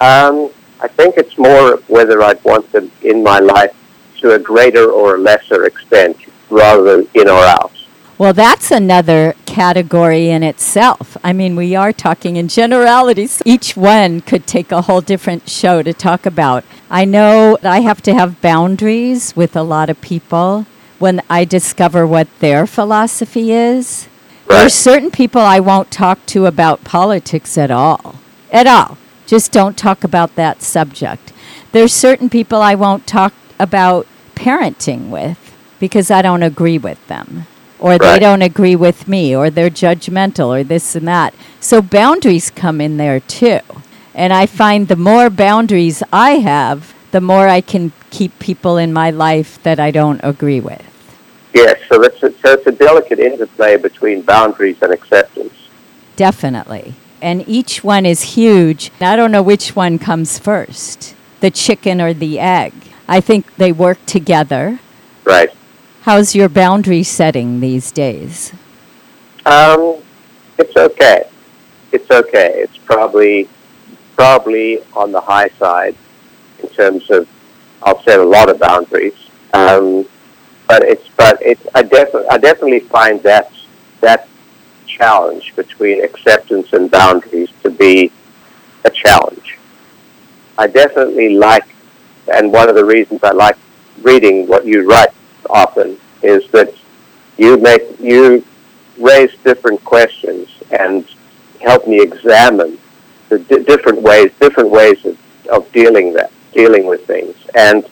Um, 0.00 0.50
I 0.80 0.86
think 0.86 1.16
it's 1.16 1.36
more 1.36 1.78
whether 1.88 2.22
I'd 2.22 2.42
want 2.44 2.70
them 2.70 2.90
in 3.02 3.22
my 3.22 3.40
life 3.40 3.74
to 4.18 4.34
a 4.34 4.38
greater 4.38 4.90
or 4.90 5.18
lesser 5.18 5.64
extent 5.64 6.16
rather 6.50 6.82
than 6.82 7.08
in 7.14 7.28
or 7.28 7.44
out. 7.44 7.72
Well, 8.18 8.32
that's 8.32 8.72
another 8.72 9.36
category 9.46 10.28
in 10.28 10.42
itself. 10.42 11.16
I 11.22 11.32
mean, 11.32 11.54
we 11.54 11.76
are 11.76 11.92
talking 11.92 12.34
in 12.34 12.48
generalities. 12.48 13.40
Each 13.44 13.76
one 13.76 14.22
could 14.22 14.44
take 14.44 14.72
a 14.72 14.82
whole 14.82 15.00
different 15.00 15.48
show 15.48 15.84
to 15.84 15.94
talk 15.94 16.26
about. 16.26 16.64
I 16.90 17.04
know 17.04 17.58
I 17.62 17.78
have 17.78 18.02
to 18.02 18.14
have 18.14 18.40
boundaries 18.40 19.36
with 19.36 19.54
a 19.54 19.62
lot 19.62 19.88
of 19.88 20.00
people 20.00 20.66
when 20.98 21.22
I 21.30 21.44
discover 21.44 22.04
what 22.08 22.26
their 22.40 22.66
philosophy 22.66 23.52
is. 23.52 24.08
Right. 24.48 24.62
There's 24.62 24.74
certain 24.74 25.12
people 25.12 25.40
I 25.40 25.60
won't 25.60 25.92
talk 25.92 26.26
to 26.26 26.46
about 26.46 26.82
politics 26.82 27.56
at 27.56 27.70
all. 27.70 28.16
At 28.50 28.66
all. 28.66 28.98
Just 29.28 29.52
don't 29.52 29.78
talk 29.78 30.02
about 30.02 30.34
that 30.34 30.60
subject. 30.60 31.32
There's 31.70 31.92
certain 31.92 32.28
people 32.28 32.62
I 32.62 32.74
won't 32.74 33.06
talk 33.06 33.32
about 33.60 34.08
parenting 34.34 35.08
with 35.08 35.54
because 35.78 36.10
I 36.10 36.20
don't 36.20 36.42
agree 36.42 36.78
with 36.78 37.06
them 37.06 37.46
or 37.78 37.90
right. 37.90 38.00
they 38.00 38.18
don't 38.18 38.42
agree 38.42 38.76
with 38.76 39.08
me, 39.08 39.34
or 39.34 39.50
they're 39.50 39.70
judgmental, 39.70 40.48
or 40.48 40.64
this 40.64 40.94
and 40.94 41.06
that. 41.08 41.34
So 41.60 41.80
boundaries 41.82 42.50
come 42.50 42.80
in 42.80 42.96
there 42.96 43.20
too. 43.20 43.60
And 44.14 44.32
I 44.32 44.46
find 44.46 44.88
the 44.88 44.96
more 44.96 45.30
boundaries 45.30 46.02
I 46.12 46.38
have, 46.38 46.94
the 47.12 47.20
more 47.20 47.48
I 47.48 47.60
can 47.60 47.92
keep 48.10 48.38
people 48.38 48.76
in 48.76 48.92
my 48.92 49.10
life 49.10 49.62
that 49.62 49.78
I 49.78 49.90
don't 49.90 50.20
agree 50.22 50.60
with. 50.60 50.82
Yes, 51.54 51.80
so, 51.88 51.98
that's 51.98 52.22
a, 52.22 52.30
so 52.32 52.52
it's 52.52 52.66
a 52.66 52.72
delicate 52.72 53.18
interplay 53.18 53.76
between 53.76 54.22
boundaries 54.22 54.76
and 54.82 54.92
acceptance. 54.92 55.54
Definitely. 56.16 56.94
And 57.22 57.48
each 57.48 57.82
one 57.82 58.06
is 58.06 58.34
huge. 58.34 58.90
I 59.00 59.16
don't 59.16 59.32
know 59.32 59.42
which 59.42 59.74
one 59.74 59.98
comes 59.98 60.38
first 60.38 61.14
the 61.40 61.50
chicken 61.50 62.00
or 62.00 62.12
the 62.12 62.38
egg. 62.40 62.72
I 63.06 63.20
think 63.20 63.56
they 63.56 63.72
work 63.72 64.04
together. 64.06 64.80
Right. 65.24 65.50
How's 66.02 66.34
your 66.34 66.48
boundary 66.48 67.02
setting 67.02 67.60
these 67.60 67.90
days? 67.90 68.52
Um, 69.44 69.96
it's 70.58 70.76
okay. 70.76 71.28
It's 71.92 72.10
okay. 72.10 72.52
It's 72.56 72.76
probably 72.78 73.48
probably 74.16 74.80
on 74.94 75.12
the 75.12 75.20
high 75.20 75.48
side 75.60 75.94
in 76.62 76.68
terms 76.70 77.10
of 77.10 77.28
I'll 77.82 78.02
set 78.02 78.20
a 78.20 78.24
lot 78.24 78.48
of 78.48 78.58
boundaries. 78.58 79.14
Um, 79.52 80.06
but 80.68 80.82
it's 80.82 81.08
but 81.16 81.38
it's 81.42 81.66
I 81.74 81.82
definitely 81.82 82.28
I 82.28 82.38
definitely 82.38 82.80
find 82.80 83.22
that 83.24 83.52
that 84.00 84.28
challenge 84.86 85.54
between 85.56 86.02
acceptance 86.04 86.72
and 86.72 86.90
boundaries 86.90 87.50
to 87.62 87.70
be 87.70 88.12
a 88.84 88.90
challenge. 88.90 89.58
I 90.56 90.66
definitely 90.66 91.36
like, 91.36 91.64
and 92.32 92.52
one 92.52 92.68
of 92.68 92.74
the 92.74 92.84
reasons 92.84 93.22
I 93.22 93.32
like 93.32 93.56
reading 94.02 94.46
what 94.46 94.66
you 94.66 94.88
write 94.88 95.10
often 95.50 95.98
is 96.22 96.48
that 96.50 96.72
you 97.36 97.56
make 97.56 97.82
you 98.00 98.44
raise 98.98 99.34
different 99.44 99.82
questions 99.84 100.48
and 100.78 101.06
help 101.60 101.86
me 101.86 102.00
examine 102.00 102.78
the 103.28 103.38
d- 103.38 103.62
different 103.64 104.02
ways 104.02 104.32
different 104.40 104.70
ways 104.70 105.04
of, 105.04 105.18
of 105.50 105.70
dealing 105.72 106.12
that 106.12 106.30
dealing 106.52 106.86
with 106.86 107.06
things 107.06 107.36
and 107.54 107.88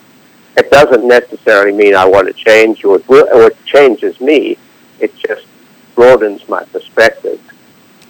it 0.56 0.70
doesn't 0.70 1.06
necessarily 1.06 1.72
mean 1.72 1.94
I 1.94 2.06
want 2.06 2.26
to 2.28 2.32
change 2.32 2.84
or 2.84 2.96
it, 2.96 3.08
or 3.08 3.42
it 3.42 3.64
changes 3.64 4.20
me 4.20 4.56
it 4.98 5.14
just 5.16 5.46
broadens 5.94 6.48
my 6.48 6.64
perspective 6.64 7.40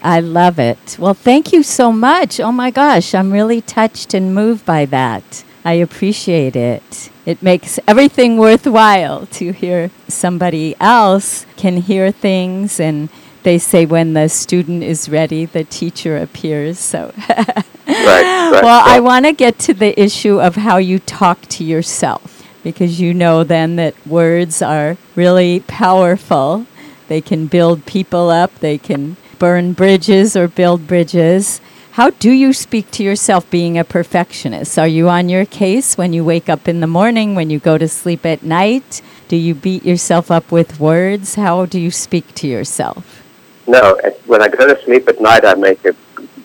I 0.03 0.20
love 0.20 0.61
it. 0.61 0.97
Well, 1.01 1.14
thank 1.14 1.53
you 1.53 1.64
so 1.64 1.90
much. 1.90 2.38
Oh 2.38 2.53
my 2.53 2.70
gosh, 2.70 3.12
I'm 3.12 3.32
really 3.32 3.61
touched 3.61 4.14
and 4.14 4.32
moved 4.32 4.64
by 4.64 4.84
that. 4.86 5.42
I 5.64 5.72
appreciate 5.72 6.55
it. 6.55 7.11
It 7.27 7.43
makes 7.43 7.79
everything 7.87 8.39
worthwhile 8.39 9.27
to 9.27 9.53
hear 9.53 9.91
somebody 10.09 10.77
else 10.79 11.45
can 11.57 11.79
hear 11.79 12.12
things 12.12 12.79
and 12.79 13.09
they 13.43 13.59
say 13.59 13.87
when 13.87 14.14
the 14.14 14.29
student 14.29 14.83
is 14.83 15.09
ready, 15.09 15.45
the 15.45 15.62
teacher 15.62 16.16
appears. 16.16 16.81
So, 16.81 17.12
right, 17.29 17.64
right, 17.87 18.61
well, 18.62 18.83
I 18.85 18.99
want 18.99 19.24
to 19.24 19.33
get 19.33 19.59
to 19.61 19.74
the 19.74 19.99
issue 20.01 20.41
of 20.41 20.57
how 20.57 20.79
you 20.79 20.99
talk 20.99 21.43
to 21.43 21.64
yourself 21.64 22.45
because 22.64 23.01
you 23.01 23.14
know 23.14 23.45
then 23.45 23.77
that 23.77 23.95
words 24.05 24.62
are 24.62 24.97
really 25.14 25.61
powerful. 25.68 26.66
They 27.07 27.20
can 27.20 27.47
build 27.47 27.87
people 27.87 28.31
up, 28.31 28.53
they 28.59 28.79
can 28.79 29.16
burn 29.39 29.72
bridges 29.74 30.37
or 30.37 30.49
build 30.49 30.89
bridges. 30.89 31.61
How 31.97 32.11
do 32.11 32.30
you 32.30 32.53
speak 32.53 32.90
to 32.90 33.03
yourself 33.03 33.49
being 33.49 33.78
a 33.78 33.82
perfectionist? 33.82 34.78
Are 34.78 34.86
you 34.86 35.09
on 35.09 35.30
your 35.30 35.47
case 35.47 35.97
when 35.97 36.12
you 36.12 36.26
wake 36.26 36.47
up 36.47 36.68
in 36.68 36.80
the 36.80 36.86
morning, 36.86 37.34
when 37.34 37.49
you 37.49 37.59
go 37.59 37.78
to 37.78 37.88
sleep 37.88 38.26
at 38.26 38.42
night? 38.42 39.01
Do 39.28 39.36
you 39.36 39.55
beat 39.55 39.82
yourself 39.82 40.30
up 40.30 40.53
with 40.53 40.78
words? 40.78 41.36
How 41.36 41.64
do 41.64 41.80
you 41.80 41.90
speak 41.90 42.34
to 42.34 42.47
yourself? 42.47 43.24
No, 43.66 43.99
when 44.26 44.42
I 44.42 44.49
go 44.49 44.66
to 44.66 44.78
sleep 44.84 45.09
at 45.09 45.22
night, 45.22 45.47
I 45.47 45.55
make 45.55 45.86
a 45.86 45.94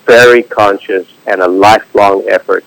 very 0.05 0.41
conscious 0.41 1.05
and 1.27 1.41
a 1.41 1.49
lifelong 1.49 2.23
effort 2.29 2.63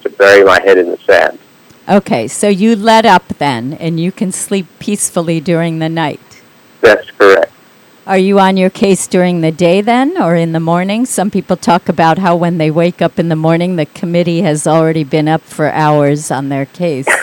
to 0.00 0.08
bury 0.08 0.42
my 0.42 0.58
head 0.62 0.78
in 0.78 0.88
the 0.88 0.96
sand. 1.04 1.38
Okay, 1.86 2.28
so 2.28 2.48
you 2.48 2.74
let 2.76 3.04
up 3.04 3.28
then 3.36 3.74
and 3.74 4.00
you 4.00 4.10
can 4.10 4.32
sleep 4.32 4.68
peacefully 4.78 5.38
during 5.38 5.80
the 5.80 5.90
night. 5.90 6.40
That's 6.80 7.10
correct. 7.10 7.51
Are 8.04 8.18
you 8.18 8.40
on 8.40 8.56
your 8.56 8.70
case 8.70 9.06
during 9.06 9.42
the 9.42 9.52
day 9.52 9.80
then 9.80 10.20
or 10.20 10.34
in 10.34 10.50
the 10.50 10.58
morning? 10.58 11.06
Some 11.06 11.30
people 11.30 11.56
talk 11.56 11.88
about 11.88 12.18
how 12.18 12.34
when 12.34 12.58
they 12.58 12.68
wake 12.68 13.00
up 13.00 13.16
in 13.16 13.28
the 13.28 13.36
morning, 13.36 13.76
the 13.76 13.86
committee 13.86 14.42
has 14.42 14.66
already 14.66 15.04
been 15.04 15.28
up 15.28 15.42
for 15.42 15.70
hours 15.70 16.30
on 16.30 16.48
their 16.48 16.66
case. 16.66 17.06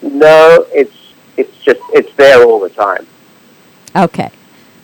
No, 0.00 0.66
it's 0.72 0.94
it's 1.36 1.56
just 1.58 1.80
it's 1.92 2.12
there 2.14 2.44
all 2.44 2.60
the 2.60 2.70
time. 2.70 3.06
Okay. 3.94 4.30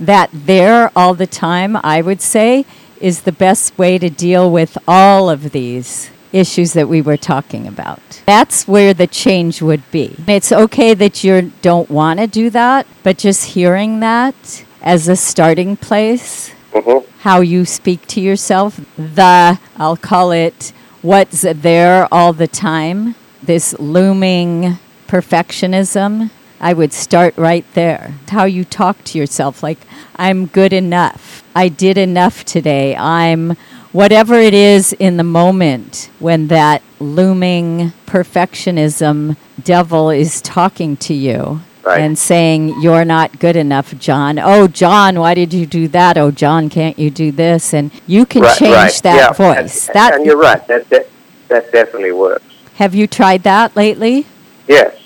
That 0.01 0.29
there 0.33 0.91
all 0.97 1.15
the 1.15 1.27
time, 1.27 1.77
I 1.77 2.03
would 2.03 2.21
say, 2.21 2.67
is 3.01 3.23
the 3.23 3.33
best 3.33 3.79
way 3.79 3.97
to 3.99 4.11
deal 4.11 4.51
with 4.51 4.77
all 4.89 5.31
of 5.31 5.53
these 5.53 6.11
issues 6.35 6.73
that 6.73 6.89
we 6.89 7.01
were 7.01 7.17
talking 7.17 7.67
about. 7.67 8.01
That's 8.27 8.67
where 8.67 8.93
the 8.93 9.07
change 9.07 9.63
would 9.63 9.89
be. 9.91 10.17
It's 10.27 10.53
okay 10.53 10.93
that 10.95 11.25
you 11.25 11.53
don't 11.63 11.89
want 11.89 12.21
to 12.21 12.27
do 12.27 12.51
that, 12.51 12.87
but 13.03 13.17
just 13.19 13.47
hearing 13.47 14.01
that 14.01 14.65
as 14.83 15.09
a 15.09 15.17
starting 15.17 15.77
place, 15.77 16.51
hmm 16.73 16.99
how 17.25 17.41
you 17.41 17.65
speak 17.65 18.07
to 18.07 18.21
yourself, 18.21 18.79
the, 18.99 19.59
I'll 19.79 19.97
call 19.97 20.31
it, 20.31 20.75
what's 21.01 21.41
there 21.41 22.07
all 22.13 22.35
the 22.35 22.47
time, 22.47 23.15
this 23.43 23.75
looming 23.79 24.79
perfectionism, 25.09 26.29
I 26.61 26.75
would 26.75 26.93
start 26.93 27.35
right 27.39 27.65
there. 27.73 28.13
How 28.29 28.45
you 28.45 28.63
talk 28.63 29.03
to 29.05 29.19
yourself, 29.19 29.63
like, 29.63 29.79
I'm 30.17 30.45
good 30.45 30.75
enough. 30.75 31.43
I 31.55 31.69
did 31.69 31.97
enough 31.97 32.45
today. 32.45 32.95
I'm 32.95 33.57
whatever 33.95 34.35
it 34.35 34.53
is 34.53 34.93
in 34.95 35.17
the 35.17 35.23
moment 35.25 36.11
when 36.19 36.49
that 36.49 36.83
looming 36.99 37.93
perfectionism 38.07 39.37
devil 39.63 40.11
is 40.11 40.43
talking 40.43 40.97
to 40.99 41.15
you 41.15 41.61
Right. 41.85 42.01
and 42.01 42.19
saying, 42.19 42.81
You're 42.81 43.05
not 43.05 43.39
good 43.39 43.57
enough, 43.57 43.95
John. 43.99 44.39
Oh, 44.39 44.67
John, 44.69 45.21
why 45.21 45.35
did 45.35 45.53
you 45.53 45.67
do 45.67 45.87
that? 45.89 46.17
Oh, 46.17 46.31
John, 46.31 46.71
can't 46.71 46.99
you 46.99 47.11
do 47.11 47.31
this? 47.31 47.75
And 47.75 47.91
you 48.07 48.25
can 48.25 48.41
Right, 48.41 48.57
change 48.57 48.75
right. 48.75 49.01
that 49.03 49.17
yeah. 49.17 49.33
voice. 49.55 49.89
And, 49.89 49.95
that 49.95 50.15
and 50.15 50.25
you're 50.25 50.39
right. 50.39 50.67
That, 50.67 50.89
that 50.89 51.07
that 51.49 51.71
definitely 51.73 52.13
works. 52.13 52.47
have 52.77 52.95
you 52.95 53.07
tried 53.07 53.43
that 53.43 53.77
lately? 53.77 54.25
Yes, 54.67 54.97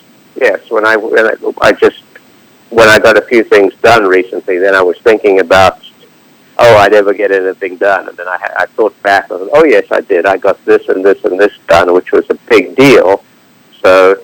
yes. 0.40 0.70
When 0.70 0.86
I 0.86 0.96
when 0.96 1.26
I, 1.26 1.34
I 1.62 1.72
just 1.72 2.04
when 2.70 2.88
I 2.88 3.00
got 3.00 3.18
a 3.18 3.22
few 3.22 3.42
things 3.42 3.74
done 3.82 4.04
recently, 4.04 4.58
then 4.58 4.76
I 4.76 4.80
was 4.82 4.96
thinking 4.98 5.40
about 5.40 5.80
oh, 6.58 6.76
I'd 6.76 6.92
never 6.92 7.14
get 7.14 7.30
anything 7.30 7.76
done, 7.76 8.08
and 8.08 8.16
then 8.16 8.28
I 8.28 8.38
I 8.56 8.66
thought 8.66 9.00
back 9.02 9.30
and 9.30 9.48
oh 9.52 9.64
yes, 9.64 9.86
I 9.90 10.00
did. 10.00 10.26
I 10.26 10.36
got 10.36 10.62
this 10.64 10.88
and 10.88 11.04
this 11.04 11.24
and 11.24 11.38
this 11.38 11.52
done, 11.66 11.92
which 11.92 12.12
was 12.12 12.28
a 12.30 12.34
big 12.48 12.76
deal. 12.76 13.24
So 13.82 14.22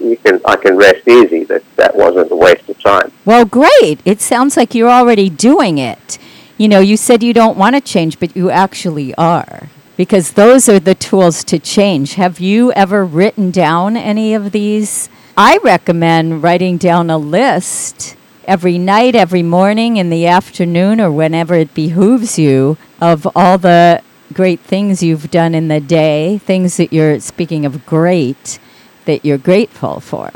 you 0.00 0.16
can 0.16 0.40
I 0.44 0.56
can 0.56 0.76
rest 0.76 1.06
easy 1.06 1.44
that 1.44 1.62
that 1.76 1.94
wasn't 1.94 2.30
a 2.32 2.36
waste 2.36 2.68
of 2.68 2.80
time. 2.80 3.12
Well, 3.24 3.44
great. 3.44 4.00
It 4.04 4.20
sounds 4.20 4.56
like 4.56 4.74
you're 4.74 4.90
already 4.90 5.28
doing 5.28 5.78
it. 5.78 6.18
You 6.56 6.68
know, 6.68 6.80
you 6.80 6.96
said 6.96 7.22
you 7.22 7.32
don't 7.32 7.56
want 7.56 7.74
to 7.74 7.80
change, 7.80 8.18
but 8.18 8.36
you 8.36 8.50
actually 8.50 9.14
are. 9.14 9.68
Because 9.96 10.32
those 10.32 10.68
are 10.68 10.80
the 10.80 10.94
tools 10.94 11.44
to 11.44 11.58
change. 11.58 12.14
Have 12.14 12.40
you 12.40 12.72
ever 12.72 13.04
written 13.04 13.50
down 13.50 13.96
any 13.96 14.32
of 14.34 14.52
these? 14.52 15.10
I 15.36 15.58
recommend 15.62 16.42
writing 16.42 16.78
down 16.78 17.10
a 17.10 17.18
list 17.18 18.16
every 18.50 18.78
night, 18.78 19.14
every 19.14 19.44
morning, 19.44 19.96
in 19.96 20.10
the 20.10 20.26
afternoon, 20.26 21.00
or 21.00 21.12
whenever 21.12 21.54
it 21.54 21.72
behooves 21.72 22.36
you 22.36 22.76
of 23.00 23.24
all 23.36 23.56
the 23.56 24.02
great 24.32 24.58
things 24.58 25.04
you've 25.04 25.30
done 25.30 25.54
in 25.54 25.68
the 25.68 25.78
day, 25.78 26.38
things 26.38 26.76
that 26.76 26.92
you're, 26.92 27.20
speaking 27.20 27.64
of 27.64 27.86
great, 27.86 28.58
that 29.04 29.24
you're 29.24 29.38
grateful 29.38 30.00
for 30.00 30.32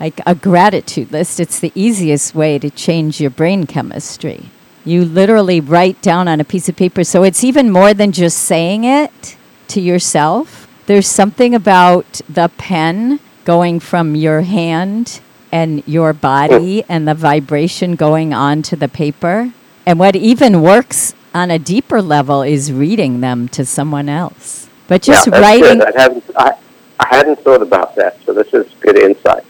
like 0.00 0.20
a 0.26 0.34
gratitude 0.34 1.12
list. 1.12 1.38
It's 1.38 1.60
the 1.60 1.70
easiest 1.76 2.34
way 2.34 2.58
to 2.58 2.70
change 2.70 3.20
your 3.20 3.30
brain 3.30 3.66
chemistry. 3.66 4.50
You 4.84 5.04
literally 5.04 5.60
write 5.60 6.02
down 6.02 6.26
on 6.26 6.40
a 6.40 6.44
piece 6.44 6.68
of 6.68 6.74
paper. 6.74 7.04
So 7.04 7.22
it's 7.22 7.44
even 7.44 7.70
more 7.70 7.94
than 7.94 8.10
just 8.10 8.38
saying 8.38 8.82
it 8.82 9.36
to 9.68 9.80
yourself. 9.80 10.68
There's 10.86 11.06
something 11.06 11.54
about 11.54 12.20
the 12.28 12.50
pen 12.58 13.20
going 13.44 13.78
from 13.78 14.16
your 14.16 14.40
hand 14.40 15.20
and 15.54 15.86
your 15.86 16.12
body 16.12 16.82
and 16.88 17.06
the 17.06 17.14
vibration 17.14 17.94
going 17.94 18.34
onto 18.34 18.74
the 18.74 18.88
paper. 18.88 19.52
And 19.86 20.00
what 20.00 20.16
even 20.16 20.62
works 20.62 21.14
on 21.32 21.48
a 21.52 21.60
deeper 21.60 22.02
level 22.02 22.42
is 22.42 22.72
reading 22.72 23.20
them 23.20 23.46
to 23.50 23.64
someone 23.64 24.08
else. 24.08 24.68
But 24.88 25.02
just 25.02 25.28
yeah, 25.28 25.38
writing. 25.40 25.78
Good. 25.78 25.96
I 25.96 26.00
haven't 26.02 26.24
I, 26.36 26.56
I 26.98 27.06
hadn't 27.06 27.38
thought 27.38 27.62
about 27.62 27.94
that, 27.94 28.18
so 28.24 28.32
this 28.32 28.52
is 28.52 28.66
good 28.80 28.98
insight. 28.98 29.44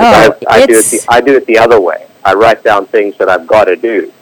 Oh, 0.00 0.36
I, 0.50 0.62
I 0.62 0.66
do 0.66 0.78
it 0.78 0.84
the, 0.86 1.06
I 1.08 1.20
do 1.20 1.36
it 1.36 1.46
the 1.46 1.58
other 1.58 1.80
way. 1.80 2.06
I 2.24 2.34
write 2.34 2.64
down 2.64 2.86
things 2.86 3.16
that 3.18 3.28
I've 3.28 3.46
got 3.46 3.64
to 3.64 3.76
do, 3.76 4.12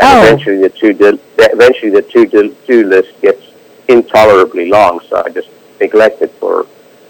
and 0.00 0.08
Oh. 0.08 0.22
eventually 0.22 0.62
the 0.62 0.70
two 0.70 0.94
do, 0.94 1.18
eventually 1.38 1.90
the 1.90 2.02
two 2.02 2.26
do, 2.26 2.56
do 2.66 2.86
list 2.86 3.20
gets 3.20 3.42
intolerably 3.88 4.70
long. 4.70 5.00
So 5.08 5.22
I 5.24 5.28
just 5.28 5.50
neglect 5.78 6.22
it 6.22 6.32
for 6.40 6.66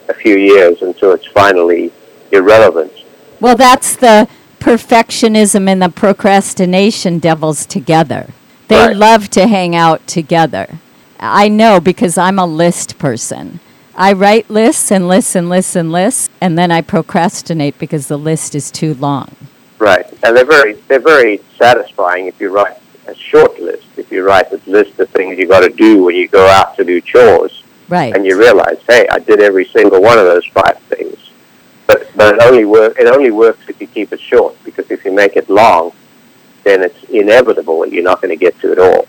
a 0.08 0.14
few 0.14 0.36
years 0.36 0.82
until 0.82 1.12
it's 1.12 1.26
finally 1.26 1.92
irrelevant. 2.32 2.92
Well, 3.40 3.56
that's 3.56 3.96
the 3.96 4.28
perfectionism 4.60 5.68
and 5.68 5.80
the 5.80 5.88
procrastination 5.88 7.18
devils 7.18 7.66
together. 7.66 8.28
They 8.68 8.76
Right. 8.76 8.96
love 8.96 9.30
to 9.30 9.46
hang 9.46 9.74
out 9.74 10.06
together. 10.06 10.66
I 11.20 11.48
know 11.48 11.80
because 11.80 12.18
I'm 12.18 12.38
a 12.38 12.46
list 12.46 12.98
person. 12.98 13.60
I 13.96 14.12
write 14.12 14.48
lists 14.50 14.90
and 14.92 15.08
lists 15.08 15.34
and 15.34 15.48
lists 15.48 15.74
and 15.74 15.90
lists, 15.90 16.28
and 16.40 16.56
then 16.58 16.70
I 16.70 16.80
procrastinate 16.82 17.78
because 17.78 18.06
the 18.06 18.16
list 18.18 18.54
is 18.54 18.70
too 18.70 18.94
long. 18.94 19.30
Right, 19.78 20.06
and 20.22 20.36
they're 20.36 20.44
very 20.44 20.76
they're 20.88 21.00
very 21.00 21.40
satisfying 21.58 22.26
if 22.26 22.40
you 22.40 22.50
write 22.50 22.76
a 23.06 23.14
short 23.14 23.60
list. 23.60 23.84
If 23.96 24.12
you 24.12 24.22
write 24.24 24.52
a 24.52 24.60
list 24.66 24.98
of 25.00 25.08
things 25.10 25.38
you 25.38 25.46
got 25.46 25.60
to 25.60 25.70
do 25.70 26.04
when 26.04 26.14
you 26.14 26.28
go 26.28 26.46
out 26.46 26.76
to 26.76 26.84
do 26.84 27.00
chores, 27.00 27.62
Right. 27.88 28.14
and 28.14 28.26
you 28.26 28.38
realize, 28.38 28.78
hey, 28.88 29.06
I 29.10 29.18
did 29.18 29.40
every 29.40 29.64
single 29.66 30.00
one 30.02 30.18
of 30.18 30.26
those 30.26 30.44
five 30.46 30.76
things. 30.90 31.16
But 31.88 32.08
but 32.14 32.34
it 32.34 32.42
only 32.42 32.64
work 32.64 32.96
it 32.96 33.08
only 33.08 33.32
works 33.32 33.68
if 33.68 33.80
you 33.80 33.88
keep 33.88 34.12
it 34.12 34.20
short 34.20 34.54
because 34.64 34.88
if 34.92 35.04
you 35.04 35.12
make 35.12 35.34
it 35.36 35.50
long, 35.50 35.92
then 36.62 36.84
it's 36.84 37.02
inevitable 37.04 37.80
that 37.80 37.90
you're 37.90 38.04
not 38.04 38.22
going 38.22 38.30
to 38.30 38.36
get 38.36 38.58
to 38.60 38.70
it 38.70 38.78
all. 38.78 39.08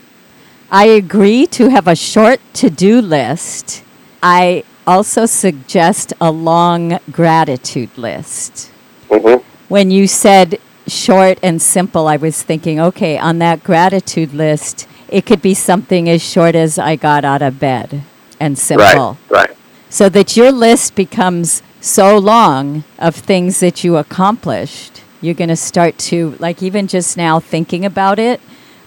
I 0.71 0.85
agree 0.85 1.45
to 1.47 1.69
have 1.69 1.87
a 1.87 1.95
short 1.95 2.39
to 2.55 2.71
do 2.71 3.01
list. 3.01 3.83
I 4.23 4.63
also 4.87 5.27
suggest 5.27 6.13
a 6.19 6.31
long 6.31 6.99
gratitude 7.11 7.95
list. 7.97 8.71
hmm 9.11 9.37
when 9.69 9.91
you 9.91 10.07
said 10.07 10.59
short 10.87 11.37
and 11.43 11.61
simple, 11.61 12.07
I 12.07 12.17
was 12.17 12.41
thinking, 12.41 12.79
okay, 12.79 13.17
on 13.17 13.37
that 13.37 13.63
gratitude 13.63 14.33
list, 14.33 14.87
it 15.07 15.25
could 15.25 15.41
be 15.41 15.53
something 15.53 16.09
as 16.09 16.21
short 16.21 16.55
as 16.55 16.77
I 16.77 16.95
got 16.95 17.23
out 17.23 17.43
of 17.43 17.59
bed 17.59 18.01
and 18.39 18.57
simple. 18.57 19.17
Right, 19.29 19.47
right. 19.49 19.57
So 19.89 20.09
that 20.09 20.35
your 20.35 20.51
list 20.51 20.95
becomes 20.95 21.61
so 21.81 22.17
long 22.17 22.83
of 22.97 23.15
things 23.15 23.59
that 23.59 23.83
you 23.83 23.97
accomplished, 23.97 25.01
you're 25.21 25.33
going 25.33 25.49
to 25.49 25.55
start 25.55 25.97
to, 25.97 26.35
like, 26.39 26.61
even 26.63 26.87
just 26.87 27.17
now 27.17 27.39
thinking 27.39 27.85
about 27.85 28.19
it, 28.19 28.39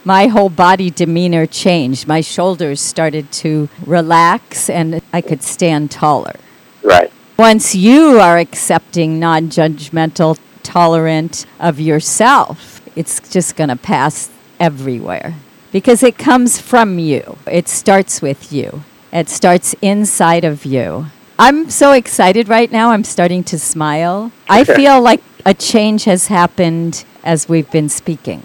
my 0.05 0.26
whole 0.26 0.49
body 0.49 0.90
demeanor 0.90 1.47
changed. 1.47 2.07
My 2.09 2.20
shoulders 2.20 2.80
started 2.80 3.30
to 3.32 3.68
relax 3.86 4.68
and 4.68 5.01
I 5.12 5.20
could 5.20 5.43
stand 5.43 5.90
taller 5.90 6.34
Right. 6.82 7.12
once 7.38 7.74
you 7.74 8.18
are 8.18 8.38
accepting 8.38 9.20
non 9.20 9.49
judgmental, 9.49 10.38
tolerant 10.62 11.47
of 11.61 11.78
yourself, 11.80 12.80
it's 12.97 13.20
just 13.30 13.57
going 13.57 13.68
to 13.68 13.76
pass 13.76 14.30
everywhere 14.59 15.34
because 15.70 16.03
it 16.03 16.18
comes 16.18 16.61
from 16.61 16.99
you. 16.99 17.36
It 17.47 17.68
starts 17.68 18.20
with 18.20 18.53
you, 18.53 18.82
it 19.12 19.28
starts 19.28 19.74
inside 19.82 20.45
of 20.45 20.64
you. 20.64 21.07
I'm 21.45 21.70
so 21.70 21.90
excited 21.90 22.49
right 22.49 22.70
now. 22.70 22.93
I'm 22.93 23.03
starting 23.03 23.43
to 23.51 23.59
smile. 23.59 24.30
I 24.49 24.62
feel 24.62 25.01
like 25.03 25.20
a 25.45 25.53
change 25.53 26.05
has 26.05 26.28
happened 26.28 27.05
as 27.24 27.49
we've 27.49 27.68
been 27.72 27.88
speaking. 27.88 28.43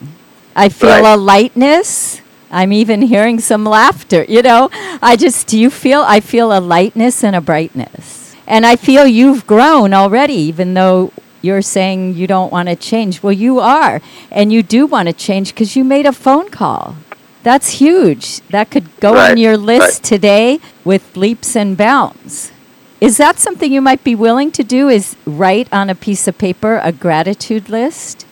I 0.56 0.70
feel 0.70 0.90
Right. 0.90 1.14
a 1.14 1.16
lightness. 1.16 2.22
I'm 2.50 2.74
even 2.74 3.04
hearing 3.04 3.40
some 3.40 3.66
laughter. 3.66 4.26
You 4.28 4.42
know, 4.42 4.72
I 5.00 5.16
just, 5.16 5.46
do 5.46 5.60
you 5.60 5.70
feel? 5.70 6.02
I 6.08 6.22
feel 6.22 6.52
a 6.52 6.58
lightness 6.60 7.24
and 7.24 7.36
a 7.36 7.42
brightness. 7.42 8.34
And 8.48 8.66
I 8.66 8.76
feel 8.76 9.06
you've 9.06 9.46
grown 9.46 9.94
already, 9.94 10.42
even 10.50 10.74
though 10.74 11.12
you're 11.44 11.62
saying 11.62 12.16
you 12.16 12.26
don't 12.26 12.52
want 12.52 12.68
to 12.68 12.76
change. 12.76 13.22
Well, 13.22 13.32
you 13.46 13.60
are, 13.60 14.02
and 14.32 14.52
you 14.52 14.64
do 14.64 14.88
want 14.88 15.08
to 15.08 15.14
change 15.14 15.54
because 15.54 15.76
you 15.76 15.84
made 15.84 16.08
a 16.08 16.14
phone 16.14 16.50
call. 16.50 16.96
That's 17.44 17.74
huge. 17.78 18.42
That 18.50 18.72
could 18.72 18.88
go 19.00 19.14
Right, 19.14 19.32
on 19.32 19.38
your 19.38 19.56
list 19.56 20.02
right. 20.02 20.04
today 20.04 20.60
with 20.84 21.16
leaps 21.16 21.56
and 21.56 21.78
bounds. 21.78 22.52
Is 23.00 23.18
that 23.18 23.38
something 23.38 23.72
you 23.72 23.82
might 23.82 24.04
be 24.04 24.16
willing 24.16 24.52
to 24.52 24.64
do? 24.64 24.90
Is 24.90 25.16
write 25.26 25.72
on 25.72 25.88
a 25.88 25.96
piece 25.96 26.28
of 26.28 26.40
paper 26.40 26.82
a 26.84 26.92
gratitude 26.92 27.70
list? 27.70 28.26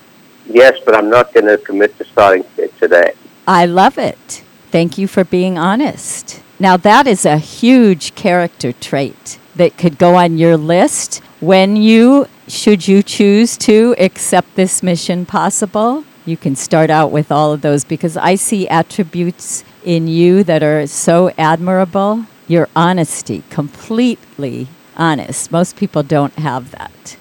Yes, 0.47 0.80
but 0.84 0.95
I'm 0.95 1.09
not 1.09 1.34
going 1.34 1.45
to 1.45 1.57
commit 1.59 1.95
to 1.99 2.05
starting 2.05 2.43
it 2.57 2.76
today. 2.80 3.13
I 3.47 3.68
love 3.68 3.99
it. 3.99 4.43
Thank 4.72 4.97
you 4.97 5.07
for 5.07 5.24
being 5.24 5.59
honest. 5.59 6.41
Now, 6.59 6.78
that 6.78 7.05
is 7.05 7.26
a 7.26 7.38
huge 7.38 8.16
character 8.16 8.74
trait 8.74 9.38
that 9.55 9.78
could 9.78 9.99
go 9.99 10.16
on 10.16 10.39
your 10.39 10.57
list 10.57 11.18
when 11.41 11.76
you, 11.76 12.28
should 12.47 12.88
you 12.88 13.03
choose 13.03 13.57
to 13.57 13.95
accept 13.99 14.55
this 14.55 14.82
mission 14.82 15.28
possible. 15.28 16.05
You 16.26 16.38
can 16.38 16.55
start 16.55 16.89
out 16.89 17.11
with 17.11 17.32
all 17.32 17.53
of 17.53 17.61
those 17.61 17.84
because 17.84 18.18
I 18.18 18.34
see 18.34 18.68
attributes 18.68 19.63
in 19.84 20.07
you 20.07 20.43
that 20.43 20.63
are 20.63 20.88
so 20.88 21.30
admirable. 21.38 22.26
Your 22.47 22.69
honesty, 22.75 23.43
completely 23.49 24.67
honest. 24.95 25.51
Most 25.51 25.75
people 25.75 26.03
don't 26.03 26.33
have 26.35 26.71
that. 26.71 27.17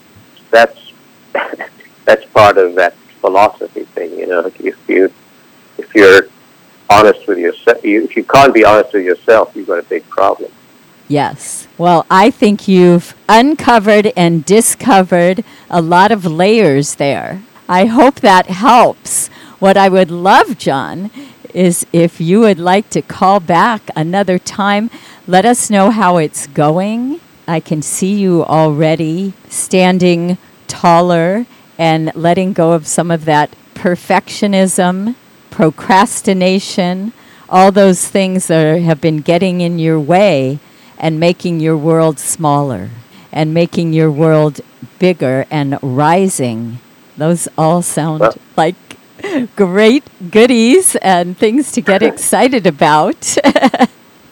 That's 0.50 0.92
that's 2.04 2.24
part 2.26 2.58
of 2.58 2.74
that 2.74 2.94
philosophy 3.20 3.84
thing. 3.84 4.18
You 4.18 4.26
know, 4.26 4.52
if 4.58 4.88
you 4.88 5.12
if 5.78 5.94
you're 5.94 6.28
honest 6.90 7.26
with 7.26 7.38
yourself, 7.38 7.78
if 7.82 8.16
you 8.16 8.24
can't 8.24 8.52
be 8.52 8.64
honest 8.64 8.92
with 8.92 9.04
yourself, 9.04 9.52
you've 9.54 9.66
got 9.66 9.78
a 9.78 9.84
big 9.84 10.08
problem. 10.08 10.50
Yes. 11.08 11.68
Well, 11.76 12.06
I 12.10 12.30
think 12.30 12.66
you've 12.66 13.14
uncovered 13.28 14.12
and 14.16 14.44
discovered 14.44 15.44
a 15.68 15.82
lot 15.82 16.10
of 16.10 16.24
layers 16.24 16.94
there. 16.94 17.42
I 17.68 17.86
hope 17.86 18.16
that 18.16 18.46
helps. 18.46 19.28
What 19.58 19.76
I 19.76 19.88
would 19.88 20.10
love, 20.10 20.58
John, 20.58 21.10
is 21.54 21.86
if 21.92 22.20
you 22.20 22.40
would 22.40 22.58
like 22.58 22.90
to 22.90 23.00
call 23.00 23.40
back 23.40 23.88
another 23.96 24.38
time, 24.38 24.90
let 25.26 25.46
us 25.46 25.70
know 25.70 25.90
how 25.90 26.18
it's 26.18 26.46
going. 26.48 27.20
I 27.46 27.60
can 27.60 27.80
see 27.80 28.14
you 28.14 28.44
already 28.44 29.32
standing 29.48 30.36
taller 30.66 31.46
and 31.78 32.10
letting 32.14 32.52
go 32.52 32.72
of 32.72 32.86
some 32.86 33.10
of 33.10 33.24
that 33.24 33.54
perfectionism, 33.74 35.14
procrastination, 35.50 37.12
all 37.48 37.70
those 37.70 38.08
things 38.08 38.48
that 38.48 38.66
are, 38.66 38.78
have 38.80 39.00
been 39.00 39.18
getting 39.18 39.60
in 39.60 39.78
your 39.78 40.00
way 40.00 40.58
and 40.98 41.20
making 41.20 41.60
your 41.60 41.76
world 41.76 42.18
smaller 42.18 42.90
and 43.32 43.52
making 43.52 43.92
your 43.92 44.10
world 44.10 44.60
bigger 44.98 45.44
and 45.50 45.78
rising. 45.82 46.78
Those 47.16 47.48
all 47.58 47.82
sound 47.82 48.20
Well- 48.20 48.34
like 48.56 48.83
great 49.56 50.04
goodies 50.30 50.96
and 50.96 51.36
things 51.36 51.72
to 51.72 51.80
get 51.80 52.02
excited 52.12 52.66
about. 52.66 53.36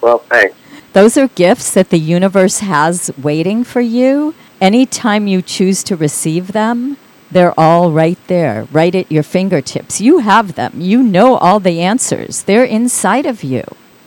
Well, 0.03 0.19
thanks. 0.19 0.57
Those 0.95 1.17
are 1.17 1.29
gifts 1.29 1.71
that 1.75 1.91
the 1.91 1.99
universe 1.99 2.59
has 2.59 3.13
waiting 3.17 3.63
for 3.63 3.81
you. 3.81 4.35
Anytime 4.61 5.29
you 5.29 5.43
choose 5.43 5.85
to 5.85 5.95
receive 5.95 6.51
them, 6.51 6.97
they're 7.31 7.59
all 7.59 7.93
right 7.93 8.19
there, 8.27 8.67
right 8.73 8.95
at 8.95 9.13
your 9.13 9.23
fingertips. 9.23 10.01
You 10.01 10.19
have 10.19 10.57
them. 10.57 10.73
You 10.81 11.05
know 11.05 11.37
all 11.37 11.61
the 11.61 11.81
answers. 11.81 12.43
They're 12.43 12.65
inside 12.65 13.27
of 13.27 13.45
you. 13.45 13.63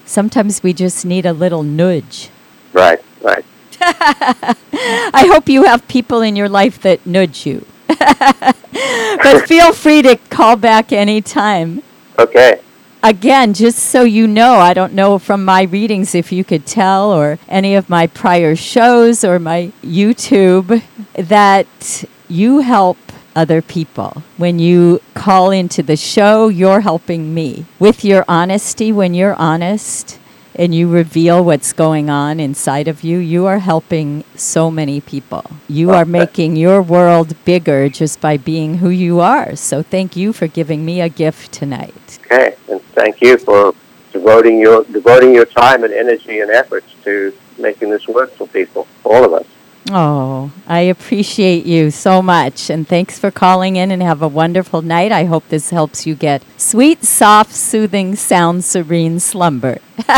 Sometimes 0.05 0.61
we 0.61 0.73
just 0.73 1.05
need 1.05 1.25
a 1.25 1.31
little 1.33 1.63
nudge. 1.63 2.29
Right, 2.73 2.99
right. 3.21 3.45
I 3.81 5.27
hope 5.31 5.49
you 5.49 5.63
have 5.63 5.87
people 5.87 6.21
in 6.21 6.35
your 6.35 6.49
life 6.49 6.81
that 6.81 7.05
nudge 7.05 7.45
you. 7.45 7.65
but 7.87 9.47
feel 9.47 9.73
free 9.73 10.01
to 10.01 10.15
call 10.29 10.55
back 10.55 10.91
anytime. 10.91 11.81
Okay. 12.17 12.61
Again, 13.03 13.53
just 13.53 13.79
so 13.79 14.03
you 14.03 14.25
know, 14.27 14.55
I 14.55 14.73
don't 14.73 14.93
know 14.93 15.19
from 15.19 15.45
my 15.45 15.63
readings 15.63 16.15
if 16.15 16.31
you 16.31 16.43
could 16.43 16.65
tell, 16.65 17.11
or 17.11 17.37
any 17.47 17.75
of 17.75 17.87
my 17.89 18.07
prior 18.07 18.55
shows 18.55 19.23
or 19.23 19.37
my 19.37 19.71
YouTube, 19.83 20.81
that 21.13 22.05
you 22.27 22.61
help 22.61 22.97
other 23.35 23.61
people. 23.61 24.23
When 24.37 24.57
you 24.57 25.01
call 25.13 25.51
into 25.51 25.83
the 25.83 25.97
show, 25.97 26.47
you're 26.47 26.81
helping 26.81 27.33
me. 27.33 27.65
With 27.77 28.03
your 28.03 28.25
honesty, 28.27 28.91
when 28.91 29.13
you're 29.13 29.35
honest 29.35 30.19
and 30.55 30.73
you 30.73 30.89
reveal 30.89 31.43
what's 31.43 31.73
going 31.73 32.09
on 32.09 32.39
inside 32.39 32.87
of 32.87 33.03
you, 33.03 33.17
you 33.17 33.45
are 33.45 33.59
helping 33.59 34.23
so 34.35 34.71
many 34.71 35.01
people. 35.01 35.43
You 35.67 35.91
are 35.91 36.05
making 36.05 36.55
your 36.55 36.81
world 36.81 37.35
bigger 37.43 37.89
just 37.89 38.21
by 38.21 38.37
being 38.37 38.77
who 38.77 38.89
you 38.89 39.19
are. 39.19 39.55
So 39.55 39.83
thank 39.83 40.15
you 40.15 40.31
for 40.31 40.47
giving 40.47 40.85
me 40.85 41.01
a 41.01 41.09
gift 41.09 41.51
tonight. 41.51 42.19
Okay, 42.25 42.55
and 42.69 42.81
thank 42.93 43.21
you 43.21 43.37
for 43.37 43.75
devoting 44.13 44.59
your 44.59 44.85
devoting 44.85 45.33
your 45.33 45.45
time 45.45 45.83
and 45.83 45.93
energy 45.93 46.39
and 46.39 46.49
efforts 46.49 46.87
to 47.03 47.33
making 47.59 47.89
this 47.89 48.07
work 48.07 48.31
for 48.31 48.47
people, 48.47 48.87
all 49.03 49.23
of 49.25 49.33
us. 49.33 49.45
Oh, 49.91 50.51
I 50.67 50.79
appreciate 50.81 51.65
you 51.65 51.91
so 51.91 52.21
much. 52.21 52.69
And 52.71 52.87
thanks 52.87 53.19
for 53.19 53.29
calling 53.29 53.75
in 53.75 53.91
and 53.91 54.01
have 54.01 54.21
a 54.21 54.27
wonderful 54.27 54.81
night. 54.81 55.11
I 55.11 55.25
hope 55.25 55.47
this 55.49 55.69
helps 55.69 56.07
you 56.07 56.15
get 56.15 56.43
sweet, 56.57 57.03
soft, 57.03 57.53
soothing, 57.53 58.15
sound, 58.15 58.63
serene 58.63 59.19
slumber. 59.19 59.79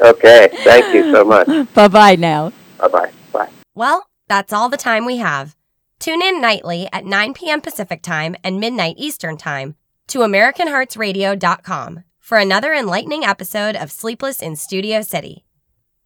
Okay, 0.00 0.50
thank 0.64 0.94
you 0.94 1.10
so 1.12 1.24
much. 1.24 1.46
bye 1.72 1.88
bye 1.88 2.16
now. 2.16 2.52
Bye 2.78 2.88
bye. 2.88 3.12
Bye. 3.32 3.48
Well, 3.74 4.06
that's 4.28 4.52
all 4.52 4.68
the 4.68 4.76
time 4.76 5.06
we 5.06 5.16
have. 5.18 5.56
Tune 5.98 6.20
in 6.20 6.40
nightly 6.42 6.88
at 6.92 7.06
9 7.06 7.32
p.m. 7.32 7.62
Pacific 7.62 8.02
Time 8.02 8.36
and 8.44 8.60
midnight 8.60 8.96
Eastern 8.98 9.38
Time 9.38 9.76
to 10.08 10.18
AmericanHeartsRadio.com 10.18 12.04
for 12.20 12.36
another 12.38 12.74
enlightening 12.74 13.24
episode 13.24 13.76
of 13.76 13.90
Sleepless 13.90 14.42
in 14.42 14.56
Studio 14.56 15.00
City. 15.00 15.46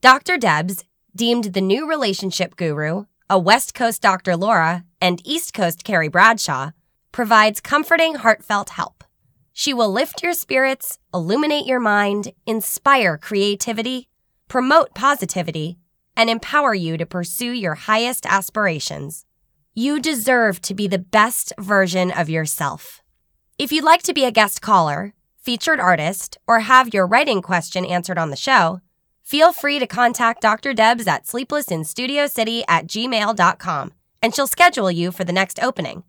Dr. 0.01 0.37
Debs, 0.37 0.85
deemed 1.19 1.47
the 1.47 1.61
new 1.61 1.91
relationship 1.91 2.55
guru, 2.55 3.05
a 3.29 3.37
West 3.37 3.75
Coast 3.75 4.01
Dr. 4.01 4.37
Laura, 4.37 4.85
and 5.01 5.21
East 5.27 5.53
Coast 5.53 5.83
Carrie 5.83 6.07
Bradshaw, 6.07 6.71
provides 7.11 7.61
comforting, 7.61 8.15
heartfelt 8.15 8.71
help. 8.71 9.03
She 9.53 9.75
will 9.75 9.91
lift 9.91 10.23
your 10.23 10.33
spirits, 10.33 11.01
illuminate 11.13 11.67
your 11.67 11.81
mind, 11.81 12.33
inspire 12.47 13.19
creativity, 13.19 14.07
promote 14.47 14.95
positivity, 14.95 15.77
and 16.17 16.31
empower 16.31 16.73
you 16.73 16.97
to 16.97 17.05
pursue 17.05 17.51
your 17.51 17.75
highest 17.75 18.25
aspirations. 18.25 19.25
You 19.75 19.99
deserve 19.99 20.61
to 20.63 20.75
be 20.75 20.87
the 20.87 21.01
best 21.01 21.53
version 21.59 22.13
of 22.13 22.31
yourself. 22.31 23.03
If 23.59 23.73
you'd 23.73 23.83
like 23.83 24.05
to 24.05 24.15
be 24.15 24.25
a 24.25 24.31
guest 24.31 24.63
caller, 24.63 25.15
featured 25.37 25.81
artist, 25.81 26.39
or 26.47 26.61
have 26.61 26.95
your 26.95 27.09
writing 27.09 27.43
question 27.43 27.85
answered 27.85 28.19
on 28.19 28.31
the 28.31 28.37
show, 28.37 28.81
feel 29.29 29.53
free 29.53 29.79
to 29.79 29.87
contact 29.87 30.41
Dr. 30.41 30.73
Debs 30.73 31.07
at 31.07 31.25
sleeplessinstudiocity 31.25 32.63
at 32.67 32.87
gmail.com 32.87 33.93
and 34.23 34.35
she'll 34.35 34.47
schedule 34.47 34.91
you 34.91 35.13
for 35.13 35.25
the 35.25 35.33
next 35.33 35.63
opening. 35.63 36.03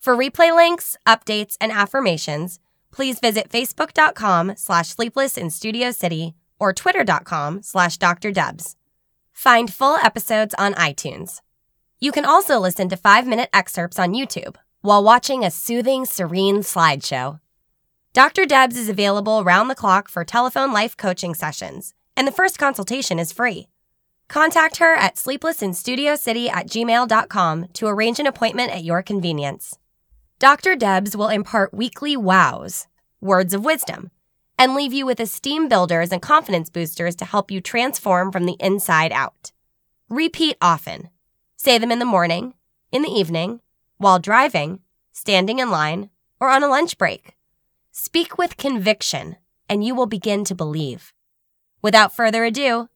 For 0.00 0.16
replay 0.16 0.54
links, 0.54 0.96
updates, 1.06 1.56
and 1.60 1.72
affirmations, 1.72 2.60
please 2.90 3.20
visit 3.20 3.48
facebook.com 3.48 4.54
slash 4.56 4.88
sleepless 4.88 5.38
in 5.38 5.50
Studio 5.50 5.90
City 5.90 6.34
or 6.58 6.72
twitter.com 6.72 7.62
slash 7.62 7.96
Dr. 7.96 8.30
Debs. 8.30 8.76
Find 9.32 9.72
full 9.72 9.96
episodes 9.96 10.54
on 10.58 10.74
iTunes. 10.74 11.40
You 12.00 12.12
can 12.12 12.24
also 12.24 12.58
listen 12.58 12.88
to 12.90 12.96
five 12.96 13.26
minute 13.26 13.50
excerpts 13.52 13.98
on 13.98 14.12
YouTube 14.12 14.56
while 14.82 15.02
watching 15.02 15.44
a 15.44 15.50
soothing, 15.50 16.04
serene 16.04 16.58
slideshow. 16.58 17.40
Dr. 18.12 18.44
Debs 18.44 18.76
is 18.76 18.88
available 18.88 19.42
round 19.42 19.70
the 19.70 19.74
clock 19.74 20.08
for 20.08 20.24
telephone 20.24 20.72
life 20.72 20.96
coaching 20.96 21.34
sessions, 21.34 21.94
and 22.16 22.26
the 22.26 22.32
first 22.32 22.58
consultation 22.58 23.18
is 23.18 23.32
free. 23.32 23.68
Contact 24.28 24.78
her 24.78 24.94
at 24.94 25.16
sleeplessinstudiocity 25.16 26.48
at 26.48 26.66
gmail.com 26.66 27.66
to 27.74 27.86
arrange 27.86 28.18
an 28.18 28.26
appointment 28.26 28.70
at 28.70 28.84
your 28.84 29.02
convenience. 29.02 29.78
Dr. 30.38 30.76
Debs 30.76 31.16
will 31.16 31.28
impart 31.28 31.72
weekly 31.72 32.16
wows, 32.16 32.86
words 33.20 33.54
of 33.54 33.64
wisdom, 33.64 34.10
and 34.58 34.74
leave 34.74 34.92
you 34.92 35.06
with 35.06 35.20
esteem 35.20 35.68
builders 35.68 36.12
and 36.12 36.20
confidence 36.20 36.70
boosters 36.70 37.16
to 37.16 37.24
help 37.24 37.50
you 37.50 37.60
transform 37.60 38.30
from 38.30 38.44
the 38.44 38.56
inside 38.60 39.12
out. 39.12 39.52
Repeat 40.08 40.56
often. 40.60 41.08
Say 41.56 41.78
them 41.78 41.90
in 41.90 41.98
the 41.98 42.04
morning, 42.04 42.54
in 42.92 43.02
the 43.02 43.08
evening, 43.08 43.60
while 43.96 44.18
driving, 44.18 44.80
standing 45.12 45.60
in 45.60 45.70
line, 45.70 46.10
or 46.38 46.50
on 46.50 46.62
a 46.62 46.68
lunch 46.68 46.98
break. 46.98 47.36
Speak 47.90 48.36
with 48.36 48.58
conviction, 48.58 49.36
and 49.66 49.82
you 49.82 49.94
will 49.94 50.06
begin 50.06 50.44
to 50.44 50.54
believe. 50.54 51.13
Without 51.84 52.16
further 52.16 52.46
ado, 52.46 52.88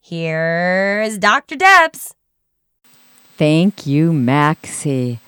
here's 0.00 1.18
Dr. 1.18 1.56
Debs. 1.56 2.14
Thank 3.36 3.84
you, 3.84 4.12
Maxie, 4.12 5.18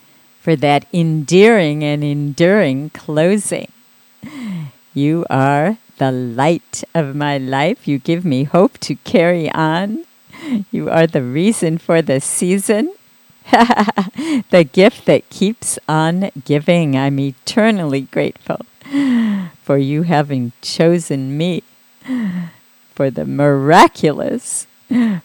for 0.41 0.55
that 0.55 0.87
endearing 0.93 1.83
and 1.83 2.05
enduring 2.05 2.91
closing. 2.91 3.73
You 4.95 5.27
are 5.29 5.79
the 5.99 6.13
light 6.13 6.85
of 6.95 7.17
my 7.17 7.37
life. 7.37 7.89
You 7.89 7.99
give 7.99 8.25
me 8.25 8.45
hope 8.45 8.79
to 8.79 8.95
carry 8.95 9.51
on. 9.51 10.05
You 10.71 10.89
are 10.89 11.09
the 11.09 11.25
reason 11.25 11.79
for 11.79 12.03
the 12.03 12.21
season. 12.21 12.95
the 13.51 14.69
gift 14.73 15.07
that 15.07 15.29
keeps 15.31 15.81
on 15.89 16.31
giving. 16.45 16.97
I'm 16.97 17.19
eternally 17.19 18.03
grateful 18.03 18.61
for 19.65 19.79
you 19.79 20.03
having 20.03 20.53
chosen 20.63 21.37
me 21.37 21.65
for 23.01 23.09
the 23.09 23.24
miraculous, 23.24 24.66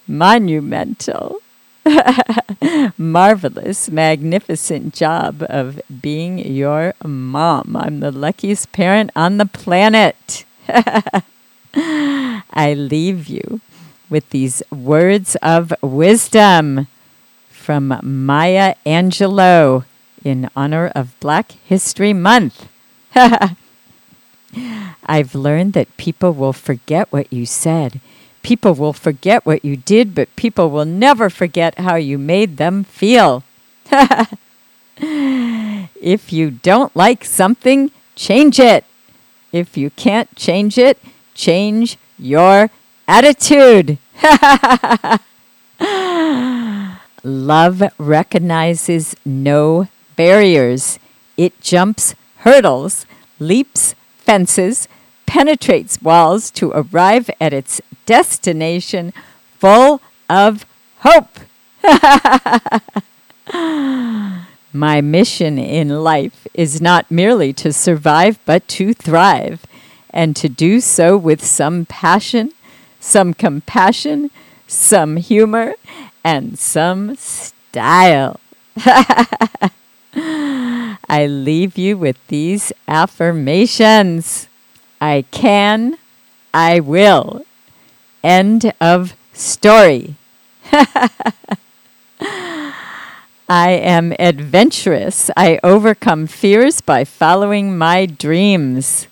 monumental, 0.08 1.42
marvelous, 2.98 3.92
magnificent 3.92 4.94
job 4.94 5.46
of 5.50 5.82
being 6.02 6.40
your 6.40 6.94
mom. 7.04 7.76
I'm 7.76 8.00
the 8.00 8.14
luckiest 8.14 8.72
parent 8.72 9.12
on 9.14 9.40
the 9.40 9.46
planet. 9.46 10.46
I 11.76 12.74
leave 12.78 13.28
you 13.28 13.60
with 14.10 14.30
these 14.30 14.64
words 14.72 15.36
of 15.42 15.74
wisdom 15.82 16.88
from 17.50 18.00
Maya 18.02 18.76
Angelou 18.86 19.84
in 20.24 20.50
honor 20.56 20.94
of 20.96 21.20
Black 21.20 21.52
History 21.66 22.14
Month. 22.14 22.70
I've 25.06 25.36
learned 25.36 25.74
that 25.74 25.96
people 25.98 26.34
will 26.34 26.54
forget 26.54 27.12
what 27.12 27.32
you 27.32 27.46
said. 27.46 28.00
People 28.42 28.74
will 28.74 28.94
forget 28.94 29.46
what 29.46 29.64
you 29.66 29.78
did, 29.78 30.16
but 30.16 30.36
people 30.36 30.70
will 30.70 30.86
never 30.86 31.30
forget 31.30 31.80
how 31.80 31.96
you 31.96 32.18
made 32.18 32.58
them 32.58 32.84
feel. 32.84 33.44
if 34.98 36.32
you 36.32 36.52
don't 36.52 36.96
like 36.96 37.26
something, 37.26 37.92
change 38.16 38.60
it. 38.60 38.86
If 39.52 39.78
you 39.78 39.90
can't 39.92 40.34
change 40.36 40.78
it, 40.78 40.98
change 41.34 41.98
your 42.18 42.70
attitude. 43.08 43.98
Love 47.24 47.84
recognizes 47.98 49.16
no 49.26 49.88
barriers. 50.16 51.00
It 51.38 51.60
jumps 51.62 52.16
hurdles, 52.38 53.06
leaps 53.40 53.96
fences, 54.18 54.88
penetrates 55.36 56.02
walls 56.02 56.50
to 56.50 56.72
arrive 56.72 57.30
at 57.42 57.52
its 57.52 57.82
destination 58.06 59.12
full 59.60 60.00
of 60.30 60.66
hope. 61.00 61.40
My 64.72 65.02
mission 65.02 65.58
in 65.58 65.90
life 65.90 66.48
is 66.54 66.80
not 66.80 67.12
merely 67.12 67.52
to 67.52 67.74
survive, 67.74 68.40
but 68.46 68.66
to 68.80 68.94
thrive, 68.94 69.66
and 70.10 70.38
to 70.38 70.48
do 70.48 70.80
so 70.80 71.18
with 71.18 71.44
some 71.44 71.86
passion, 71.86 72.54
some 73.02 73.34
compassion, 73.34 74.32
some 74.68 75.18
humor, 75.18 75.74
and 76.24 76.58
some 76.58 77.18
style. 77.18 78.40
I 80.16 81.28
leave 81.28 81.78
you 81.78 81.98
with 81.98 82.26
these 82.30 82.72
affirmations 82.88 84.48
I 85.02 85.26
can, 85.32 85.98
I 86.54 86.80
will. 86.80 87.46
End 88.24 88.74
of 88.82 89.16
story. 89.34 90.16
I 93.48 93.70
am 93.72 94.14
adventurous. 94.18 95.30
I 95.38 95.60
overcome 95.64 96.26
fears 96.26 96.82
by 96.82 97.04
following 97.04 97.78
my 97.78 98.08
dreams. 98.08 99.08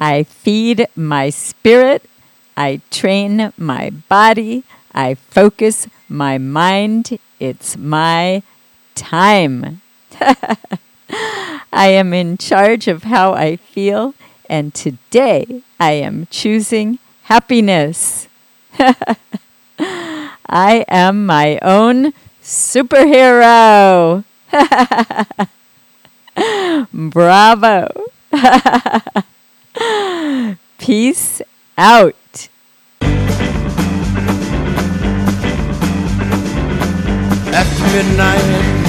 I 0.00 0.22
feed 0.22 0.86
my 0.96 1.28
spirit. 1.30 2.08
I 2.56 2.80
train 2.90 3.52
my 3.58 3.90
body. 3.90 4.64
I 4.94 5.14
focus 5.14 5.88
my 6.08 6.38
mind. 6.38 7.18
It's 7.38 7.76
my 7.76 8.42
time. 8.94 9.82
I 11.72 11.88
am 11.88 12.14
in 12.14 12.38
charge 12.38 12.88
of 12.88 13.04
how 13.04 13.34
I 13.34 13.56
feel, 13.56 14.14
and 14.48 14.74
today 14.74 15.62
I 15.78 15.92
am 15.92 16.26
choosing 16.30 16.98
happiness. 17.24 18.28
I 19.78 20.84
am 20.88 21.26
my 21.26 21.58
own 21.60 22.14
superhero. 22.42 24.24
Bravo. 26.92 27.88
Peace 30.78 31.42
out. 31.76 32.48
After 37.52 37.84
midnight 37.96 38.86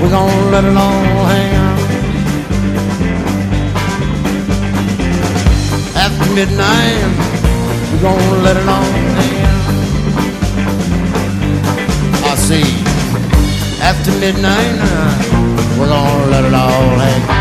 we're 0.00 0.08
gonna 0.08 0.50
let 0.50 0.64
it 0.64 0.76
all 0.76 1.26
hang 1.26 1.59
after 6.10 6.34
midnight, 6.34 7.02
we're 7.92 8.02
gonna 8.02 8.42
let 8.42 8.56
it 8.56 8.68
on 8.68 8.84
down. 9.14 9.74
I 12.24 12.34
see, 12.36 12.64
after 13.82 14.10
midnight, 14.18 14.78
uh, 14.80 15.78
we're 15.78 15.88
gonna 15.88 16.30
let 16.30 16.44
it 16.44 16.54
all 16.54 16.98
hang. 16.98 17.39